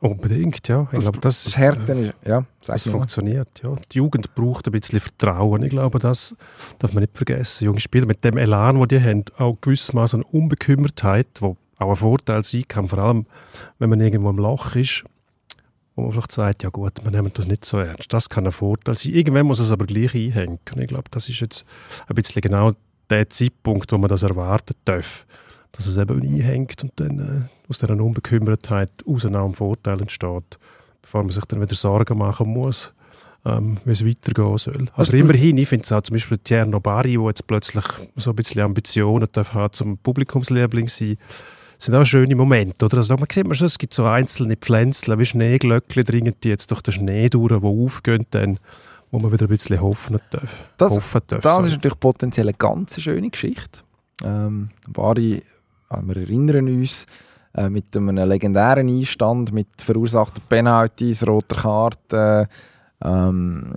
Unbedingt, 0.00 0.68
ja. 0.68 0.82
Ich 0.84 0.90
Das- 0.90 1.02
glaube, 1.04 1.20
das, 1.20 1.44
Das 1.44 1.46
ist, 1.52 1.56
Härten 1.58 2.04
ist, 2.04 2.14
ja, 2.26 2.44
das 2.66 2.86
funktioniert. 2.86 3.48
Ja. 3.62 3.74
Die 3.92 3.96
Jugend 3.96 4.34
braucht 4.34 4.66
ein 4.66 4.72
bisschen 4.72 5.00
Vertrauen. 5.00 5.62
Ich 5.62 5.70
glaube, 5.70 5.98
das 5.98 6.36
darf 6.78 6.92
man 6.92 7.02
nicht 7.02 7.16
vergessen. 7.16 7.64
Junge 7.64 7.80
Spieler 7.80 8.06
mit 8.06 8.22
dem 8.22 8.36
Elan, 8.36 8.76
den 8.78 8.88
die 8.88 9.00
haben, 9.00 9.24
auch 9.38 9.56
gewissermaßen 9.60 10.22
eine 10.22 10.30
Unbekümmertheit, 10.32 11.28
wo 11.40 11.56
auch 11.78 11.90
ein 11.90 11.96
Vorteil 11.96 12.44
sein 12.44 12.64
kann, 12.68 12.88
vor 12.88 12.98
allem 12.98 13.26
wenn 13.78 13.88
man 13.90 14.00
irgendwo 14.00 14.28
im 14.30 14.36
Loch 14.38 14.76
ist, 14.76 15.04
wo 15.94 16.02
man 16.02 16.12
vielleicht 16.12 16.32
sagt, 16.32 16.62
ja 16.62 16.68
gut, 16.68 16.92
wir 17.02 17.10
nehmen 17.10 17.30
das 17.32 17.46
nicht 17.46 17.64
so 17.64 17.78
ernst. 17.78 18.12
Das 18.12 18.28
kann 18.28 18.44
ein 18.44 18.52
Vorteil 18.52 18.98
sein. 18.98 19.12
Irgendwann 19.14 19.46
muss 19.46 19.60
es 19.60 19.70
aber 19.70 19.86
gleich 19.86 20.14
einhängen. 20.14 20.58
Ich 20.76 20.88
glaube, 20.88 21.08
das 21.10 21.28
ist 21.30 21.40
jetzt 21.40 21.64
ein 22.06 22.14
bisschen 22.14 22.42
genau 22.42 22.72
der 23.08 23.30
Zeitpunkt, 23.30 23.90
wo 23.92 23.98
man 23.98 24.08
das 24.08 24.22
erwarten 24.22 24.74
darf. 24.84 25.26
Dass 25.72 25.86
es 25.86 25.96
eben 25.96 26.20
einhängt 26.22 26.82
und 26.82 26.92
dann 26.96 27.18
äh, 27.18 27.55
aus 27.68 27.78
dieser 27.78 27.98
Unbekümmertheit 28.00 28.90
aus 29.06 29.26
einem 29.26 29.54
Vorteil 29.54 30.00
entsteht, 30.00 30.58
bevor 31.02 31.22
man 31.22 31.32
sich 31.32 31.44
dann 31.46 31.60
wieder 31.60 31.74
Sorgen 31.74 32.18
machen 32.18 32.48
muss, 32.48 32.92
ähm, 33.44 33.78
wie 33.84 33.92
es 33.92 34.04
weitergehen 34.06 34.58
soll. 34.58 34.86
Also 34.96 35.10
Aber 35.12 35.12
du- 35.12 35.18
immerhin, 35.18 35.56
ich 35.58 35.68
finde 35.68 35.84
es 35.84 35.92
auch 35.92 36.02
zum 36.02 36.14
Beispiel 36.14 36.38
Tierno 36.38 36.80
Bari, 36.80 37.12
der 37.16 37.26
jetzt 37.26 37.46
plötzlich 37.46 37.84
so 38.16 38.30
ein 38.30 38.36
bisschen 38.36 38.62
Ambitionen 38.62 39.28
darf 39.32 39.54
haben, 39.54 39.72
zum 39.72 39.98
Publikumsliebling 39.98 40.88
sein 40.88 41.16
sind 41.78 41.94
auch 41.94 42.06
schöne 42.06 42.34
Momente, 42.34 42.86
oder? 42.86 42.96
Also 42.96 43.14
man 43.16 43.26
sieht 43.30 43.46
man 43.46 43.54
schon, 43.54 43.66
es 43.66 43.76
gibt 43.76 43.92
so 43.92 44.06
einzelne 44.06 44.56
Pflänzchen, 44.56 45.18
wie 45.18 45.26
Schneeglöckchen 45.26 46.04
dringen 46.04 46.32
die 46.42 46.48
jetzt 46.48 46.70
durch 46.70 46.80
den 46.80 46.94
Schnee 46.94 47.28
durch, 47.28 47.48
die 47.60 47.66
aufgehen 47.66 48.24
dann, 48.30 48.58
wo 49.10 49.18
man 49.18 49.30
wieder 49.30 49.44
ein 49.44 49.48
bisschen 49.50 49.78
hoffen 49.82 50.18
darf. 50.30 50.48
Das- 50.78 50.92
hoffen 50.96 51.20
darf 51.26 51.42
Das 51.42 51.54
sorry. 51.54 51.66
ist 51.68 51.74
natürlich 51.74 52.00
potenziell 52.00 52.46
eine 52.48 52.56
ganz 52.56 52.98
schöne 52.98 53.28
Geschichte. 53.28 53.80
Ähm, 54.24 54.70
Bari, 54.88 55.42
wir 56.00 56.16
erinnern 56.16 56.66
uns, 56.66 57.04
äh, 57.56 57.70
mit 57.70 57.96
einem 57.96 58.14
legendären 58.16 58.88
Einstand, 58.88 59.52
mit 59.52 59.68
verursachten 59.78 60.42
Penalties, 60.48 61.26
roter 61.26 61.56
Karte. 61.56 62.48
Ähm, 63.02 63.74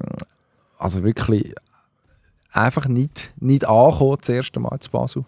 also 0.77 1.03
wirklich 1.03 1.53
einfach 2.51 2.87
nicht, 2.87 3.31
nicht 3.39 3.67
angekommen, 3.67 4.17
das 4.19 4.29
erste 4.29 4.59
Mal 4.59 4.79
zu 4.79 4.91
Basel. 4.91 5.25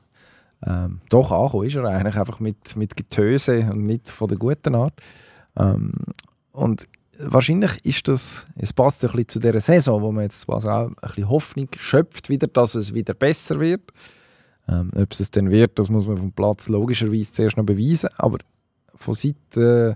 Ähm, 0.66 1.00
doch, 1.10 1.32
angekommen 1.32 1.66
ist 1.66 1.76
er 1.76 1.86
eigentlich, 1.86 2.18
einfach 2.18 2.40
mit, 2.40 2.76
mit 2.76 2.96
Getöse 2.96 3.70
und 3.72 3.86
nicht 3.86 4.10
von 4.10 4.28
der 4.28 4.38
guten 4.38 4.76
Art. 4.76 4.94
Ähm, 5.58 5.94
und 6.52 6.88
wahrscheinlich 7.20 7.86
ist 7.86 8.08
das, 8.08 8.46
es 8.58 8.74
passt 8.74 9.04
ein 9.04 9.12
bisschen 9.12 9.28
zu 9.30 9.40
dieser 9.40 9.62
Saison, 9.62 10.02
wo 10.02 10.12
man 10.12 10.24
jetzt 10.24 10.46
quasi 10.46 10.68
auch 10.68 10.88
ein 10.88 10.96
bisschen 11.02 11.30
Hoffnung 11.30 11.70
schöpft, 11.78 12.30
wieder, 12.30 12.48
dass 12.48 12.76
es 12.76 12.94
wieder 12.94 13.14
besser 13.14 13.60
wird. 13.60 13.92
Ähm, 14.72 14.92
ob 14.96 15.12
es 15.12 15.32
dann 15.32 15.52
wird, 15.52 15.78
das 15.80 15.90
muss 15.90 16.08
man 16.08 16.18
vom 16.18 16.32
Platz 16.32 16.70
logischerweise 16.70 17.34
zuerst 17.34 17.58
noch 17.58 17.66
beweisen. 17.66 18.10
Aber 18.18 18.38
von 18.96 19.14
Seiten 19.14 19.62
äh, 19.62 19.96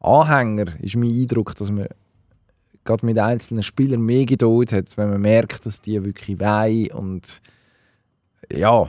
Anhänger 0.00 0.80
ist 0.80 0.96
mein 0.96 1.10
Eindruck, 1.10 1.54
dass 1.56 1.70
man 1.70 1.88
gerade 2.84 3.06
mit 3.06 3.18
einzelnen 3.18 3.62
Spielern 3.62 4.02
mehr 4.02 4.26
Geduld 4.26 4.72
hat, 4.72 4.96
wenn 4.96 5.10
man 5.10 5.20
merkt, 5.20 5.66
dass 5.66 5.80
die 5.80 6.02
wirklich 6.04 6.40
wollen 6.40 6.90
und 6.92 7.40
ja, 8.52 8.88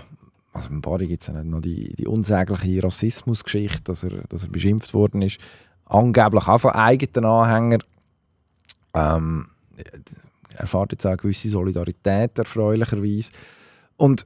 also 0.53 0.69
im 0.69 0.81
Bari 0.81 1.07
gibt 1.07 1.21
es 1.21 1.27
ja 1.27 1.33
nicht 1.33 1.45
noch 1.45 1.61
die, 1.61 1.93
die 1.95 2.07
unsägliche 2.07 2.83
Rassismusgeschichte, 2.83 3.83
dass 3.83 4.03
er, 4.03 4.23
dass 4.29 4.43
er 4.43 4.49
beschimpft 4.49 4.93
worden 4.93 5.21
ist, 5.21 5.39
angeblich 5.85 6.47
auch 6.47 6.59
von 6.59 6.71
eigenen 6.71 7.29
Anhängern. 7.29 7.83
Ähm, 8.93 9.47
er 10.49 10.59
erfahrt 10.61 10.91
jetzt 10.93 11.05
auch 11.05 11.11
eine 11.11 11.17
gewisse 11.17 11.49
Solidarität, 11.49 12.37
erfreulicherweise. 12.37 13.31
Und 13.97 14.25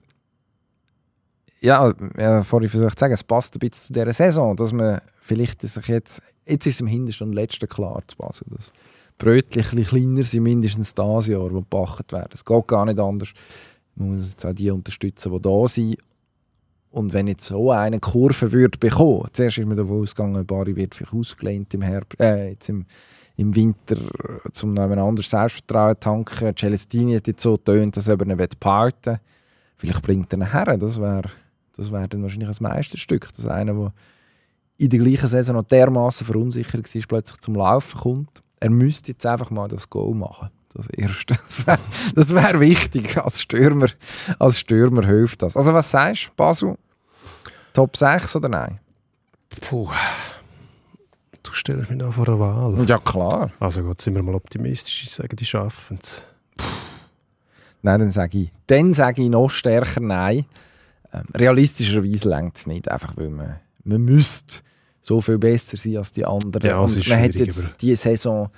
ja, 1.62 1.94
ja, 2.18 2.44
vorhin 2.44 2.70
versucht 2.70 2.98
zu 2.98 3.02
sagen, 3.02 3.14
es 3.14 3.24
passt 3.24 3.56
ein 3.56 3.60
bisschen 3.60 3.88
zu 3.88 3.94
dieser 3.94 4.14
Saison, 4.14 4.56
dass 4.56 4.72
man 4.74 5.02
vielleicht 5.22 5.62
sich 5.62 5.88
jetzt, 5.88 6.22
jetzt 6.46 6.68
ist 6.68 6.76
es 6.76 6.82
im 6.82 6.88
Hintersten 6.88 7.28
und 7.28 7.34
Letzten 7.34 7.68
klar 7.68 8.02
zu 8.08 8.18
Basel, 8.18 8.48
dass 8.50 8.72
Brötchen 9.18 9.64
kleiner 9.64 10.24
sind, 10.24 10.44
mindestens 10.44 10.94
das 10.94 11.28
Jahr, 11.28 11.50
die 11.50 11.56
gebacken 11.56 12.06
werden. 12.12 12.32
Es 12.34 12.44
geht 12.44 12.68
gar 12.68 12.86
nicht 12.86 13.00
anders. 13.00 13.30
Man 13.96 14.18
muss 14.18 14.32
jetzt 14.32 14.46
auch 14.46 14.54
die 14.54 14.70
unterstützen, 14.70 15.32
die 15.32 15.42
da 15.42 15.68
sind. 15.68 15.98
Und 16.92 17.14
wenn 17.14 17.28
jetzt 17.28 17.46
so 17.46 17.72
eine 17.72 18.00
Kurve 18.00 18.52
würde 18.52 18.78
bekommen, 18.78 19.28
zuerst 19.34 19.58
ist 19.58 19.68
man 19.68 19.76
davon 19.76 20.02
ausgegangen, 20.02 20.46
Bari 20.46 20.76
wird 20.76 20.96
vielleicht 20.96 21.14
ausgelehnt 21.14 21.74
im 21.74 21.82
Herbst, 21.82 22.20
äh, 22.20 22.52
jetzt 22.52 22.70
im, 22.70 22.86
im 23.36 23.54
Winter 23.54 23.98
zum 24.54 24.74
noch 24.74 24.84
ein 24.84 25.00
anderes 25.00 25.30
Selbstvertrauen 25.30 26.00
tanken. 26.00 26.56
Celestini 26.56 27.16
hat 27.16 27.28
jetzt 27.28 27.42
so 27.42 27.58
getönt, 27.58 27.98
dass 27.98 28.08
er 28.08 28.20
ihn 28.22 28.38
will. 28.38 29.20
Vielleicht 29.78 30.02
bringt 30.04 30.32
er 30.34 30.40
ihn 30.40 30.52
her. 30.52 30.78
Das 30.78 31.00
wäre 31.00 31.30
das 31.76 31.92
wär 31.92 32.08
dann 32.08 32.22
wahrscheinlich 32.24 32.50
ein 32.50 32.56
Meisterstück. 32.64 33.30
Dass 33.36 33.48
einer, 33.48 33.74
der 33.74 33.94
in 34.78 34.90
der 34.90 35.00
gleichen 35.00 35.28
Saison 35.28 35.56
noch 35.56 35.64
dermaßen 35.64 36.26
verunsichert 36.26 36.96
war, 36.96 37.02
plötzlich 37.08 37.40
zum 37.40 37.56
Laufen 37.56 38.00
kommt. 38.00 38.44
Er 38.60 38.70
müsste 38.70 39.12
jetzt 39.12 39.26
einfach 39.26 39.52
mal 39.52 39.68
das 39.68 39.90
Goal 39.90 40.16
machen. 40.16 40.50
Das 40.74 40.88
Erste. 40.90 41.36
Das 41.48 41.66
wäre 41.66 41.80
das 42.16 42.36
wär 42.36 42.60
wichtig. 42.60 43.18
Als 43.18 43.42
Stürmer, 43.42 43.88
als 44.40 44.60
Stürmer 44.60 45.06
hilft 45.06 45.42
das. 45.42 45.56
Also 45.56 45.74
was 45.74 45.90
sagst 45.90 46.28
du, 46.28 46.32
Basel? 46.36 46.78
Top 47.74 47.96
6 47.96 48.36
oder 48.38 48.50
nein? 48.50 48.80
Puh. 49.62 49.90
Du 51.44 51.54
stellst 51.54 51.90
mich 51.90 52.00
da 52.00 52.12
vor 52.12 52.28
eine 52.28 52.40
Wahl. 52.40 52.86
Ja, 52.88 52.98
klar. 52.98 53.52
Also 53.60 53.84
gut, 53.84 54.02
sind 54.02 54.16
wir 54.16 54.24
mal 54.24 54.36
optimistisch. 54.36 55.04
Ich 55.04 55.12
sage, 55.12 55.36
die 55.36 55.46
schaffen 55.46 56.00
es. 56.02 56.24
Nein, 57.82 58.00
dann 58.00 58.12
sage 58.12 58.40
ich, 58.40 58.52
dann 58.68 58.94
sage 58.94 59.22
ich 59.22 59.30
noch 59.30 59.50
stärker 59.50 60.00
nein. 60.00 60.46
Ähm, 61.16 61.26
realistischerweise 61.34 62.30
längt 62.30 62.58
es 62.58 62.68
nicht, 62.68 62.90
einfach 62.90 63.16
weil 63.18 63.30
man, 63.30 63.56
man 63.84 64.02
müsste 64.02 64.62
so 65.02 65.22
viel 65.22 65.38
besser 65.38 65.78
sein 65.78 65.98
als 65.98 66.12
die 66.12 66.26
anderen. 66.26 66.68
Ja, 66.68 66.78
Und 66.80 67.08
man 67.10 67.20
hat 67.20 67.36
jetzt 67.36 67.68
aber- 67.68 67.76
diese 67.80 68.02
Saison 68.02 68.50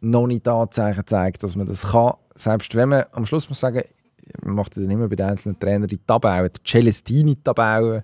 noch 0.00 0.26
nicht 0.26 0.46
Anzeichen 0.48 0.98
gezeigt, 0.98 1.42
dass 1.42 1.54
man 1.56 1.66
das 1.66 1.82
kann. 1.82 2.14
Selbst 2.34 2.74
wenn 2.74 2.88
man 2.88 3.04
am 3.12 3.24
Schluss 3.24 3.48
muss 3.48 3.60
sagen, 3.60 3.82
man 4.42 4.54
macht 4.56 4.76
dann 4.76 4.90
immer 4.90 5.08
bei 5.08 5.16
den 5.16 5.26
einzelnen 5.26 5.58
Trainern 5.58 5.88
die 5.88 5.98
Tabellen, 5.98 6.50
die 6.56 6.62
Celestini-Tabellen, 6.64 8.02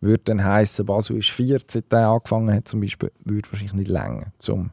würde 0.00 0.22
dann 0.24 0.42
heißen, 0.44 0.84
Basel 0.84 1.18
ist 1.18 1.30
vier, 1.30 1.58
seit 1.66 1.92
er 1.92 2.08
angefangen 2.08 2.54
hat 2.54 2.68
zum 2.68 2.80
Beispiel, 2.80 3.10
würde 3.24 3.50
wahrscheinlich 3.50 3.74
nicht 3.74 3.88
länger, 3.88 4.32
um 4.48 4.70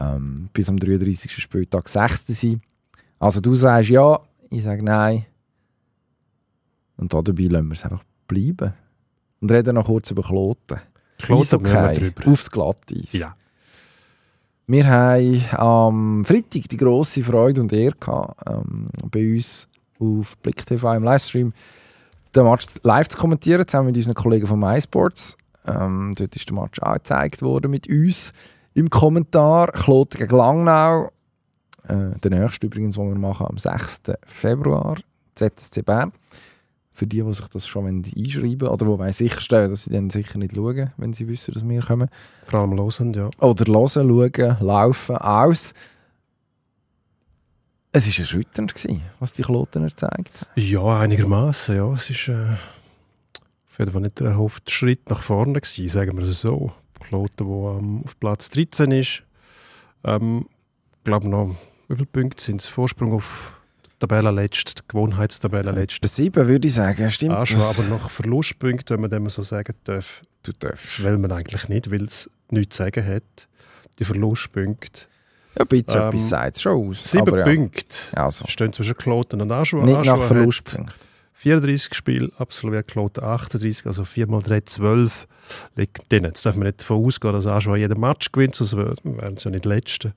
ähm, 0.00 0.48
bis 0.52 0.68
am 0.68 0.78
33. 0.78 1.30
Spieltag 1.32 1.88
Sechster 1.88 2.32
sein. 2.32 2.60
Also 3.18 3.40
du 3.40 3.54
sagst 3.54 3.90
ja, 3.90 4.20
ich 4.50 4.62
sage 4.62 4.82
nein. 4.84 5.26
Und 6.96 7.12
dabei 7.12 7.44
lassen 7.44 7.68
wir 7.68 7.74
es 7.74 7.84
einfach 7.84 8.04
bleiben. 8.26 8.74
Und 9.40 9.50
reden 9.50 9.74
noch 9.74 9.86
kurz 9.86 10.10
über 10.10 10.22
Kloten. 10.22 10.80
Kloten 11.18 11.62
drüber. 11.62 12.26
aufs 12.26 12.50
Glatteis. 12.50 13.12
Ja. 13.12 13.36
Wir 14.66 14.86
haben 14.86 15.44
am 15.52 16.24
Freitag 16.24 16.68
die 16.70 16.76
grosse 16.76 17.22
Freude 17.22 17.60
und 17.60 17.72
Ehre 17.72 17.96
gehabt, 18.00 18.40
ähm, 18.48 18.88
bei 19.10 19.34
uns 19.34 19.68
auf 20.00 20.38
Blick 20.38 20.64
TV 20.64 20.94
im 20.94 21.04
Livestream 21.04 21.52
den 22.34 22.44
Match 22.44 22.66
live 22.82 23.08
zu 23.08 23.18
kommentieren, 23.18 23.66
zusammen 23.66 23.88
mit 23.88 23.96
unseren 23.96 24.14
Kollegen 24.14 24.46
von 24.46 24.58
MySports. 24.58 25.36
Ähm, 25.66 26.14
dort 26.16 26.34
ist 26.34 26.48
der 26.48 26.56
Match 26.56 26.80
auch 26.80 26.94
gezeigt 26.94 27.42
worden 27.42 27.70
mit 27.70 27.88
uns 27.88 28.32
im 28.74 28.90
Kommentar. 28.90 29.70
Kloten 29.72 30.18
gegen 30.18 30.36
Langnau. 30.36 31.10
Äh, 31.86 32.18
der 32.22 32.30
nächste 32.30 32.66
übrigens, 32.66 32.96
den 32.96 33.08
wir 33.08 33.18
machen 33.18 33.46
am 33.46 33.58
6. 33.58 34.02
Februar, 34.26 34.96
ZSC 35.34 35.82
Bern. 35.82 36.12
Für 36.96 37.08
die, 37.08 37.22
die 37.22 37.32
sich 37.32 37.48
das 37.48 37.66
schon 37.66 37.86
einschreiben 37.86 38.60
wollen 38.60 38.72
oder 38.72 39.06
die 39.06 39.12
sicherstellen, 39.12 39.70
dass 39.70 39.84
sie 39.84 39.90
dann 39.90 40.10
sicher 40.10 40.38
nicht 40.38 40.54
schauen, 40.54 40.92
wenn 40.96 41.12
sie 41.12 41.26
wissen, 41.26 41.52
dass 41.52 41.68
wir 41.68 41.82
kommen. 41.82 42.08
Vor 42.44 42.60
allem 42.60 42.72
losen, 42.72 43.12
ja. 43.12 43.30
Oder 43.40 43.64
hören, 43.66 44.08
schauen, 44.08 44.56
laufen, 44.60 45.16
aus. 45.16 45.74
Es 47.90 48.06
war 48.06 48.18
erschütternd, 48.20 48.74
gewesen, 48.74 49.02
was 49.18 49.32
die 49.32 49.42
Kloten 49.42 49.82
gezeigt 49.82 50.40
haben. 50.40 50.50
Ja, 50.54 51.00
einigermaßen. 51.00 51.76
Ja. 51.76 51.92
Es 51.92 52.10
ist 52.10 52.28
äh, 52.28 52.56
auf 53.68 53.78
jeden 53.78 53.90
Fall 53.90 54.02
nicht 54.02 54.20
der 54.20 54.28
erhoffte 54.28 54.72
Schritt 54.72 55.10
nach 55.10 55.22
vorne 55.22 55.60
gewesen, 55.60 55.88
sagen 55.88 56.16
wir 56.16 56.24
es 56.24 56.40
so. 56.40 56.72
Kloten, 57.00 57.46
der 57.46 57.78
ähm, 57.78 58.02
auf 58.04 58.18
Platz 58.20 58.50
13 58.50 58.92
ist. 58.92 59.22
Ähm, 60.04 60.46
ich 60.98 61.04
glaube 61.04 61.28
noch, 61.28 61.56
wie 61.88 61.96
viele 61.96 62.06
Punkte 62.06 62.42
sind 62.42 62.60
es? 62.60 62.68
Vorsprung 62.68 63.12
auf 63.12 63.60
die 64.06 64.08
Tabellenletzte, 64.14 64.74
die 64.74 64.82
Gewohnheitstabellenletzte. 64.88 66.00
Bei 66.00 66.06
sieben 66.08 66.46
würde 66.48 66.68
ich 66.68 66.74
sagen, 66.74 67.10
stimmt. 67.10 67.34
Ah, 67.34 67.46
schon, 67.46 67.60
aber 67.60 67.82
noch 67.84 68.10
Verlustpunkte, 68.10 68.94
wenn 68.94 69.00
man 69.02 69.10
dem 69.10 69.28
so 69.30 69.42
sagen 69.42 69.74
darf. 69.84 70.22
du 70.42 70.52
darfst. 70.58 71.02
Will 71.04 71.18
man 71.18 71.32
eigentlich 71.32 71.68
nicht, 71.68 71.90
weil 71.90 72.04
es 72.04 72.30
nichts 72.50 72.76
zu 72.76 72.82
sagen 72.84 73.06
hat. 73.06 73.48
Die 73.98 74.04
Verlustpunkte. 74.04 75.02
Ja, 75.56 75.62
ein 75.62 75.68
bisschen 75.68 76.00
Ähm, 76.00 76.08
etwas 76.08 76.28
sagt 76.28 76.56
es 76.56 76.62
schon 76.62 76.90
aus. 76.90 77.04
Sieben 77.04 77.28
aber 77.28 77.38
ja. 77.38 77.44
Punkte 77.44 77.96
Also, 78.14 78.44
stehen 78.48 78.72
zwischen 78.72 78.96
Kloten 78.96 79.40
und 79.40 79.52
Aschua. 79.52 79.84
nicht 79.84 79.96
Aschua 79.96 80.12
nach 80.14 80.20
hat 80.20 80.26
Verlustpunkten. 80.26 80.94
34 81.34 81.94
Spiele 81.94 82.32
absolviert, 82.38 82.88
Kloten 82.88 83.22
38, 83.22 83.86
also 83.86 84.04
4 84.04 84.26
mal 84.28 84.40
3, 84.40 84.60
12 84.62 85.28
liegt 85.76 86.10
drin. 86.10 86.24
Jetzt 86.24 86.44
darf 86.46 86.56
man 86.56 86.66
nicht 86.66 86.80
davon 86.80 87.04
ausgehen, 87.04 87.34
dass 87.34 87.46
Aschua 87.46 87.76
jeden 87.76 88.00
Match 88.00 88.32
gewinnt, 88.32 88.54
sonst 88.54 88.76
wär- 88.76 88.94
wären 89.04 89.36
sie 89.36 89.44
ja 89.44 89.50
nicht 89.50 89.64
Letzte. 89.66 90.14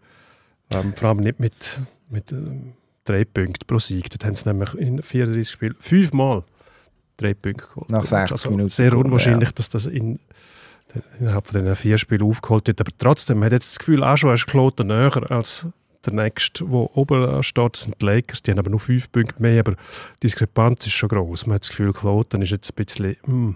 Ähm, 0.73 0.93
vor 0.95 1.09
allem 1.09 1.17
nicht 1.19 1.39
mit, 1.39 1.79
mit 2.09 2.31
ähm, 2.31 2.73
drei 3.07 3.25
Punkten 3.25 3.65
pro 3.65 3.79
Sieg. 3.79 4.09
Dort 4.09 4.25
haben 4.25 4.35
sie 4.35 4.47
nämlich 4.47 4.73
in 4.75 5.01
34 5.01 5.51
Spielen 5.51 5.75
fünfmal 5.79 6.43
drei 7.17 7.33
Punkte 7.33 7.67
geholt. 7.67 7.89
Nach 7.89 8.05
60 8.05 8.31
also 8.31 8.49
Minuten 8.51 8.69
Sehr 8.69 8.95
unwahrscheinlich, 8.95 9.51
dass 9.51 9.69
das 9.69 9.85
in, 9.85 10.19
innerhalb 11.19 11.47
von 11.47 11.61
diesen 11.61 11.75
vier 11.75 11.97
Spielen 11.97 12.23
aufgeholt 12.23 12.67
wird. 12.67 12.79
Aber 12.79 12.91
trotzdem, 12.97 13.39
man 13.39 13.47
hat 13.47 13.53
jetzt 13.53 13.71
das 13.71 13.79
Gefühl, 13.79 14.03
Aschua 14.03 14.33
ist 14.33 14.47
Kloten 14.47 14.87
näher 14.87 15.31
als 15.31 15.65
der 16.05 16.13
nächste, 16.13 16.63
der 16.63 16.97
oben 16.97 17.43
steht, 17.43 17.75
sind 17.75 18.01
die 18.01 18.05
Lakers. 18.05 18.41
Die 18.41 18.51
haben 18.51 18.59
aber 18.59 18.69
nur 18.69 18.79
fünf 18.79 19.11
Punkte 19.11 19.41
mehr, 19.41 19.59
aber 19.59 19.73
die 19.73 19.77
Diskrepanz 20.23 20.85
ist 20.85 20.93
schon 20.93 21.09
groß. 21.09 21.47
Man 21.47 21.55
hat 21.55 21.63
das 21.63 21.69
Gefühl, 21.69 21.91
Kloten 21.91 22.41
ist 22.41 22.51
jetzt 22.51 22.71
ein 22.71 22.85
bisschen 22.85 23.17
hm, 23.23 23.55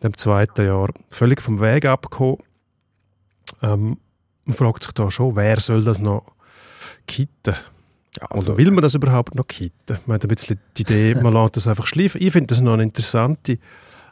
in 0.00 0.10
dem 0.10 0.16
zweiten 0.16 0.66
Jahr 0.66 0.90
völlig 1.08 1.40
vom 1.40 1.60
Weg 1.60 1.86
abgekommen. 1.86 2.38
Ähm, 3.62 3.98
man 4.44 4.56
fragt 4.56 4.84
sich 4.84 4.92
da 4.92 5.10
schon, 5.10 5.36
wer 5.36 5.58
soll 5.58 5.84
das 5.84 5.98
noch 5.98 6.32
kitten? 7.06 7.54
Ja, 8.20 8.30
Oder 8.30 8.56
will 8.56 8.70
man 8.70 8.82
das 8.82 8.94
überhaupt 8.94 9.34
noch 9.34 9.46
kitten? 9.46 9.98
Man 10.06 10.16
hat 10.16 10.24
ein 10.24 10.28
bisschen 10.28 10.60
die 10.76 10.82
Idee, 10.82 11.14
man 11.14 11.32
lässt 11.34 11.56
das 11.56 11.68
einfach 11.68 11.86
schleifen. 11.86 12.22
Ich 12.22 12.32
finde 12.32 12.48
das 12.48 12.60
noch 12.60 12.74
eine 12.74 12.84
interessante, 12.84 13.58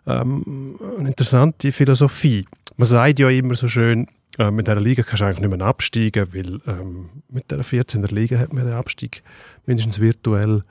ähm, 0.07 0.79
eine 0.99 1.09
interessante 1.09 1.73
Philosophie. 1.73 2.45
Man 2.77 2.87
sagt 2.87 3.19
ja 3.19 3.29
immer 3.29 3.55
so 3.55 3.69
schön, 3.69 4.09
äh, 4.39 4.51
mit 4.51 4.67
dieser 4.67 4.81
Liga 4.81 5.03
kannst 5.03 5.21
du 5.21 5.27
eigentlich 5.27 5.41
nicht 5.41 5.57
mehr 5.57 5.67
absteigen, 5.67 6.27
weil 6.33 6.61
ähm, 6.67 7.11
mit 7.29 7.51
der 7.51 7.65
14er 7.65 8.13
Liga 8.13 8.39
hat 8.39 8.53
man 8.53 8.65
den 8.65 8.75
Abstieg 8.75 9.23
mindestens 9.67 10.01
virtuell 10.01 10.63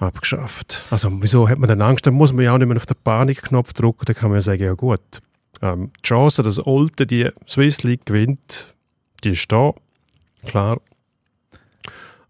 abgeschafft. 0.00 0.82
Also 0.90 1.10
wieso 1.20 1.48
hat 1.48 1.58
man 1.58 1.68
denn 1.68 1.82
Angst? 1.82 2.06
Dann 2.06 2.14
muss 2.14 2.32
man 2.32 2.44
ja 2.44 2.54
auch 2.54 2.58
nicht 2.58 2.68
mehr 2.68 2.76
auf 2.76 2.86
den 2.86 2.96
Panikknopf 3.02 3.72
drücken, 3.72 4.04
dann 4.06 4.16
kann 4.16 4.30
man 4.30 4.38
ja 4.38 4.42
sagen, 4.42 4.62
ja 4.62 4.74
gut, 4.74 5.00
ähm, 5.62 5.92
die 5.98 6.02
Chance, 6.06 6.42
dass 6.42 6.64
Olten 6.64 7.06
die 7.06 7.30
Swiss 7.46 7.82
League 7.82 8.06
gewinnt, 8.06 8.74
die 9.24 9.30
ist 9.30 9.50
da, 9.50 9.72
klar. 10.44 10.80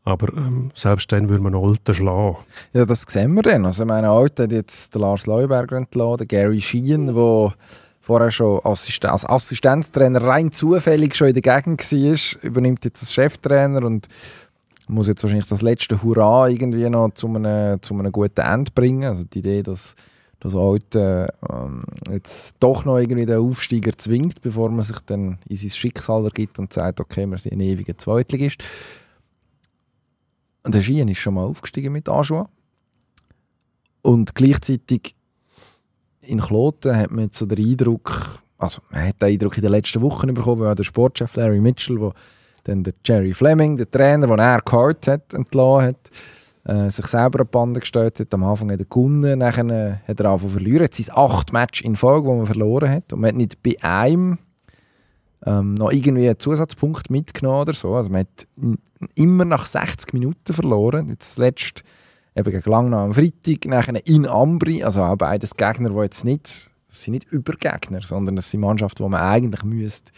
Aber 0.09 0.33
ähm, 0.33 0.71
selbst 0.75 1.13
dann 1.13 1.29
würde 1.29 1.43
man 1.43 1.55
Olten 1.55 1.95
schlagen. 1.95 2.39
Ja, 2.73 2.87
das 2.87 3.03
sehen 3.03 3.35
wir 3.35 3.43
dann. 3.43 3.67
Also, 3.67 3.85
meine 3.85 4.09
Alte 4.09 4.45
hat 4.45 4.53
jetzt 4.53 4.95
den 4.95 5.03
Lars 5.03 5.27
Leuberger 5.27 5.77
entlassen, 5.77 6.17
den 6.17 6.29
Gary 6.29 6.63
Sheehan, 6.63 7.15
der 7.15 7.53
vorher 8.01 8.31
schon 8.31 8.61
Assist 8.65 9.05
als 9.05 9.29
Assistenztrainer 9.29 10.23
rein 10.23 10.51
zufällig 10.51 11.15
schon 11.15 11.29
in 11.29 11.35
der 11.35 11.43
Gegend 11.43 11.93
war, 11.93 12.43
übernimmt 12.43 12.87
jetzt 12.87 13.03
als 13.03 13.13
Cheftrainer 13.13 13.85
und 13.85 14.09
muss 14.89 15.09
jetzt 15.09 15.23
wahrscheinlich 15.23 15.47
das 15.47 15.61
letzte 15.61 16.03
Hurra 16.03 16.49
irgendwie 16.49 16.89
noch 16.89 17.11
zu 17.13 17.27
einem, 17.27 17.83
zu 17.83 17.93
einem 17.93 18.11
guten 18.11 18.41
Ende 18.41 18.71
bringen. 18.75 19.11
Also 19.11 19.25
die 19.25 19.41
Idee, 19.41 19.63
dass 19.63 19.95
das 20.41 20.55
Alte 20.55 21.29
ähm, 21.51 21.85
jetzt 22.11 22.55
doch 22.61 22.87
noch 22.87 22.97
irgendwie 22.97 23.27
den 23.27 23.41
Aufsteiger 23.41 23.93
zwingt, 23.99 24.41
bevor 24.41 24.71
man 24.71 24.85
sich 24.85 25.01
dann 25.05 25.37
in 25.47 25.57
sein 25.57 25.69
Schicksal 25.69 26.25
ergibt 26.25 26.59
und 26.59 26.73
sagt, 26.73 27.01
okay, 27.01 27.27
wir 27.27 27.37
sind 27.37 27.53
ein 27.53 27.61
ewiger 27.61 27.99
Zweitligist. 27.99 28.63
Und 28.63 28.69
der 30.67 30.81
Schien 30.81 31.09
ist 31.09 31.19
schon 31.19 31.35
mal 31.35 31.45
aufgestiegen 31.45 31.93
mit 31.93 32.09
Ajoa. 32.09 32.49
Und 34.03 34.35
gleichzeitig 34.35 35.15
in 36.21 36.41
Kloten 36.41 36.97
hat 36.97 37.11
man 37.11 37.31
so 37.33 37.47
den 37.47 37.65
Eindruck, 37.65 38.41
also 38.59 38.81
man 38.91 39.09
hat 39.09 39.21
den 39.21 39.29
Eindruck 39.29 39.57
in 39.57 39.63
den 39.63 39.73
letzten 39.73 40.03
Wochen 40.03 40.33
bekommen, 40.35 40.63
weil 40.63 40.75
der 40.75 40.85
Sportchef 40.85 41.35
Larry 41.37 41.61
Mitchell, 41.61 42.01
wo 42.01 42.13
dann 42.65 42.85
der 42.85 42.95
Jerry 43.05 43.33
Fleming, 43.33 43.77
der 43.77 43.91
Trainer, 43.91 44.27
den 44.27 44.39
er 44.39 44.61
geholt 44.61 45.07
hat, 45.07 45.33
entlassen 45.33 45.89
hat, 45.89 46.11
äh, 46.65 46.91
sich 46.91 47.07
selber 47.07 47.41
an 47.41 47.49
Bande 47.51 47.81
gestellt 47.81 48.21
hat. 48.21 48.33
Am 48.35 48.45
Anfang 48.45 48.71
hat 48.71 48.81
er 48.81 48.85
gewonnen, 48.85 49.39
nachher 49.39 49.65
äh, 49.69 49.97
hat 50.07 50.21
er 50.21 50.27
angefangen 50.27 50.41
zu 50.41 50.49
verlieren. 50.49 50.83
Jetzt 50.83 50.97
sind 50.97 51.17
acht 51.17 51.53
Matches 51.53 51.85
in 51.85 51.97
Folge, 51.97 52.29
die 52.29 52.37
man 52.37 52.47
verloren 52.47 52.91
hat. 52.91 53.13
Und 53.13 53.21
man 53.21 53.29
hat 53.29 53.37
nicht 53.37 53.63
bei 53.63 53.77
einem 53.81 54.39
ähm, 55.49 55.75
noch 55.75 55.91
irgendwie 55.91 56.27
einen 56.27 56.39
Zusatzpunkt 56.39 57.11
mitgenommen 57.11 57.63
oder 57.63 57.73
so. 57.73 57.95
Also 57.95 58.11
man 58.11 58.21
hat 58.21 58.49
immer 59.15 59.45
nach 59.45 59.67
60 59.67 60.13
Minuten 60.13 60.53
verloren. 60.53 61.09
Jetzt 61.09 61.35
zuletzt 61.35 61.83
eben 62.35 62.51
gegen 62.51 62.71
Langnau 62.71 63.05
am 63.05 63.13
Freitag, 63.13 63.65
nachher 63.67 64.07
in 64.07 64.27
Ambri, 64.27 64.83
also 64.83 65.03
auch 65.03 65.17
beides 65.17 65.57
Gegner, 65.57 65.91
die 65.91 65.97
jetzt 65.97 66.25
nicht, 66.25 66.71
das 66.89 67.03
sind 67.03 67.13
nicht 67.13 67.31
Übergegner, 67.31 68.01
sondern 68.03 68.37
das 68.37 68.51
sind 68.51 68.61
Mannschaften, 68.61 69.03
die 69.03 69.09
man 69.09 69.21
eigentlich 69.21 69.65
müsste 69.65 70.13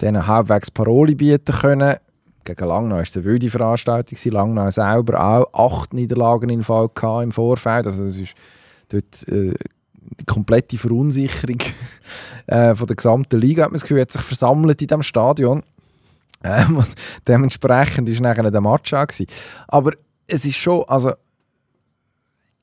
denen 0.00 0.26
halbwegs 0.26 0.70
Paroli 0.70 1.14
bieten 1.14 1.54
können. 1.54 1.96
Gegen 2.44 2.66
Langnau 2.66 2.96
war 2.96 3.02
es 3.02 3.16
eine 3.16 3.24
wilde 3.24 3.50
Veranstaltung. 3.50 4.18
Langnau 4.32 4.70
selber 4.70 5.22
auch 5.24 5.80
acht 5.80 5.94
Niederlagen 5.94 6.50
in 6.50 6.62
Fall 6.62 6.90
im 7.22 7.32
Vorfeld. 7.32 7.86
Also 7.86 8.04
das 8.04 8.16
ist 8.16 8.34
dort 8.88 9.28
äh, 9.28 9.54
die 10.20 10.24
komplette 10.24 10.78
Verunsicherung 10.78 11.58
äh, 12.46 12.74
von 12.74 12.86
der 12.86 12.96
gesamten 12.96 13.40
Liga, 13.40 13.64
hat 13.64 13.70
man 13.70 13.76
das 13.76 13.82
Gefühl, 13.82 14.00
hat 14.00 14.12
sich 14.12 14.22
versammelt 14.22 14.80
in 14.80 14.88
diesem 14.88 15.02
Stadion. 15.02 15.62
Ähm, 16.42 16.84
dementsprechend 17.28 18.08
war 18.08 18.20
nachher 18.20 18.50
der 18.50 18.60
Match 18.60 18.92
auch. 18.92 19.06
Aber 19.68 19.92
es 20.26 20.44
ist 20.44 20.56
schon, 20.56 20.84
also 20.88 21.12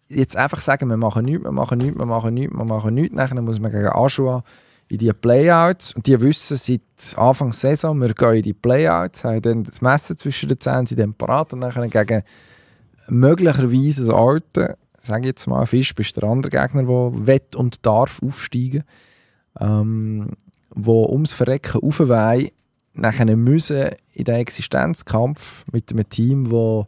jetzt 0.07 0.35
einfach 0.35 0.61
sagen, 0.61 0.89
wir 0.89 0.97
machen 0.97 1.25
nichts, 1.25 1.43
wir 1.43 1.51
machen 1.51 1.77
nichts, 1.77 1.97
wir 1.97 2.05
machen 2.05 2.33
nichts, 2.33 2.55
wir 2.55 2.65
machen 2.65 2.93
nichts, 2.93 3.15
nachher 3.15 3.41
muss 3.41 3.59
man 3.59 3.71
gegen 3.71 3.87
Aschua 3.87 4.43
in 4.89 4.97
die 4.97 5.13
Playouts 5.13 5.95
und 5.95 6.05
die 6.05 6.19
wissen 6.19 6.57
seit 6.57 7.17
Anfang 7.17 7.53
Saison, 7.53 7.99
wir 8.01 8.13
gehen 8.13 8.33
in 8.33 8.43
die 8.43 8.53
Playouts, 8.53 9.23
haben 9.23 9.41
dann 9.41 9.63
das 9.63 9.81
Messer 9.81 10.17
zwischen 10.17 10.49
den 10.49 10.59
Zähnen, 10.59 10.85
sind 10.85 10.99
dann 10.99 11.13
parat 11.13 11.53
und 11.53 11.61
dann 11.61 11.89
gegen 11.89 12.23
möglicherweise 13.07 14.05
das 14.05 14.13
alte, 14.13 14.77
sage 15.06 15.28
jetzt 15.28 15.47
mal, 15.47 15.66
Fisch 15.66 15.93
bist 15.95 16.18
der 16.18 16.24
andere 16.24 16.52
Gegner, 16.52 16.84
der 16.84 17.28
wett 17.28 17.56
und 17.56 17.86
darf 17.86 18.22
aufsteigen, 18.22 18.84
ähm, 19.60 20.32
wo 20.70 21.06
ums 21.06 21.34
Verrecken 21.34 21.82
aufweihen, 21.82 22.49
nachher 22.93 23.36
müssen 23.36 23.89
in 24.14 24.26
den 24.26 24.36
Existenzkampf 24.36 25.66
mit 25.72 25.91
einem 25.91 26.08
Team, 26.08 26.49
das 26.49 26.86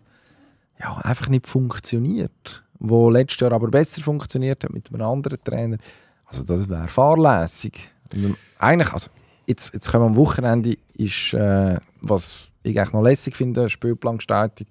ja, 0.79 0.97
einfach 0.97 1.29
nicht 1.29 1.47
funktioniert, 1.47 2.63
wo 2.79 3.09
letztes 3.09 3.39
Jahr 3.39 3.53
aber 3.53 3.69
besser 3.69 4.01
funktioniert 4.01 4.63
hat 4.63 4.73
mit 4.73 4.89
einem 4.93 5.01
anderen 5.01 5.41
Trainer. 5.43 5.77
Also 6.25 6.43
das 6.43 6.69
wäre 6.69 6.87
fahrlässig. 6.87 7.89
Und 8.13 8.37
eigentlich, 8.59 8.91
also 8.91 9.09
jetzt, 9.47 9.73
jetzt 9.73 9.91
kommen 9.91 10.03
wir 10.03 10.09
am 10.09 10.15
Wochenende, 10.15 10.77
ist, 10.95 11.33
äh, 11.33 11.77
was 12.01 12.49
ich 12.63 12.77
eigentlich 12.77 12.93
noch 12.93 13.03
lässig 13.03 13.35
finde, 13.35 13.69
Spielplangestaltung, 13.69 14.67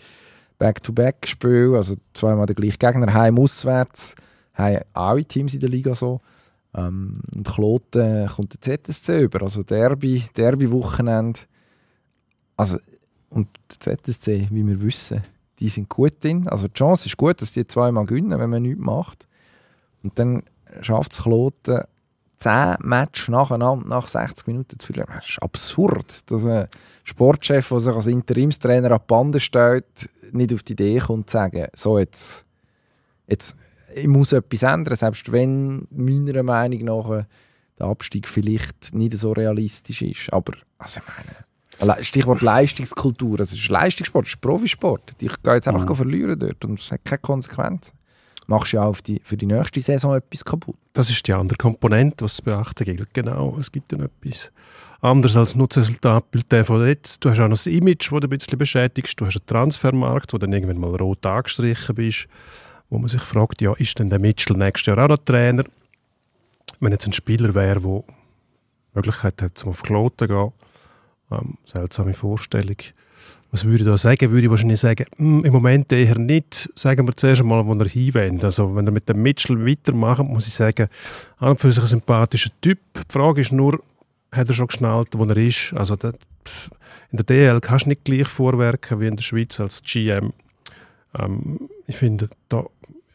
Back-to-Back-Spiel, 0.63 1.75
also 1.75 1.97
zweimal 2.15 2.47
der 2.47 2.55
gleiche 2.55 2.79
Gegner, 2.79 3.13
heim, 3.13 3.37
auswärts, 3.37 4.15
haben 4.55 4.79
alle 4.93 5.25
Teams 5.25 5.55
in 5.55 5.59
der 5.59 5.69
Liga 5.69 5.93
so. 5.93 6.21
Ähm, 6.73 7.21
und 7.35 7.49
Kloten 7.49 8.29
kommt 8.29 8.65
der 8.65 8.85
ZSC 8.85 9.23
über, 9.23 9.43
also 9.43 9.65
Derby, 9.65 10.23
Derby-Wochenende. 10.37 11.41
Also, 12.57 12.79
und 13.31 13.49
der 13.85 14.01
ZSC, 14.01 14.47
wie 14.53 14.65
wir 14.65 14.81
wissen, 14.81 15.23
die 15.59 15.69
sind 15.69 15.89
gut 15.89 16.23
drin. 16.23 16.47
Also 16.47 16.69
die 16.69 16.75
Chance 16.75 17.09
ist 17.09 17.17
gut, 17.17 17.43
dass 17.43 17.51
die 17.51 17.67
zweimal 17.67 18.07
gewinnen, 18.07 18.39
wenn 18.39 18.51
man 18.51 18.63
nichts 18.63 18.81
macht. 18.81 19.27
Und 20.05 20.17
dann 20.17 20.45
schafft 20.81 21.11
es 21.11 21.23
Kloten, 21.25 21.81
10 22.43 22.77
Matches 22.81 23.29
nacheinander 23.29 23.87
nach 23.87 24.09
60 24.09 24.47
Minuten 24.47 24.79
zu 24.79 24.87
verlieren. 24.87 25.13
Das 25.15 25.29
ist 25.29 25.43
absurd, 25.43 26.31
dass 26.31 26.45
ein 26.45 26.69
Sportchef, 27.05 27.69
der 27.69 27.81
sich 27.81 27.95
als 27.95 28.07
Interimstrainer 28.07 28.91
an 28.91 28.99
die 28.99 29.05
Bande 29.07 29.41
stellt, 29.41 30.09
nicht 30.33 30.53
auf 30.53 30.63
die 30.63 30.73
Idee 30.73 30.99
kommt 30.99 31.31
zu 31.31 31.35
sagen, 31.35 31.67
so 31.75 31.99
jetzt, 31.99 32.45
jetzt 33.27 33.57
ich 33.95 34.09
muss 34.09 34.33
etwas 34.33 34.63
ändern, 34.63 34.97
selbst 34.97 35.31
wenn 35.31 35.87
meiner 35.91 36.43
Meinung 36.43 36.85
nach 36.85 37.25
der 37.79 37.87
Abstieg 37.87 38.27
vielleicht 38.27 38.95
nicht 38.95 39.15
so 39.15 39.33
realistisch 39.33 40.03
ist. 40.03 40.33
Aber 40.33 40.55
also 40.79 41.01
ich 41.01 41.87
meine, 41.87 42.03
Stichwort 42.05 42.43
Leistungskultur, 42.43 43.41
also 43.41 43.55
es 43.55 43.61
ist 43.61 43.69
Leistungssport, 43.69 44.27
es 44.27 44.35
ist 44.35 44.41
Profisport. 44.41 45.13
Ich 45.21 45.43
gehe 45.43 45.55
jetzt 45.55 45.69
einfach 45.69 45.89
Mhm. 45.89 45.95
verlieren 45.95 46.39
dort 46.39 46.65
und 46.65 46.81
es 46.81 46.91
hat 46.91 47.05
keine 47.05 47.19
Konsequenzen. 47.19 47.93
Machst 48.49 48.73
du 48.73 48.77
ja 48.77 48.85
auch 48.85 49.01
die, 49.01 49.21
für 49.25 49.37
die 49.37 49.47
nächste 49.47 49.81
Saison 49.81 50.17
etwas 50.17 50.45
kaputt. 50.45 50.77
Das 50.93 51.11
ist 51.11 51.27
die 51.27 51.33
andere 51.33 51.57
Komponente, 51.57 52.25
was 52.25 52.37
zu 52.37 52.43
beachten 52.43 52.85
gilt. 52.85 53.13
Genau, 53.15 53.57
es 53.59 53.71
gibt 53.71 53.93
dann 53.93 54.01
etwas 54.01 54.51
anderes 55.01 55.37
als 55.37 55.57
Nutzresultatbild 55.57 56.67
von 56.67 56.87
jetzt. 56.87 57.25
Du 57.25 57.31
hast 57.31 57.41
auch 57.41 57.49
noch 57.49 57.57
das 57.57 57.67
Image, 57.67 58.11
das 58.11 58.21
du 58.21 58.27
ein 58.27 58.29
bisschen 58.29 58.59
beschädigst. 58.59 59.21
Du 59.21 59.27
hast 59.27 59.37
einen 59.37 59.47
Transfermarkt, 59.47 60.33
wo 60.33 60.39
dann 60.39 60.53
irgendwann 60.53 60.79
mal 60.79 60.95
rot 60.97 61.27
angestrichen 61.27 61.95
bist, 61.95 62.29
wo 62.89 62.99
man 62.99 63.09
sich 63.09 63.23
fragt, 63.23 63.61
ja, 63.61 63.73
ist 63.75 63.99
denn 63.99 64.11
der 64.11 64.19
Mitchell 64.19 64.57
nächstes 64.57 64.87
Jahr 64.87 65.05
auch 65.05 65.09
noch 65.09 65.19
Trainer? 65.19 65.65
Wenn 66.81 66.93
jetzt 66.93 67.07
ein 67.07 67.13
Spieler 67.13 67.55
wäre, 67.55 67.81
der 67.81 68.05
Möglichkeit 68.95 69.43
hat, 69.43 69.59
zum 69.59 69.71
auf 69.71 69.83
Kloten 69.83 70.29
zu 70.29 70.35
gehen, 70.35 70.53
ähm, 71.31 71.55
seltsame 71.65 72.15
Vorstellung. 72.15 72.77
Was 73.53 73.67
würde 73.67 73.85
ich 73.85 73.85
da 73.85 73.99
sagen? 73.99 74.31
Würde 74.31 74.45
ich 74.45 74.51
wahrscheinlich 74.51 74.81
sagen, 74.81 75.05
hm, 75.17 75.45
im 75.45 75.53
Moment 75.53 75.93
eher 75.93 76.19
nicht. 76.19 76.71
Sagen 76.75 77.07
wir 77.07 77.15
zuerst 77.15 77.43
einmal, 77.43 77.65
wo 77.67 77.75
er 77.75 77.87
hinwendet. 77.87 78.45
Also, 78.45 78.75
wenn 78.75 78.87
er 78.87 78.93
mit 78.93 79.07
dem 79.11 79.21
Mitchell 79.21 79.65
weitermacht, 79.67 80.25
muss 80.25 80.47
ich 80.47 80.55
sagen, 80.55 80.89
an 81.37 81.51
und 81.51 81.61
für 81.61 81.71
sich 81.71 81.83
ein 81.83 81.89
sympathischer 81.89 82.51
Typ. 82.63 82.79
Die 82.97 83.13
Frage 83.13 83.43
ist 83.43 83.53
nur, 83.53 83.83
hat 84.33 84.49
er 84.49 84.55
schon 84.55 84.69
geschnallt, 84.69 85.09
wo 85.13 85.25
er 85.25 85.37
ist? 85.37 85.75
Also, 85.75 85.99
in 86.01 87.19
der 87.19 87.25
DL 87.27 87.61
kannst 87.61 87.85
du 87.85 87.91
nicht 87.91 88.05
gleich 88.05 88.27
vorwerken 88.27 89.01
wie 89.01 89.07
in 89.07 89.17
der 89.17 89.23
Schweiz 89.23 89.61
als 89.61 89.83
GM. 89.83 90.33
Ähm, 91.19 91.69
ich 91.87 91.97
finde, 91.97 92.31
da 92.49 92.65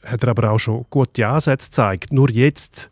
hat 0.03 0.21
er 0.21 0.29
aber 0.29 0.51
auch 0.51 0.59
schon 0.59 0.85
gute 0.91 1.27
Ansätze 1.27 1.69
gezeigt. 1.69 2.13
Nur 2.13 2.29
jetzt 2.29 2.91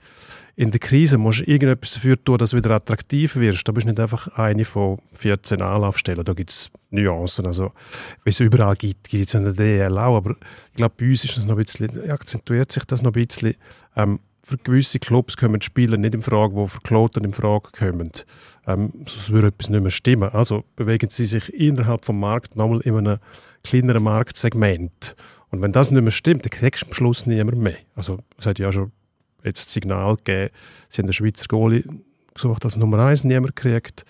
in 0.57 0.71
der 0.71 0.79
Krise 0.79 1.17
musst 1.17 1.41
du 1.41 1.43
irgendetwas 1.43 1.91
dafür 1.91 2.23
tun, 2.23 2.37
dass 2.37 2.51
du 2.51 2.57
wieder 2.57 2.71
attraktiv 2.71 3.35
wirst. 3.35 3.67
Da 3.67 3.73
bist 3.73 3.85
du 3.85 3.89
nicht 3.89 3.99
einfach 3.99 4.27
eine 4.37 4.63
von 4.63 4.97
14 5.13 5.61
Anlaufstellen. 5.61 6.23
Da 6.23 6.33
gibt 6.33 6.49
es 6.49 6.71
Nuancen. 6.91 7.45
Also, 7.45 7.73
wie 8.23 8.29
es 8.29 8.39
überall 8.39 8.75
gibt, 8.75 9.09
gibt 9.09 9.27
es 9.27 9.33
in 9.33 9.43
der 9.43 9.53
DL 9.53 9.97
auch. 9.97 10.15
Aber 10.15 10.31
ich 10.31 10.75
glaube, 10.75 10.95
bei 10.97 11.09
uns 11.09 11.25
ist 11.25 11.37
das 11.37 11.45
noch 11.45 11.57
ein 11.57 11.63
bisschen, 11.63 12.09
akzentuiert 12.09 12.71
sich 12.71 12.85
das 12.85 13.01
noch 13.01 13.13
ein 13.13 13.25
bisschen. 13.25 13.55
Ähm, 13.97 14.19
für 14.41 14.57
gewisse 14.57 14.99
Clubs 14.99 15.35
kommen 15.35 15.59
die 15.59 15.65
Spieler 15.65 15.97
nicht 15.97 16.13
in 16.13 16.21
Frage, 16.21 16.55
die 16.55 16.67
für 16.67 16.79
Kloten 16.81 17.25
in 17.25 17.33
Frage 17.33 17.69
kommen. 17.77 18.11
Ähm, 18.67 18.93
sonst 19.07 19.31
würde 19.31 19.47
etwas 19.47 19.69
nicht 19.69 19.81
mehr 19.81 19.91
stimmen. 19.91 20.29
Also 20.29 20.63
bewegen 20.77 21.09
sie 21.09 21.25
sich 21.25 21.53
innerhalb 21.53 22.05
vom 22.05 22.19
Markt 22.19 22.55
nochmal 22.55 22.79
in 22.81 22.95
einem 22.95 23.17
kleineren 23.63 24.03
Marktsegment. 24.03 25.15
Und 25.49 25.61
wenn 25.61 25.71
das 25.71 25.91
nicht 25.91 26.01
mehr 26.01 26.11
stimmt, 26.11 26.45
dann 26.45 26.51
kriegst 26.51 26.83
du 26.83 26.87
am 26.87 26.93
Schluss 26.93 27.25
niemand 27.25 27.57
mehr. 27.57 27.77
Also 27.95 28.19
es 28.37 28.45
hat 28.45 28.59
ja 28.59 28.71
schon 28.71 28.91
jetzt 29.45 29.65
das 29.65 29.73
Signal 29.73 30.15
gegeben, 30.17 30.49
sie 30.89 31.01
haben 31.01 31.07
den 31.07 31.13
Schweizer 31.13 31.45
Goalie 31.47 31.83
gesucht 32.33 32.65
als 32.65 32.77
Nummer 32.77 32.99
1, 32.99 33.23
niemand 33.23 33.55
gekriegt. 33.55 34.05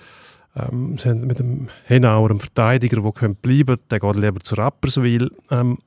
Ähm, 0.56 0.98
sie 0.98 1.10
haben 1.10 1.28
mit 1.28 1.40
dem 1.40 1.70
Henauer 1.86 2.30
einen 2.30 2.40
Verteidiger, 2.40 3.02
der 3.02 3.12
bleiben 3.12 3.66
könnte, 3.66 3.84
der 3.90 4.00
geht 4.00 4.16
lieber 4.16 4.40
zu 4.40 4.56
Rapperswil. 4.56 5.32
Ähm, 5.52 5.78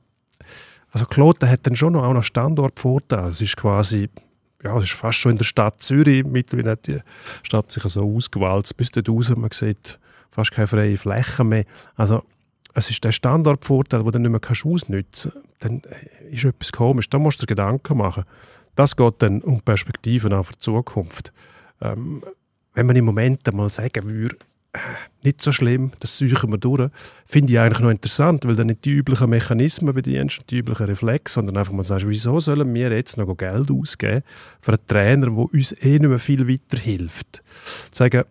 also 0.91 1.05
Kloten 1.05 1.49
hat 1.49 1.65
dann 1.65 1.75
schon 1.75 1.93
noch, 1.93 2.03
auch 2.03 2.13
noch 2.13 2.23
Standortvorteile. 2.23 3.27
Es 3.27 3.41
ist 3.41 3.57
quasi, 3.57 4.09
ja, 4.63 4.75
es 4.77 4.85
ist 4.85 4.93
fast 4.93 5.19
schon 5.19 5.33
in 5.33 5.37
der 5.37 5.45
Stadt 5.45 5.81
Zürich. 5.81 6.23
Mittlerweile 6.23 6.71
hat 6.71 6.87
die 6.87 6.99
Stadt 7.43 7.71
sich 7.71 7.83
so 7.83 8.15
ausgewalzt 8.15 8.75
bis 8.77 8.91
dort 8.91 9.09
raus. 9.09 9.29
Man 9.35 9.51
sieht 9.51 9.99
fast 10.31 10.51
keine 10.51 10.67
freie 10.67 10.97
Fläche 10.97 11.43
mehr. 11.43 11.65
Also 11.95 12.23
es 12.73 12.89
ist 12.89 13.03
der 13.03 13.11
Standortvorteil, 13.11 14.03
den 14.03 14.11
du 14.11 14.29
nicht 14.29 14.31
mehr 14.31 14.73
ausnutzen 14.73 15.31
kannst. 15.31 15.49
Dann 15.59 15.81
ist 16.29 16.45
etwas 16.45 16.71
komisch. 16.71 17.09
Da 17.09 17.19
musst 17.19 17.41
du 17.41 17.45
dir 17.45 17.55
Gedanken 17.55 17.97
machen. 17.97 18.23
Das 18.75 18.95
geht 18.95 19.15
dann 19.19 19.41
um 19.41 19.61
Perspektiven 19.61 20.33
auch 20.33 20.43
für 20.43 20.53
die 20.53 20.59
Zukunft. 20.59 21.33
Ähm, 21.81 22.23
wenn 22.73 22.85
man 22.85 22.95
im 22.95 23.05
Moment 23.05 23.47
einmal 23.47 23.69
sagen 23.69 24.09
würde, 24.09 24.35
äh, 24.73 24.79
nicht 25.23 25.41
so 25.41 25.51
schlimm, 25.51 25.91
das 25.99 26.17
suchen 26.17 26.51
wir 26.51 26.57
durch, 26.57 26.89
finde 27.25 27.51
ich 27.51 27.59
eigentlich 27.59 27.79
noch 27.79 27.89
interessant, 27.89 28.45
weil 28.45 28.55
dann 28.55 28.67
nicht 28.67 28.85
die 28.85 28.91
üblichen 28.91 29.29
Mechanismen 29.29 29.93
bedienst, 29.93 30.41
die 30.49 30.59
üblichen 30.59 30.85
Reflexe, 30.85 31.35
sondern 31.35 31.57
einfach 31.57 31.73
mal 31.73 31.83
sagst, 31.83 32.07
wieso 32.07 32.39
sollen 32.39 32.73
wir 32.73 32.91
jetzt 32.91 33.17
noch 33.17 33.35
Geld 33.35 33.71
ausgeben 33.71 34.23
für 34.61 34.73
einen 34.73 34.87
Trainer, 34.87 35.25
der 35.27 35.37
uns 35.37 35.71
eh 35.71 35.99
nicht 35.99 36.03
mehr 36.03 36.19
viel 36.19 36.47
weiterhilft. 36.47 37.43
Sagen, 37.91 38.23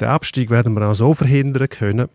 den 0.00 0.08
Abstieg 0.08 0.50
werden 0.50 0.74
wir 0.74 0.88
auch 0.88 0.94
so 0.94 1.14
verhindern 1.14 1.68
können, 1.68 2.08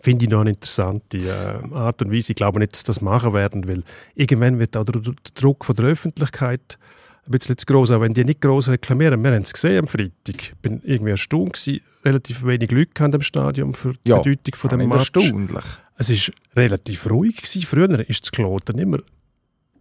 Finde 0.00 0.24
ich 0.24 0.30
noch 0.30 0.42
eine 0.42 0.50
interessante 0.50 1.18
äh, 1.18 1.74
Art 1.74 2.02
und 2.02 2.12
Weise. 2.12 2.32
Ich 2.32 2.36
glaube 2.36 2.60
nicht, 2.60 2.72
dass 2.72 2.84
das 2.84 3.00
machen 3.00 3.32
werden, 3.32 3.66
weil 3.66 3.82
irgendwann 4.14 4.58
wird 4.58 4.76
auch 4.76 4.84
der, 4.84 5.00
der 5.00 5.14
Druck 5.34 5.64
von 5.64 5.74
der 5.74 5.86
Öffentlichkeit 5.86 6.78
ein 7.26 7.32
bisschen 7.32 7.58
zu 7.58 7.66
groß, 7.66 7.90
auch 7.90 8.00
wenn 8.00 8.14
die 8.14 8.24
nicht 8.24 8.40
groß 8.40 8.68
reklamieren. 8.68 9.22
Wir 9.22 9.32
haben 9.32 9.42
es 9.42 9.52
gesehen 9.52 9.80
am 9.80 9.86
Freitag. 9.86 10.12
Ich 10.26 10.54
bin 10.62 10.80
irgendwie 10.84 11.10
erstaunt 11.10 11.54
gewesen, 11.54 11.80
relativ 12.04 12.44
wenig 12.44 12.68
Glück 12.68 13.00
an 13.00 13.12
dem 13.12 13.22
Stadion 13.22 13.74
für 13.74 13.94
die 13.94 14.10
ja, 14.10 14.18
Bedeutung 14.18 14.54
von 14.54 14.70
dem 14.70 14.88
Match. 14.88 14.98
erstaunlich. 14.98 15.64
Es 15.96 16.10
war 16.10 16.34
relativ 16.56 17.10
ruhig 17.10 17.36
gewesen. 17.36 17.62
Früher 17.62 17.90
war 17.90 18.04
es 18.08 18.22
Kloten 18.22 18.78
immer 18.78 18.98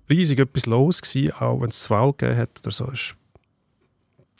riesig 0.09 0.39
etwas 0.39 0.65
los 0.65 1.01
gewesen, 1.01 1.31
auch 1.33 1.61
wenn 1.61 1.69
es 1.69 1.85
Foul 1.85 2.13
gegeben 2.13 2.37
hat 2.37 2.49
oder 2.61 2.71
so. 2.71 2.89
Es 2.91 3.15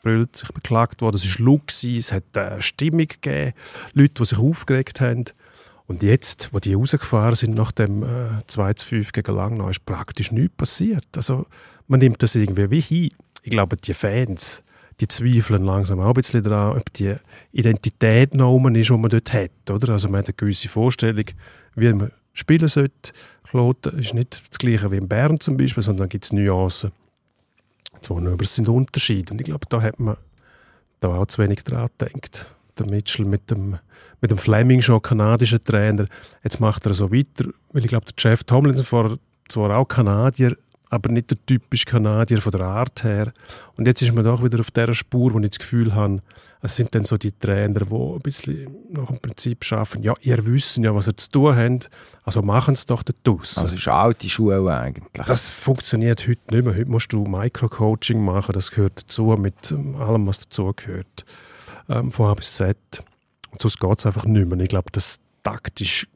brüllt, 0.02 0.36
sich 0.36 0.50
beklagt 0.52 1.02
worden. 1.02 1.16
Es 1.16 1.38
war 1.38 1.46
laut, 1.46 1.72
es 1.82 2.12
hat 2.12 2.36
äh, 2.36 2.60
Stimmung 2.62 3.08
gegeben, 3.08 3.52
Leute, 3.94 4.14
die 4.14 4.24
sich 4.24 4.38
aufgeregt 4.38 5.00
haben. 5.00 5.24
Und 5.88 6.02
jetzt, 6.02 6.50
wo 6.52 6.58
die 6.58 6.74
rausgefahren 6.74 7.34
sind 7.34 7.54
nach 7.54 7.72
dem 7.72 8.02
äh, 8.02 8.46
2 8.46 8.74
zu 8.74 8.86
5 8.86 9.12
gegen 9.12 9.34
Langnau, 9.34 9.70
ist 9.70 9.86
praktisch 9.86 10.30
nichts 10.30 10.54
passiert. 10.54 11.08
Also 11.16 11.46
man 11.88 12.00
nimmt 12.00 12.22
das 12.22 12.34
irgendwie 12.34 12.70
wie 12.70 12.80
hin. 12.80 13.08
Ich 13.42 13.50
glaube, 13.50 13.78
die 13.78 13.94
Fans, 13.94 14.62
die 15.00 15.08
zweifeln 15.08 15.64
langsam 15.64 16.00
auch 16.00 16.08
ein 16.08 16.12
bisschen 16.12 16.44
daran, 16.44 16.76
ob 16.76 16.92
die 16.92 17.14
Identität 17.52 18.38
oben 18.38 18.74
ist, 18.74 18.90
die 18.90 18.98
man 18.98 19.08
dort 19.08 19.32
hat. 19.32 19.70
Oder? 19.70 19.94
Also 19.94 20.08
man 20.08 20.18
hat 20.18 20.28
eine 20.28 20.34
gewisse 20.34 20.68
Vorstellung, 20.68 21.24
wie 21.74 21.92
man 21.94 22.12
spielen 22.34 22.68
sollte. 22.68 23.12
Kloten 23.44 23.98
ist 23.98 24.12
nicht 24.12 24.42
das 24.50 24.58
gleiche 24.58 24.90
wie 24.92 24.98
in 24.98 25.08
Bern 25.08 25.40
zum 25.40 25.56
Beispiel, 25.56 25.82
sondern 25.82 26.10
gibt 26.10 26.24
es 26.24 26.32
Nuancen. 26.34 26.92
Aber 28.10 28.42
es 28.42 28.54
sind 28.54 28.68
Unterschiede. 28.68 29.32
Und 29.32 29.40
ich 29.40 29.46
glaube, 29.46 29.64
da 29.70 29.80
hat 29.80 29.98
man 29.98 30.18
da 31.00 31.08
auch 31.08 31.26
zu 31.26 31.42
wenig 31.42 31.64
dran 31.64 31.88
gedacht 31.96 32.46
der 32.80 32.90
Mitchell 32.90 33.26
mit 33.26 33.50
dem, 33.50 33.78
mit 34.20 34.30
dem 34.30 34.38
Fleming 34.38 34.82
schon 34.82 35.02
kanadischen 35.02 35.60
Trainer. 35.62 36.06
Jetzt 36.42 36.60
macht 36.60 36.86
er 36.86 36.94
so 36.94 37.12
weiter, 37.12 37.50
weil 37.72 37.82
ich 37.82 37.88
glaube, 37.88 38.06
der 38.06 38.14
Jeff 38.16 38.44
Tomlinson 38.44 38.86
war 38.90 39.18
zwar 39.48 39.76
auch 39.76 39.86
Kanadier, 39.86 40.56
aber 40.90 41.10
nicht 41.10 41.30
der 41.30 41.38
typische 41.44 41.84
Kanadier 41.84 42.40
von 42.40 42.52
der 42.52 42.62
Art 42.62 43.04
her. 43.04 43.32
Und 43.76 43.86
jetzt 43.86 44.02
ist 44.02 44.14
man 44.14 44.24
doch 44.24 44.42
wieder 44.42 44.60
auf 44.60 44.70
der 44.70 44.94
Spur, 44.94 45.34
wo 45.34 45.38
ich 45.40 45.50
das 45.50 45.58
Gefühl 45.58 45.94
habe, 45.94 46.22
es 46.60 46.74
sind 46.74 46.94
dann 46.94 47.04
so 47.04 47.16
die 47.16 47.32
Trainer, 47.32 47.80
die 47.80 47.94
ein 47.94 48.18
bisschen 48.20 48.68
nach 48.90 49.06
dem 49.06 49.18
Prinzip 49.18 49.64
schaffen, 49.64 50.02
ja, 50.02 50.14
ihr 50.22 50.44
wissen 50.46 50.82
ja, 50.84 50.94
was 50.94 51.06
ihr 51.06 51.16
zu 51.16 51.30
tun 51.30 51.56
habt, 51.56 51.90
also 52.24 52.42
machen 52.42 52.74
es 52.74 52.86
doch 52.86 53.02
dort 53.02 53.40
aus. 53.40 53.58
Also 53.58 53.74
ist 53.74 53.88
alte 53.88 54.28
Schule 54.28 54.76
eigentlich. 54.76 55.26
Das 55.26 55.48
funktioniert 55.48 56.26
heute 56.26 56.40
nicht 56.50 56.64
mehr. 56.64 56.74
Heute 56.74 56.90
musst 56.90 57.12
du 57.12 57.24
Microcoaching 57.24 58.24
machen, 58.24 58.54
das 58.54 58.70
gehört 58.70 59.02
dazu, 59.02 59.36
mit 59.38 59.72
allem, 59.98 60.26
was 60.26 60.40
dazu 60.40 60.72
gehört 60.74 61.24
ähm, 61.88 62.12
von 62.12 62.26
A 62.26 62.34
bis 62.34 62.56
Z. 62.56 62.76
Und 63.50 63.62
sonst 63.62 63.80
geht 63.80 63.98
es 63.98 64.06
einfach 64.06 64.24
nicht 64.24 64.46
mehr. 64.48 64.60
Ich 64.60 64.68
glaube, 64.68 64.90
das 64.92 65.20
taktisch 65.42 66.06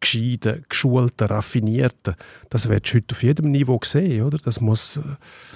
gescheite, 0.00 0.62
geschulte, 0.68 1.28
raffinierte, 1.28 2.14
das 2.50 2.68
wird 2.68 2.86
heute 2.94 3.14
auf 3.14 3.22
jedem 3.22 3.50
Niveau 3.50 3.80
sehen, 3.82 4.24
oder? 4.24 4.38
Das 4.38 4.60
muss 4.60 4.96
äh, 4.96 5.00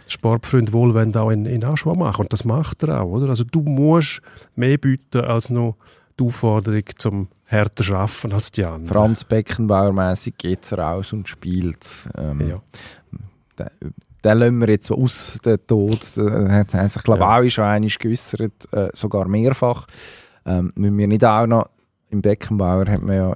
Sportfreund 0.09 0.73
wohlwend 0.73 1.16
auch 1.16 1.31
in, 1.31 1.47
in 1.47 1.64
Aschua 1.64 1.95
machen. 1.95 2.23
Und 2.23 2.33
das 2.33 2.45
macht 2.45 2.83
er 2.83 3.03
auch, 3.03 3.11
oder? 3.11 3.29
Also 3.29 3.45
du 3.45 3.62
musst 3.62 4.20
mehr 4.57 4.79
bieten 4.79 5.20
als 5.20 5.49
nur 5.49 5.77
die 6.18 6.25
Aufforderung 6.25 6.85
zum 6.97 7.29
härter 7.47 7.95
arbeiten 7.95 8.33
als 8.33 8.51
die 8.51 8.64
anderen. 8.64 8.87
Franz 8.87 9.25
Beckenbauer-mässig 9.25 10.35
geht 10.37 10.64
es 10.64 10.73
raus 10.73 11.12
und 11.12 11.29
spielt. 11.29 12.09
Ähm, 12.16 12.49
ja 12.49 12.62
den 14.25 14.39
lassen 14.39 14.59
wir 14.61 14.68
jetzt 14.68 14.87
so 14.87 14.97
aus, 14.97 15.39
den 15.45 15.59
Tod. 15.66 16.16
Er 16.16 16.66
hat 16.66 16.91
sich, 16.91 17.03
glaube 17.03 17.20
ich, 17.45 17.57
ja. 17.57 17.75
auch 17.77 17.81
schon 17.81 17.87
geäussert, 17.99 18.73
äh, 18.73 18.89
sogar 18.93 19.27
mehrfach. 19.27 19.87
Ähm, 20.47 20.73
müssen 20.77 20.99
wir 20.99 21.09
nicht 21.09 21.25
auch 21.25 21.47
noch, 21.47 21.68
im 22.11 22.23
Beckenbauer 22.23 22.87
hat 22.87 23.03
man 23.03 23.16
ja 23.16 23.35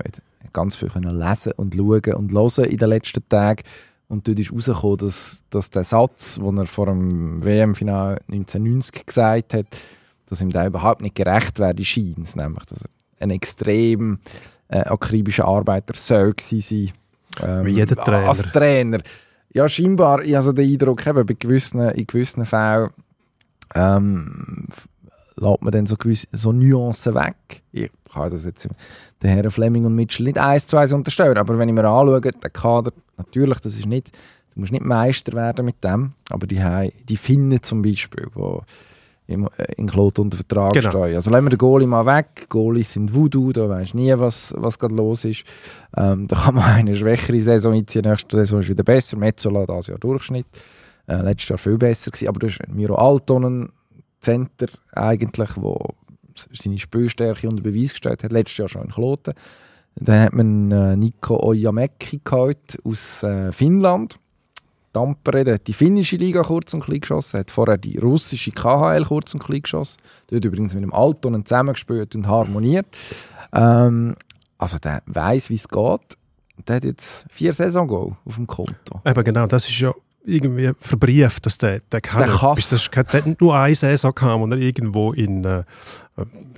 ganz 0.52 0.76
viel 0.76 0.88
können 0.88 1.18
lesen 1.18 1.52
und 1.56 1.74
schauen 1.74 2.14
und 2.14 2.32
hören 2.32 2.64
in 2.64 2.76
den 2.76 2.88
letzten 2.88 3.28
Tagen. 3.28 3.62
Und 4.08 4.28
dort 4.28 4.38
ist 4.38 4.50
herausgekommen, 4.50 4.98
dass, 4.98 5.42
dass 5.50 5.70
der 5.70 5.84
Satz, 5.84 6.36
den 6.36 6.58
er 6.58 6.66
vor 6.66 6.86
dem 6.86 7.44
WM-Final 7.44 8.20
1990 8.28 9.06
gesagt 9.06 9.54
hat, 9.54 9.66
dass 10.28 10.40
ihm 10.40 10.50
da 10.50 10.66
überhaupt 10.66 11.02
nicht 11.02 11.16
gerecht 11.16 11.58
werde 11.58 11.84
scheint. 11.84 12.36
Nämlich, 12.36 12.64
dass 12.66 12.82
er 12.82 12.90
ein 13.18 13.30
extrem 13.30 14.18
äh, 14.68 14.78
akribischer 14.78 15.46
Arbeiter 15.46 15.94
soll 15.96 16.34
sein 16.40 16.92
ähm, 17.42 17.66
Wie 17.66 17.70
jeder 17.70 17.96
Trainer. 17.96 18.28
Als 18.28 18.42
Trainer. 18.52 19.00
Ja, 19.56 19.66
scheinbar, 19.70 20.22
ich 20.22 20.34
habe 20.34 20.52
den 20.52 20.70
Eindruck, 20.70 21.06
eben, 21.06 21.24
bei 21.24 21.32
gewissen, 21.32 21.80
in 21.80 22.06
gewissen 22.06 22.44
Fällen 22.44 22.90
ähm, 23.74 24.66
lässt 25.34 25.62
man 25.62 25.72
dann 25.72 25.86
so, 25.86 25.96
gewisse, 25.96 26.26
so 26.30 26.52
Nuancen 26.52 27.14
weg. 27.14 27.62
Ich 27.72 27.90
kann 28.12 28.30
das 28.30 28.44
jetzt 28.44 28.68
den 29.22 29.30
Herren 29.30 29.50
Fleming 29.50 29.86
und 29.86 29.94
Mitchell 29.94 30.26
nicht 30.26 30.36
eins 30.36 30.66
zu 30.66 30.76
eins 30.76 30.92
unterstellen, 30.92 31.38
aber 31.38 31.58
wenn 31.58 31.70
ich 31.70 31.74
mir 31.74 31.88
anschaue, 31.88 32.20
der 32.20 32.50
Kader, 32.50 32.92
natürlich, 33.16 33.58
das 33.60 33.76
ist 33.76 33.86
nicht, 33.86 34.14
du 34.52 34.60
musst 34.60 34.72
nicht 34.72 34.84
Meister 34.84 35.32
werden 35.32 35.64
mit 35.64 35.82
dem, 35.82 36.12
aber 36.28 36.46
die, 36.46 36.62
die 37.08 37.16
Finnen 37.16 37.62
zum 37.62 37.80
Beispiel, 37.80 38.28
wo 38.34 38.62
im, 39.26 39.44
äh, 39.56 39.72
in 39.76 39.86
Klot 39.88 40.18
unter 40.18 40.36
Vertrag 40.36 40.72
Genau. 40.72 40.90
stehen. 40.90 41.16
Also 41.16 41.30
lassen 41.30 41.44
wir 41.44 41.50
den 41.50 41.58
Goalie 41.58 41.86
mal 41.86 42.06
weg. 42.06 42.46
Goalies 42.48 42.92
sind 42.92 43.14
Voodoo, 43.14 43.52
da 43.52 43.68
weisst 43.68 43.94
nie, 43.94 44.12
was, 44.16 44.54
was 44.56 44.78
gerade 44.78 44.94
los 44.94 45.24
ist. 45.24 45.44
Ähm, 45.96 46.26
da 46.28 46.36
kann 46.36 46.54
man 46.54 46.64
eine 46.74 46.94
schwächere 46.94 47.40
Saison 47.40 47.74
einziehen, 47.74 48.02
nächste 48.04 48.36
Saison 48.36 48.60
ist 48.60 48.68
wieder 48.68 48.84
besser. 48.84 49.16
Metzola 49.18 49.66
das 49.66 49.88
Jahr 49.88 49.98
Durchschnitt. 49.98 50.46
Äh, 51.08 51.22
letztes 51.22 51.48
Jahr 51.50 51.58
viel 51.58 51.78
besser 51.78 52.10
gewesen. 52.10 52.28
Aber 52.28 52.38
du 52.40 52.46
hast 52.48 52.58
Miro 52.68 52.94
Altonen, 52.96 53.70
Center 54.20 54.66
eigentlich, 54.92 55.50
wo 55.56 55.78
seine 56.52 56.78
Spielstärke 56.78 57.48
unter 57.48 57.62
Beweis 57.62 57.90
gestellt 57.90 58.24
hat. 58.24 58.32
Letztes 58.32 58.58
Jahr 58.58 58.68
schon 58.68 58.82
in 58.82 58.90
Kloten. 58.90 59.34
Dann 59.98 60.20
hat 60.24 60.32
man 60.34 60.70
äh, 60.72 60.96
Nico 60.96 61.36
Ojamäki 61.42 62.20
geholt 62.22 62.78
aus 62.84 63.22
äh, 63.22 63.50
Finnland. 63.52 64.18
Tampere, 64.96 65.44
der 65.44 65.54
hat 65.54 65.66
die 65.66 65.74
finnische 65.74 66.16
Liga 66.16 66.42
kurz 66.42 66.72
und 66.72 66.80
klein 66.80 67.00
geschossen, 67.00 67.40
hat 67.40 67.50
vorher 67.50 67.76
die 67.76 67.98
russische 67.98 68.50
KHL 68.50 69.04
kurz 69.04 69.34
und 69.34 69.44
klein 69.44 69.60
geschossen. 69.60 69.98
Der 70.30 70.38
hat 70.38 70.44
übrigens 70.46 70.72
mit 70.72 70.82
dem 70.82 70.94
Altonen 70.94 71.44
zusammengespielt 71.44 72.14
und 72.14 72.26
harmoniert. 72.26 72.86
Ähm, 73.52 74.14
also 74.56 74.78
der 74.78 75.02
weiß, 75.04 75.50
wie 75.50 75.56
es 75.56 75.68
geht. 75.68 76.18
Der 76.66 76.76
hat 76.76 76.84
jetzt 76.84 77.26
vier 77.28 77.52
Saison 77.52 78.16
auf 78.24 78.36
dem 78.36 78.46
Konto. 78.46 79.02
Eben 79.04 79.24
genau, 79.24 79.46
das 79.46 79.68
ist 79.68 79.78
ja 79.78 79.92
irgendwie 80.24 80.72
verbrieft, 80.80 81.44
dass 81.44 81.58
der, 81.58 81.80
der 81.92 82.00
kann. 82.00 82.20
Der 82.20 82.34
kann. 82.34 82.56
Das 82.56 82.72
ist, 82.72 82.90
der 82.94 83.04
hat 83.04 83.40
nur 83.40 83.54
eine 83.54 83.74
Saison 83.74 84.14
gehabt, 84.14 84.40
wo 84.40 84.46
er 84.46 84.56
irgendwo 84.56 85.12
in, 85.12 85.44
äh, 85.44 85.58
äh, 85.58 85.62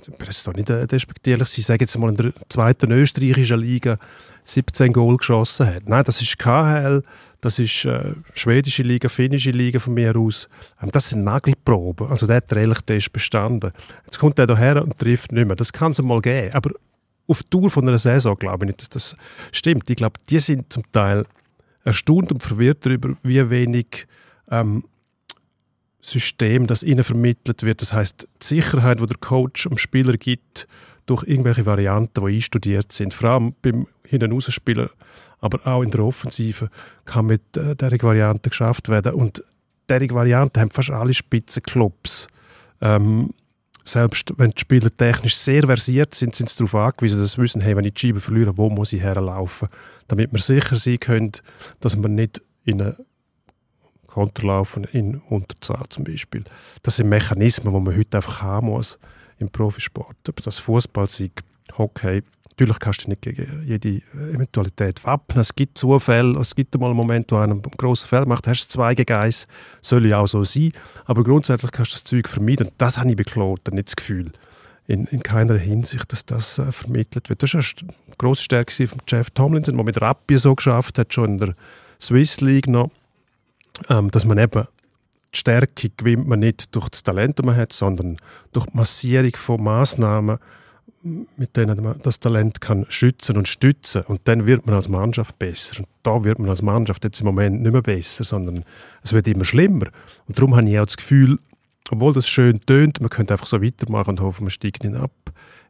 ich 0.01 0.07
will 0.17 0.27
jetzt 0.27 0.47
doch 0.47 0.53
nicht 0.53 0.69
äh, 0.69 0.87
despektierlich 0.87 1.49
sein, 1.49 1.63
sage 1.63 1.83
jetzt 1.83 1.97
mal 1.97 2.09
in 2.09 2.15
der 2.15 2.31
zweiten 2.47 2.89
österreichischen 2.91 3.59
Liga 3.59 3.97
17 4.45 4.93
Goal 4.93 5.17
geschossen 5.17 5.67
hat. 5.67 5.89
Nein, 5.89 6.03
das 6.05 6.21
ist 6.21 6.39
KHL, 6.39 7.03
das 7.41 7.57
ist 7.59 7.85
äh, 7.85 8.13
schwedische 8.33 8.83
Liga, 8.83 9.07
finnische 9.07 9.51
Liga 9.51 9.79
von 9.79 9.93
mir 9.93 10.15
aus. 10.15 10.49
Ähm, 10.81 10.89
das 10.91 11.09
sind 11.09 11.23
Nagelproben. 11.23 12.07
Also 12.09 12.27
der 12.27 12.37
hat 12.37 12.51
den 12.51 12.57
Ehrlich-Test 12.57 13.13
bestanden. 13.13 13.71
Jetzt 14.05 14.19
kommt 14.19 14.39
er 14.39 14.47
daher 14.47 14.81
und 14.83 14.97
trifft 14.97 15.31
nicht 15.31 15.47
mehr. 15.47 15.55
Das 15.55 15.71
kann 15.71 15.93
es 15.93 16.01
mal 16.01 16.21
geben, 16.21 16.53
aber 16.53 16.71
auf 17.27 17.43
die 17.43 17.49
Tour 17.49 17.69
von 17.69 17.87
einer 17.87 17.97
Saison 17.97 18.35
glaube 18.35 18.65
ich 18.65 18.67
nicht, 18.67 18.81
dass 18.81 18.89
das 18.89 19.17
stimmt. 19.51 19.89
Ich 19.89 19.95
glaube, 19.95 20.19
die 20.29 20.39
sind 20.39 20.71
zum 20.73 20.83
Teil 20.91 21.25
erstaunt 21.83 22.31
und 22.31 22.43
verwirrt 22.43 22.85
darüber, 22.85 23.15
wie 23.23 23.49
wenig 23.49 24.07
ähm, 24.51 24.83
System 26.01 26.67
das 26.67 26.83
ihnen 26.83 27.03
vermittelt 27.03 27.63
wird. 27.63 27.81
Das 27.81 27.93
heißt, 27.93 28.27
die 28.41 28.45
Sicherheit, 28.45 28.99
die 28.99 29.05
der 29.05 29.17
Coach 29.17 29.67
dem 29.67 29.77
Spieler 29.77 30.13
gibt, 30.13 30.67
durch 31.05 31.23
irgendwelche 31.27 31.65
Varianten, 31.65 32.25
die 32.25 32.35
einstudiert 32.35 32.91
sind, 32.91 33.13
vor 33.13 33.31
allem 33.31 33.55
beim 33.61 33.87
Hinausspielen, 34.05 34.89
aber 35.41 35.65
auch 35.65 35.83
in 35.83 35.91
der 35.91 36.01
Offensive, 36.01 36.69
kann 37.05 37.27
mit 37.27 37.57
äh, 37.57 37.75
dieser 37.75 38.03
Variante 38.03 38.49
geschafft 38.49 38.89
werden. 38.89 39.13
Und 39.13 39.43
diese 39.89 40.13
Varianten 40.13 40.59
haben 40.59 40.71
fast 40.71 40.91
alle 40.91 41.13
Spitzenclubs. 41.13 42.27
Ähm, 42.81 43.33
selbst 43.83 44.33
wenn 44.37 44.51
die 44.51 44.59
Spieler 44.59 44.89
technisch 44.95 45.35
sehr 45.35 45.63
versiert 45.63 46.13
sind, 46.13 46.35
sind 46.35 46.49
sie 46.49 46.57
darauf 46.57 46.75
angewiesen, 46.75 47.21
dass 47.21 47.33
sie 47.33 47.41
wissen, 47.41 47.61
hey, 47.61 47.75
wenn 47.75 47.85
ich 47.85 47.93
die 47.95 48.07
Scheibe 48.07 48.19
verliere, 48.19 48.57
wo 48.57 48.69
muss 48.69 48.93
ich 48.93 49.01
herlaufen? 49.01 49.67
Damit 50.07 50.31
wir 50.31 50.39
sicher 50.39 50.75
sein 50.75 50.99
können, 50.99 51.31
dass 51.79 51.97
wir 51.97 52.09
nicht 52.09 52.41
in 52.65 52.81
eine 52.81 52.97
Konterlaufen 54.07 54.83
in 54.85 55.17
Unterzahl 55.29 55.85
zum 55.89 56.03
Beispiel. 56.03 56.43
Das 56.83 56.97
sind 56.97 57.09
Mechanismen, 57.09 57.73
die 57.73 57.79
man 57.79 57.97
heute 57.97 58.17
einfach 58.17 58.41
haben 58.41 58.67
muss 58.67 58.99
im 59.37 59.49
Profisport. 59.49 60.17
Ob 60.27 60.41
das 60.41 60.57
Fußball 60.59 61.07
sei, 61.07 61.31
Hockey, 61.77 62.23
natürlich 62.59 62.79
kannst 62.79 63.05
du 63.05 63.09
nicht 63.09 63.21
gegen 63.21 63.63
jede 63.65 64.01
Eventualität 64.33 65.05
wappnen. 65.05 65.39
Es 65.39 65.55
gibt 65.55 65.77
Zufälle, 65.77 66.37
es 66.39 66.55
gibt 66.55 66.77
mal 66.77 66.87
einen 66.87 66.95
Moment, 66.95 67.31
wo 67.31 67.37
einer 67.37 67.53
einen 67.53 67.61
grossen 67.61 68.07
Feld 68.07 68.27
macht, 68.27 68.47
hast 68.47 68.65
du 68.65 68.73
zwei 68.73 68.95
gegen 68.95 69.33
soll 69.81 70.05
ja 70.05 70.19
auch 70.19 70.27
so 70.27 70.43
sein, 70.43 70.73
aber 71.05 71.23
grundsätzlich 71.23 71.71
kannst 71.71 71.91
du 71.91 71.95
das 71.95 72.03
Zeug 72.03 72.27
vermeiden. 72.27 72.67
Und 72.67 72.73
das 72.77 72.97
habe 72.97 73.09
ich 73.09 73.15
beklagt, 73.15 73.71
nicht 73.71 73.87
das 73.87 73.95
Gefühl. 73.95 74.31
In, 74.87 75.05
in 75.05 75.21
keiner 75.21 75.55
Hinsicht, 75.55 76.11
dass 76.11 76.25
das 76.25 76.57
äh, 76.57 76.71
vermittelt 76.71 77.29
wird. 77.29 77.43
Das 77.43 77.53
war 77.53 77.61
eine 77.61 78.15
grosse 78.17 78.43
Stärke 78.43 78.87
von 78.87 78.99
Jeff 79.07 79.29
Tomlinson, 79.29 79.75
der 79.75 79.85
mit 79.85 80.01
Rappi 80.01 80.37
so 80.37 80.55
geschafft 80.55 80.97
hat, 80.97 81.13
schon 81.13 81.33
in 81.33 81.37
der 81.37 81.55
Swiss 82.01 82.41
League 82.41 82.67
noch, 82.67 82.89
ähm, 83.87 84.09
dass 84.09 84.25
man 84.25 84.39
eben 84.39 84.65
die 85.33 85.37
Stärke 85.37 85.91
gewinnt 85.95 86.27
man 86.27 86.39
nicht 86.39 86.75
durch 86.75 86.89
das 86.89 87.03
Talent, 87.03 87.37
das 87.37 87.45
man 87.45 87.55
hat, 87.55 87.71
sondern 87.71 88.17
durch 88.51 88.65
die 88.65 88.77
Massierung 88.77 89.35
von 89.35 89.63
Massnahmen, 89.63 90.39
mit 91.01 91.55
denen 91.55 91.83
man 91.83 91.99
das 92.03 92.19
Talent 92.19 92.61
kann 92.61 92.85
schützen 92.89 93.37
und 93.37 93.47
stützen. 93.47 94.03
Und 94.03 94.21
dann 94.25 94.45
wird 94.45 94.65
man 94.65 94.75
als 94.75 94.89
Mannschaft 94.89 95.39
besser. 95.39 95.79
Und 95.79 95.87
da 96.03 96.23
wird 96.23 96.39
man 96.39 96.49
als 96.49 96.61
Mannschaft 96.61 97.03
jetzt 97.03 97.19
im 97.19 97.25
Moment 97.25 97.61
nicht 97.61 97.71
mehr 97.71 97.81
besser, 97.81 98.23
sondern 98.23 98.63
es 99.01 99.13
wird 99.13 99.27
immer 99.27 99.45
schlimmer. 99.45 99.87
Und 100.27 100.37
darum 100.37 100.55
habe 100.55 100.69
ich 100.69 100.79
auch 100.79 100.85
das 100.85 100.97
Gefühl, 100.97 101.39
obwohl 101.91 102.13
das 102.13 102.27
schön 102.27 102.61
tönt, 102.61 103.01
man 103.01 103.09
könnte 103.09 103.33
einfach 103.33 103.47
so 103.47 103.61
weitermachen 103.61 104.11
und 104.11 104.21
hoffen, 104.21 104.43
man 104.43 104.51
steigt 104.51 104.83
nicht 104.83 104.95
ab, 104.95 105.11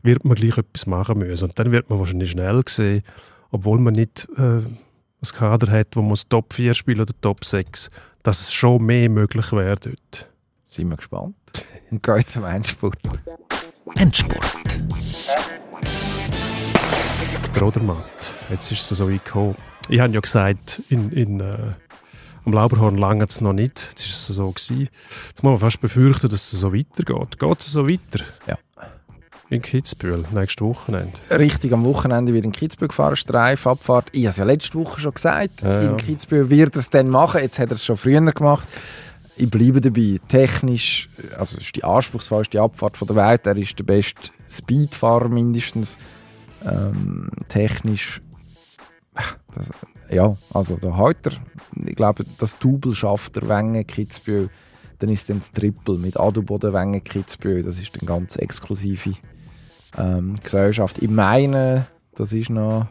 wird 0.01 0.25
man 0.25 0.35
gleich 0.35 0.57
etwas 0.57 0.85
machen 0.85 1.19
müssen. 1.19 1.45
Und 1.45 1.59
dann 1.59 1.71
wird 1.71 1.89
man 1.89 1.99
wahrscheinlich 1.99 2.31
schnell 2.31 2.61
sehen, 2.67 3.03
obwohl 3.51 3.79
man 3.79 3.93
nicht 3.93 4.27
äh, 4.37 4.61
ein 4.61 5.33
Kader 5.33 5.71
hat, 5.71 5.95
wo 5.95 6.01
man 6.01 6.17
Top 6.29 6.53
4 6.53 6.73
spielen 6.73 7.01
oder 7.01 7.13
Top 7.21 7.43
6, 7.43 7.89
dass 8.23 8.41
es 8.41 8.53
schon 8.53 8.85
mehr 8.85 9.09
möglich 9.09 9.51
wäre 9.51 9.75
dort. 9.75 10.29
Sind 10.63 10.89
wir 10.89 10.97
gespannt. 10.97 11.35
Und 11.91 12.03
gehen 12.03 12.27
zum 12.27 12.45
Endspurt. 12.45 12.99
Endspurt. 13.97 14.57
Der 17.55 17.61
Rodermatt, 17.61 18.05
jetzt 18.49 18.71
ist 18.71 18.91
es 18.91 18.97
so 18.97 19.11
weit 19.11 19.25
gekommen. 19.25 19.55
Ich 19.89 19.99
habe 19.99 20.13
ja 20.13 20.19
gesagt, 20.19 20.81
in, 20.89 21.11
in, 21.11 21.39
äh, 21.39 21.73
am 22.45 22.53
Lauberhorn 22.53 22.97
lange 22.97 23.25
es 23.25 23.41
noch 23.41 23.53
nicht. 23.53 23.87
Jetzt 23.89 24.05
ist 24.05 24.29
es 24.29 24.35
so 24.35 24.51
gewesen. 24.51 24.89
Jetzt 25.29 25.43
muss 25.43 25.51
man 25.51 25.59
fast 25.59 25.81
befürchten, 25.81 26.29
dass 26.29 26.53
es 26.53 26.59
so 26.59 26.73
weitergeht. 26.73 27.39
Geht 27.39 27.59
es 27.59 27.71
so 27.71 27.89
weiter? 27.89 28.23
Ja. 28.47 28.57
In 29.49 29.63
Kitzbühel, 29.63 30.25
nächstes 30.31 30.63
Wochenende. 30.63 31.11
Richtig 31.31 31.73
am 31.73 31.83
Wochenende 31.83 32.33
wieder 32.33 32.45
in 32.45 32.51
Kitzbühel 32.51 32.89
gefahren, 32.89 33.15
Streif, 33.15 33.65
Abfahrt. 33.65 34.09
Ich 34.11 34.21
habe 34.21 34.29
es 34.29 34.37
ja 34.37 34.45
letzte 34.45 34.77
Woche 34.77 35.01
schon 35.01 35.13
gesagt. 35.15 35.63
Ja, 35.63 35.81
ja. 35.81 35.91
In 35.91 35.97
Kitzbühel 35.97 36.51
wird 36.51 36.75
er 36.75 36.81
es 36.81 36.91
dann 36.91 37.09
machen. 37.09 37.41
Jetzt 37.41 37.57
hat 37.57 37.69
er 37.69 37.75
es 37.75 37.83
schon 37.83 37.97
früher 37.97 38.21
gemacht. 38.21 38.67
Ich 39.39 39.49
bleibe 39.49 39.79
dabei. 39.79 40.19
Technisch, 40.27 41.09
also 41.37 41.57
ist 41.57 41.75
die 41.75 41.83
anspruchsvollste 41.83 42.61
Abfahrt 42.61 42.97
von 42.97 43.07
der 43.07 43.15
Welt. 43.15 43.47
Er 43.47 43.55
ist 43.55 43.79
der 43.79 43.85
beste 43.85 44.31
Speedfahrer 44.49 45.29
mindestens. 45.29 45.97
Ähm, 46.65 47.31
technisch, 47.47 48.21
das, 49.55 49.69
ja, 50.09 50.35
also 50.53 50.75
da 50.75 50.97
hat 50.97 51.39
ich 51.85 51.95
glaube, 51.95 52.25
das 52.37 52.57
Double 52.59 52.93
schafft 52.93 53.37
er 53.37 53.47
Wengen, 53.47 53.85
Kitzbühel. 53.85 54.49
Dann 54.99 55.09
ist 55.09 55.29
dann 55.29 55.39
das 55.39 55.51
Triple 55.51 55.97
mit 55.97 56.19
Adelboden, 56.19 56.73
Wengen, 56.73 57.03
Kitzbühel. 57.03 57.63
Das 57.63 57.79
ist 57.79 57.95
dann 57.95 58.07
ganz 58.07 58.35
exklusive 58.35 59.13
ähm, 59.97 60.35
Gesellschaft. 60.43 61.01
Ich 61.01 61.09
meine, 61.09 61.87
das 62.15 62.33
ist 62.33 62.49
noch 62.49 62.87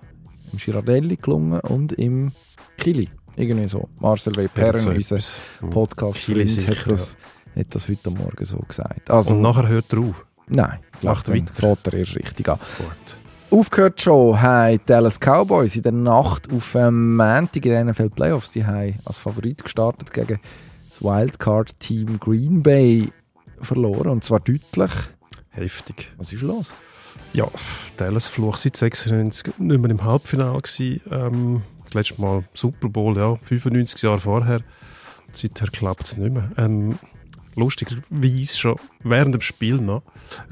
im 0.53 0.59
Girardelli 0.59 1.17
gelungen 1.17 1.61
und 1.61 1.93
im 1.93 2.33
Kili. 2.79 3.11
Irgendwie 3.39 3.69
so. 3.69 3.89
Marcel 4.01 4.35
W. 4.37 4.49
Perren, 4.49 4.79
so 4.79 4.91
unser 4.91 5.17
etwas. 5.17 5.37
podcast 5.71 6.19
Kili 6.19 6.47
hat 6.49 6.89
das, 6.89 7.17
hat 7.57 7.67
das 7.71 7.89
heute 7.89 8.11
Morgen 8.11 8.45
so 8.45 8.59
gesagt. 8.59 9.09
Also, 9.11 9.35
Und 9.35 9.43
nachher 9.43 9.69
hört 9.69 9.93
er 9.93 10.01
auf. 10.01 10.27
nein, 10.49 10.79
macht 11.03 11.29
weiter. 11.29 11.53
fährt 11.55 11.87
er 11.87 11.93
erst 11.95 12.17
richtig 12.17 12.49
an. 12.49 12.59
Gut. 12.79 13.59
Aufgehört 13.59 14.01
schon 14.01 14.43
haben 14.43 14.73
die 14.73 14.81
Dallas 14.87 15.19
Cowboys 15.21 15.77
in 15.77 15.83
der 15.83 15.93
Nacht 15.93 16.53
auf 16.53 16.75
ähm, 16.75 17.17
Montag 17.17 17.65
in 17.65 17.71
den 17.73 17.87
NFL 17.89 18.11
Playoffs. 18.11 18.51
Die 18.51 18.67
haben 18.67 18.99
als 19.05 19.19
Favorit 19.19 19.63
gestartet 19.63 20.13
gegen 20.13 20.41
das 20.91 21.01
Wildcard-Team 21.03 22.19
Green 22.19 22.63
Bay 22.63 23.09
verloren. 23.63 24.09
Und 24.09 24.25
zwar 24.25 24.41
deutlich. 24.41 24.91
Heftig. 25.51 26.13
Was 26.19 26.33
ist 26.33 26.43
los? 26.43 26.75
Ja, 27.33 27.47
Dallas 27.97 28.27
Fluch 28.27 28.57
seit 28.57 28.77
96 28.77 29.59
nicht 29.59 29.81
mehr 29.81 29.91
im 29.91 30.05
Halbfinale 30.05 30.61
gewesen. 30.61 31.01
Ähm, 31.11 31.63
das 31.89 31.95
letzte 31.95 32.21
Mal 32.21 32.45
Super 32.55 32.89
Bowl, 32.89 33.17
ja, 33.17 33.37
95 33.43 34.03
Jahre 34.03 34.21
vorher. 34.21 34.61
Seither 35.33 35.69
klappt 35.69 36.05
es 36.05 36.17
nicht 36.17 36.33
mehr. 36.33 36.51
Ähm, 36.57 36.99
lustigerweise 37.55 38.57
schon 38.57 38.77
während 39.03 39.35
dem 39.35 39.41
Spiel 39.41 39.77
noch 39.77 40.03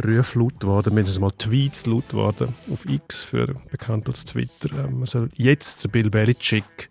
Rufe 0.03 0.39
laut 0.39 0.65
worden, 0.65 0.95
mindestens 0.95 1.21
mal 1.21 1.31
Tweets 1.31 1.87
laut 1.87 2.13
worden 2.13 2.55
auf 2.73 2.87
X, 2.87 3.23
für 3.23 3.55
bekannt 3.71 4.09
als 4.09 4.25
Twitter. 4.25 4.71
Ähm, 4.85 4.99
man 4.99 5.07
soll 5.07 5.29
jetzt 5.37 5.85
den 5.85 5.91
Bill 5.91 6.11
Belichick, 6.11 6.91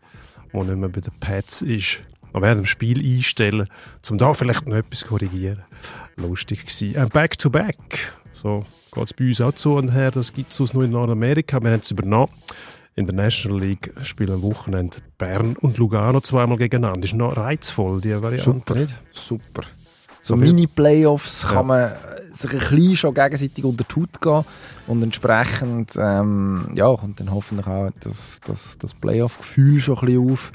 der 0.53 0.63
nicht 0.63 0.77
mehr 0.77 0.89
bei 0.89 1.01
den 1.01 1.13
Pats 1.19 1.61
ist, 1.61 2.01
noch 2.33 2.41
während 2.41 2.61
dem 2.61 2.65
Spiel 2.65 2.99
einstellen, 2.99 3.67
um 4.09 4.17
da 4.17 4.33
vielleicht 4.33 4.67
noch 4.67 4.75
etwas 4.75 4.99
zu 4.99 5.07
korrigieren. 5.07 5.63
Lustig 6.15 6.65
gewesen. 6.65 6.95
Ähm, 6.97 7.09
back 7.09 7.37
to 7.37 7.49
back. 7.49 8.15
So 8.33 8.65
geht 8.91 9.05
es 9.05 9.13
bei 9.13 9.25
uns 9.25 9.41
auch 9.41 9.53
zu 9.53 9.75
und 9.75 9.89
her. 9.89 10.11
Das 10.11 10.33
gibt 10.33 10.57
es 10.57 10.73
nur 10.73 10.83
in 10.83 10.91
Nordamerika. 10.91 11.61
Wir 11.61 11.71
haben 11.71 11.81
es 11.81 11.91
übernommen. 11.91 12.31
In 12.97 13.05
der 13.05 13.15
National 13.15 13.59
League 13.59 13.93
spielen 14.03 14.35
am 14.35 14.41
Wochenende 14.41 14.97
Bern 15.17 15.57
und 15.59 15.77
Lugano 15.77 16.21
zweimal 16.21 16.57
gegeneinander. 16.57 17.01
Das 17.01 17.11
ist 17.11 17.17
noch 17.17 17.35
reizvoll, 17.35 17.99
die 17.99 18.13
Variante. 18.13 18.41
Super. 18.41 18.75
Nicht? 18.75 18.95
Super. 19.11 19.63
So 20.21 20.37
Mini-Playoffs 20.37 21.43
Ja. 21.43 21.49
kann 21.49 21.67
man 21.67 21.91
sich 22.31 22.51
ein 22.51 22.59
bisschen 22.59 22.95
schon 22.95 23.13
gegenseitig 23.13 23.63
unter 23.65 23.83
die 23.83 23.95
Haut 24.01 24.21
gehen 24.21 24.45
und 24.87 25.03
entsprechend 25.03 25.91
ähm, 25.97 26.69
ja, 26.73 26.93
kommt 26.95 27.19
dann 27.19 27.31
hoffentlich 27.31 27.67
auch 27.67 27.89
das, 27.99 28.39
das, 28.45 28.77
das 28.77 28.93
Playoff-Gefühl 28.93 29.79
schon 29.81 29.97
ein 29.99 30.05
bisschen 30.05 30.31
auf. 30.31 30.51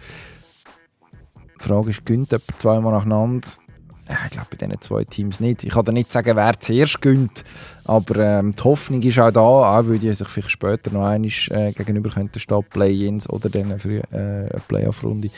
Die 1.60 1.68
Frage 1.68 1.90
ist, 1.90 2.06
gönnt 2.06 2.32
jemand 2.32 2.58
zweimal 2.58 2.92
nacheinander? 2.94 3.48
Ich 4.24 4.30
glaube, 4.30 4.48
bei 4.50 4.56
diesen 4.56 4.80
zwei 4.80 5.04
Teams 5.04 5.40
nicht. 5.40 5.64
Ich 5.64 5.70
kann 5.70 5.84
dir 5.84 5.92
nicht 5.92 6.10
sagen, 6.10 6.36
wer 6.36 6.58
zuerst 6.58 7.00
gönnt, 7.00 7.44
aber 7.84 8.16
ähm, 8.16 8.52
die 8.52 8.62
Hoffnung 8.62 9.02
ist 9.02 9.18
auch 9.18 9.30
da, 9.30 9.40
auch 9.40 9.88
weil 9.88 9.98
die 9.98 10.12
sich 10.12 10.28
vielleicht 10.28 10.50
später 10.50 10.90
noch 10.90 11.04
einmal 11.04 11.30
äh, 11.50 11.72
gegenüber 11.72 12.10
könnten 12.10 12.38
stehen, 12.38 12.64
Play-Ins 12.68 13.28
oder 13.28 13.48
dann 13.48 13.72
eine 13.72 14.48
äh, 14.48 14.60
Playoff-Runde. 14.68 15.30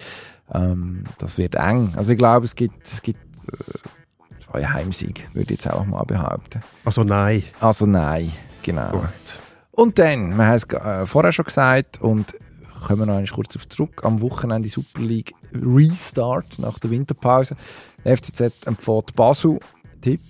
Ähm, 0.54 1.04
das 1.18 1.38
wird 1.38 1.54
eng. 1.54 1.92
Also 1.96 2.12
ich 2.12 2.18
glaube, 2.18 2.46
es 2.46 2.54
gibt, 2.54 2.86
es 2.86 3.02
gibt 3.02 3.20
äh, 3.48 4.42
zwei 4.44 4.64
Heimsieg, 4.64 5.28
würde 5.32 5.54
ich 5.54 5.62
jetzt 5.62 5.70
auch 5.70 5.84
mal 5.84 6.04
behaupten. 6.04 6.62
Also 6.84 7.04
nein. 7.04 7.42
Also 7.60 7.86
nein, 7.86 8.32
genau. 8.62 8.90
Gut. 8.90 9.38
Und 9.70 9.98
dann, 9.98 10.36
wir 10.36 10.46
haben 10.46 10.54
es 10.54 10.64
äh, 10.64 11.06
vorher 11.06 11.32
schon 11.32 11.46
gesagt 11.46 12.00
und 12.00 12.36
kommen 12.82 13.06
noch 13.06 13.14
einmal 13.14 13.26
kurz 13.26 13.56
auf 13.56 13.68
zurück, 13.68 14.02
am 14.04 14.20
Wochenende 14.20 14.68
Super 14.68 15.00
League 15.00 15.32
Restart 15.54 16.58
nach 16.58 16.78
der 16.78 16.90
Winterpause. 16.90 17.56
Der 18.04 18.16
FCZ 18.16 18.66
empfiehlt 18.66 19.14
Basel. 19.14 19.58
Tipp? 20.00 20.20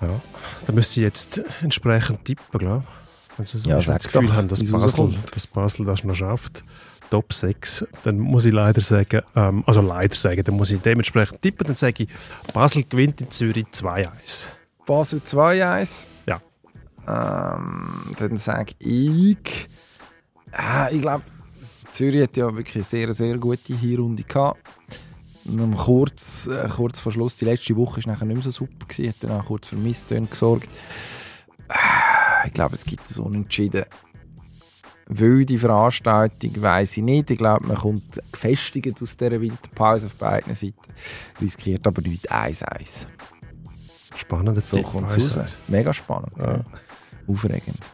Ja. 0.00 0.20
Da 0.66 0.72
müsste 0.72 1.00
ich 1.00 1.04
jetzt 1.04 1.40
entsprechend 1.62 2.24
tippen, 2.24 2.58
glaube 2.58 2.84
ich. 2.86 3.38
Wenn 3.38 3.46
Sie 3.46 3.58
so 3.58 3.70
Ja, 3.70 3.80
das 3.80 4.04
Gefühl 4.08 4.28
doch, 4.28 4.34
haben, 4.34 4.48
dass 4.48 4.70
Basel, 4.70 5.14
dass 5.32 5.46
Basel 5.46 5.86
das 5.86 6.04
noch 6.04 6.14
schafft. 6.14 6.62
Top 7.10 7.32
6, 7.32 7.86
dann 8.02 8.18
muss 8.18 8.44
ich 8.44 8.52
leider 8.52 8.80
sagen, 8.80 9.22
ähm, 9.36 9.62
also 9.66 9.80
leider 9.80 10.14
sagen, 10.16 10.42
dann 10.42 10.56
muss 10.56 10.70
ich 10.70 10.80
dementsprechend 10.80 11.42
tippen, 11.42 11.66
dann 11.66 11.76
sage 11.76 12.04
ich, 12.04 12.08
Basel 12.52 12.84
gewinnt 12.84 13.20
in 13.20 13.30
Zürich 13.30 13.66
2-1. 13.72 14.46
Basel 14.86 15.20
2-1. 15.20 16.06
Ja. 16.26 16.40
Ähm, 17.06 18.14
dann 18.18 18.36
sage 18.36 18.72
ich, 18.78 19.68
ah, 20.52 20.88
ich 20.90 21.02
glaube, 21.02 21.24
Zürich 21.92 22.22
hat 22.22 22.36
ja 22.36 22.46
wirklich 22.54 22.76
eine 22.76 22.84
sehr, 22.84 23.14
sehr 23.14 23.38
gute 23.38 23.74
Hinrunde 23.74 24.24
gehabt. 24.24 24.60
Kurz, 25.76 26.46
äh, 26.46 26.68
kurz 26.68 27.00
vor 27.00 27.12
Schluss, 27.12 27.36
die 27.36 27.44
letzte 27.44 27.76
Woche 27.76 28.04
war 28.04 28.12
nachher 28.12 28.24
nicht 28.24 28.36
mehr 28.36 28.44
so 28.44 28.50
super, 28.50 28.86
gewesen, 28.86 29.10
hat 29.10 29.16
dann 29.22 29.40
auch 29.40 29.46
kurz 29.46 29.68
für 29.68 29.76
Misstöne 29.76 30.26
gesorgt. 30.26 30.68
Ah, 31.68 32.46
Ich 32.46 32.52
glaube, 32.52 32.74
es 32.74 32.84
gibt 32.84 33.08
so 33.08 33.24
unentschieden. 33.24 33.84
Wilde 35.06 35.58
Veranstaltung, 35.58 36.62
weiss 36.62 36.96
ich 36.96 37.02
nicht. 37.02 37.30
Ich 37.30 37.38
glaube, 37.38 37.66
man 37.66 37.76
kommt 37.76 38.20
gefestigt 38.32 39.02
aus 39.02 39.16
dieser 39.16 39.40
Winterpause 39.40 40.06
auf 40.06 40.14
beiden 40.14 40.54
Seiten. 40.54 40.74
Riskiert 41.40 41.86
aber 41.86 42.00
nicht 42.02 42.32
1-1. 42.32 43.06
Spannender 44.16 44.62
So 44.62 44.80
kommt 44.82 45.14
es 45.14 45.36
raus. 45.36 45.56
Mega 45.68 45.92
spannend. 45.92 46.32
Ja. 46.38 46.60
Aufregend. 47.26 47.90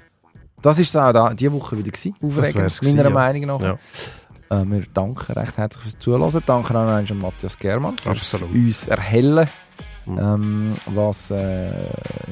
Das 0.62 0.76
war 0.76 0.82
es 0.82 0.96
auch 0.96 1.12
da, 1.12 1.34
diese 1.34 1.53
Woche 1.53 1.78
wieder. 1.78 1.90
Gewesen. 1.90 2.14
Aufregend, 2.22 2.82
meiner 2.84 3.05
ja. 3.05 3.11
Meinung 3.11 3.46
nach. 3.46 3.78
Äh, 4.51 4.64
wir 4.66 4.82
danken 4.92 5.32
recht 5.32 5.57
herzlich 5.57 5.82
fürs 5.82 5.98
Zuhören. 5.98 6.42
Danke 6.44 6.74
auch 6.74 6.80
an 6.80 7.18
Matthias 7.18 7.57
Germann 7.57 7.98
fürs 7.98 8.34
Absolut. 8.34 8.55
uns 8.55 8.88
erhellen, 8.88 9.48
Mhm. 10.07 10.18
ähm, 10.18 10.76
was 10.86 11.30
äh, 11.30 11.70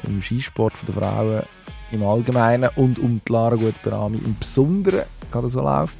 im 0.03 0.21
Skisport 0.21 0.75
von 0.75 0.87
der 0.87 0.95
Frauen 0.95 1.43
im 1.91 2.03
Allgemeinen 2.03 2.69
und 2.75 2.99
um 2.99 3.21
die 3.27 3.31
Lara 3.31 3.55
Gutberami 3.55 4.17
im 4.17 4.35
Besonderen 4.37 5.03
gerade 5.31 5.49
so 5.49 5.61
läuft. 5.61 5.97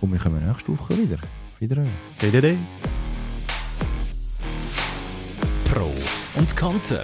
Und 0.00 0.12
wir 0.12 0.18
kommen 0.18 0.44
nächste 0.46 0.76
Woche 0.76 0.96
wieder. 0.98 1.18
Wiederhören. 1.60 1.90
DDD. 2.20 2.58
Pro 5.72 5.90
und 6.38 6.56
Konter. 6.56 7.02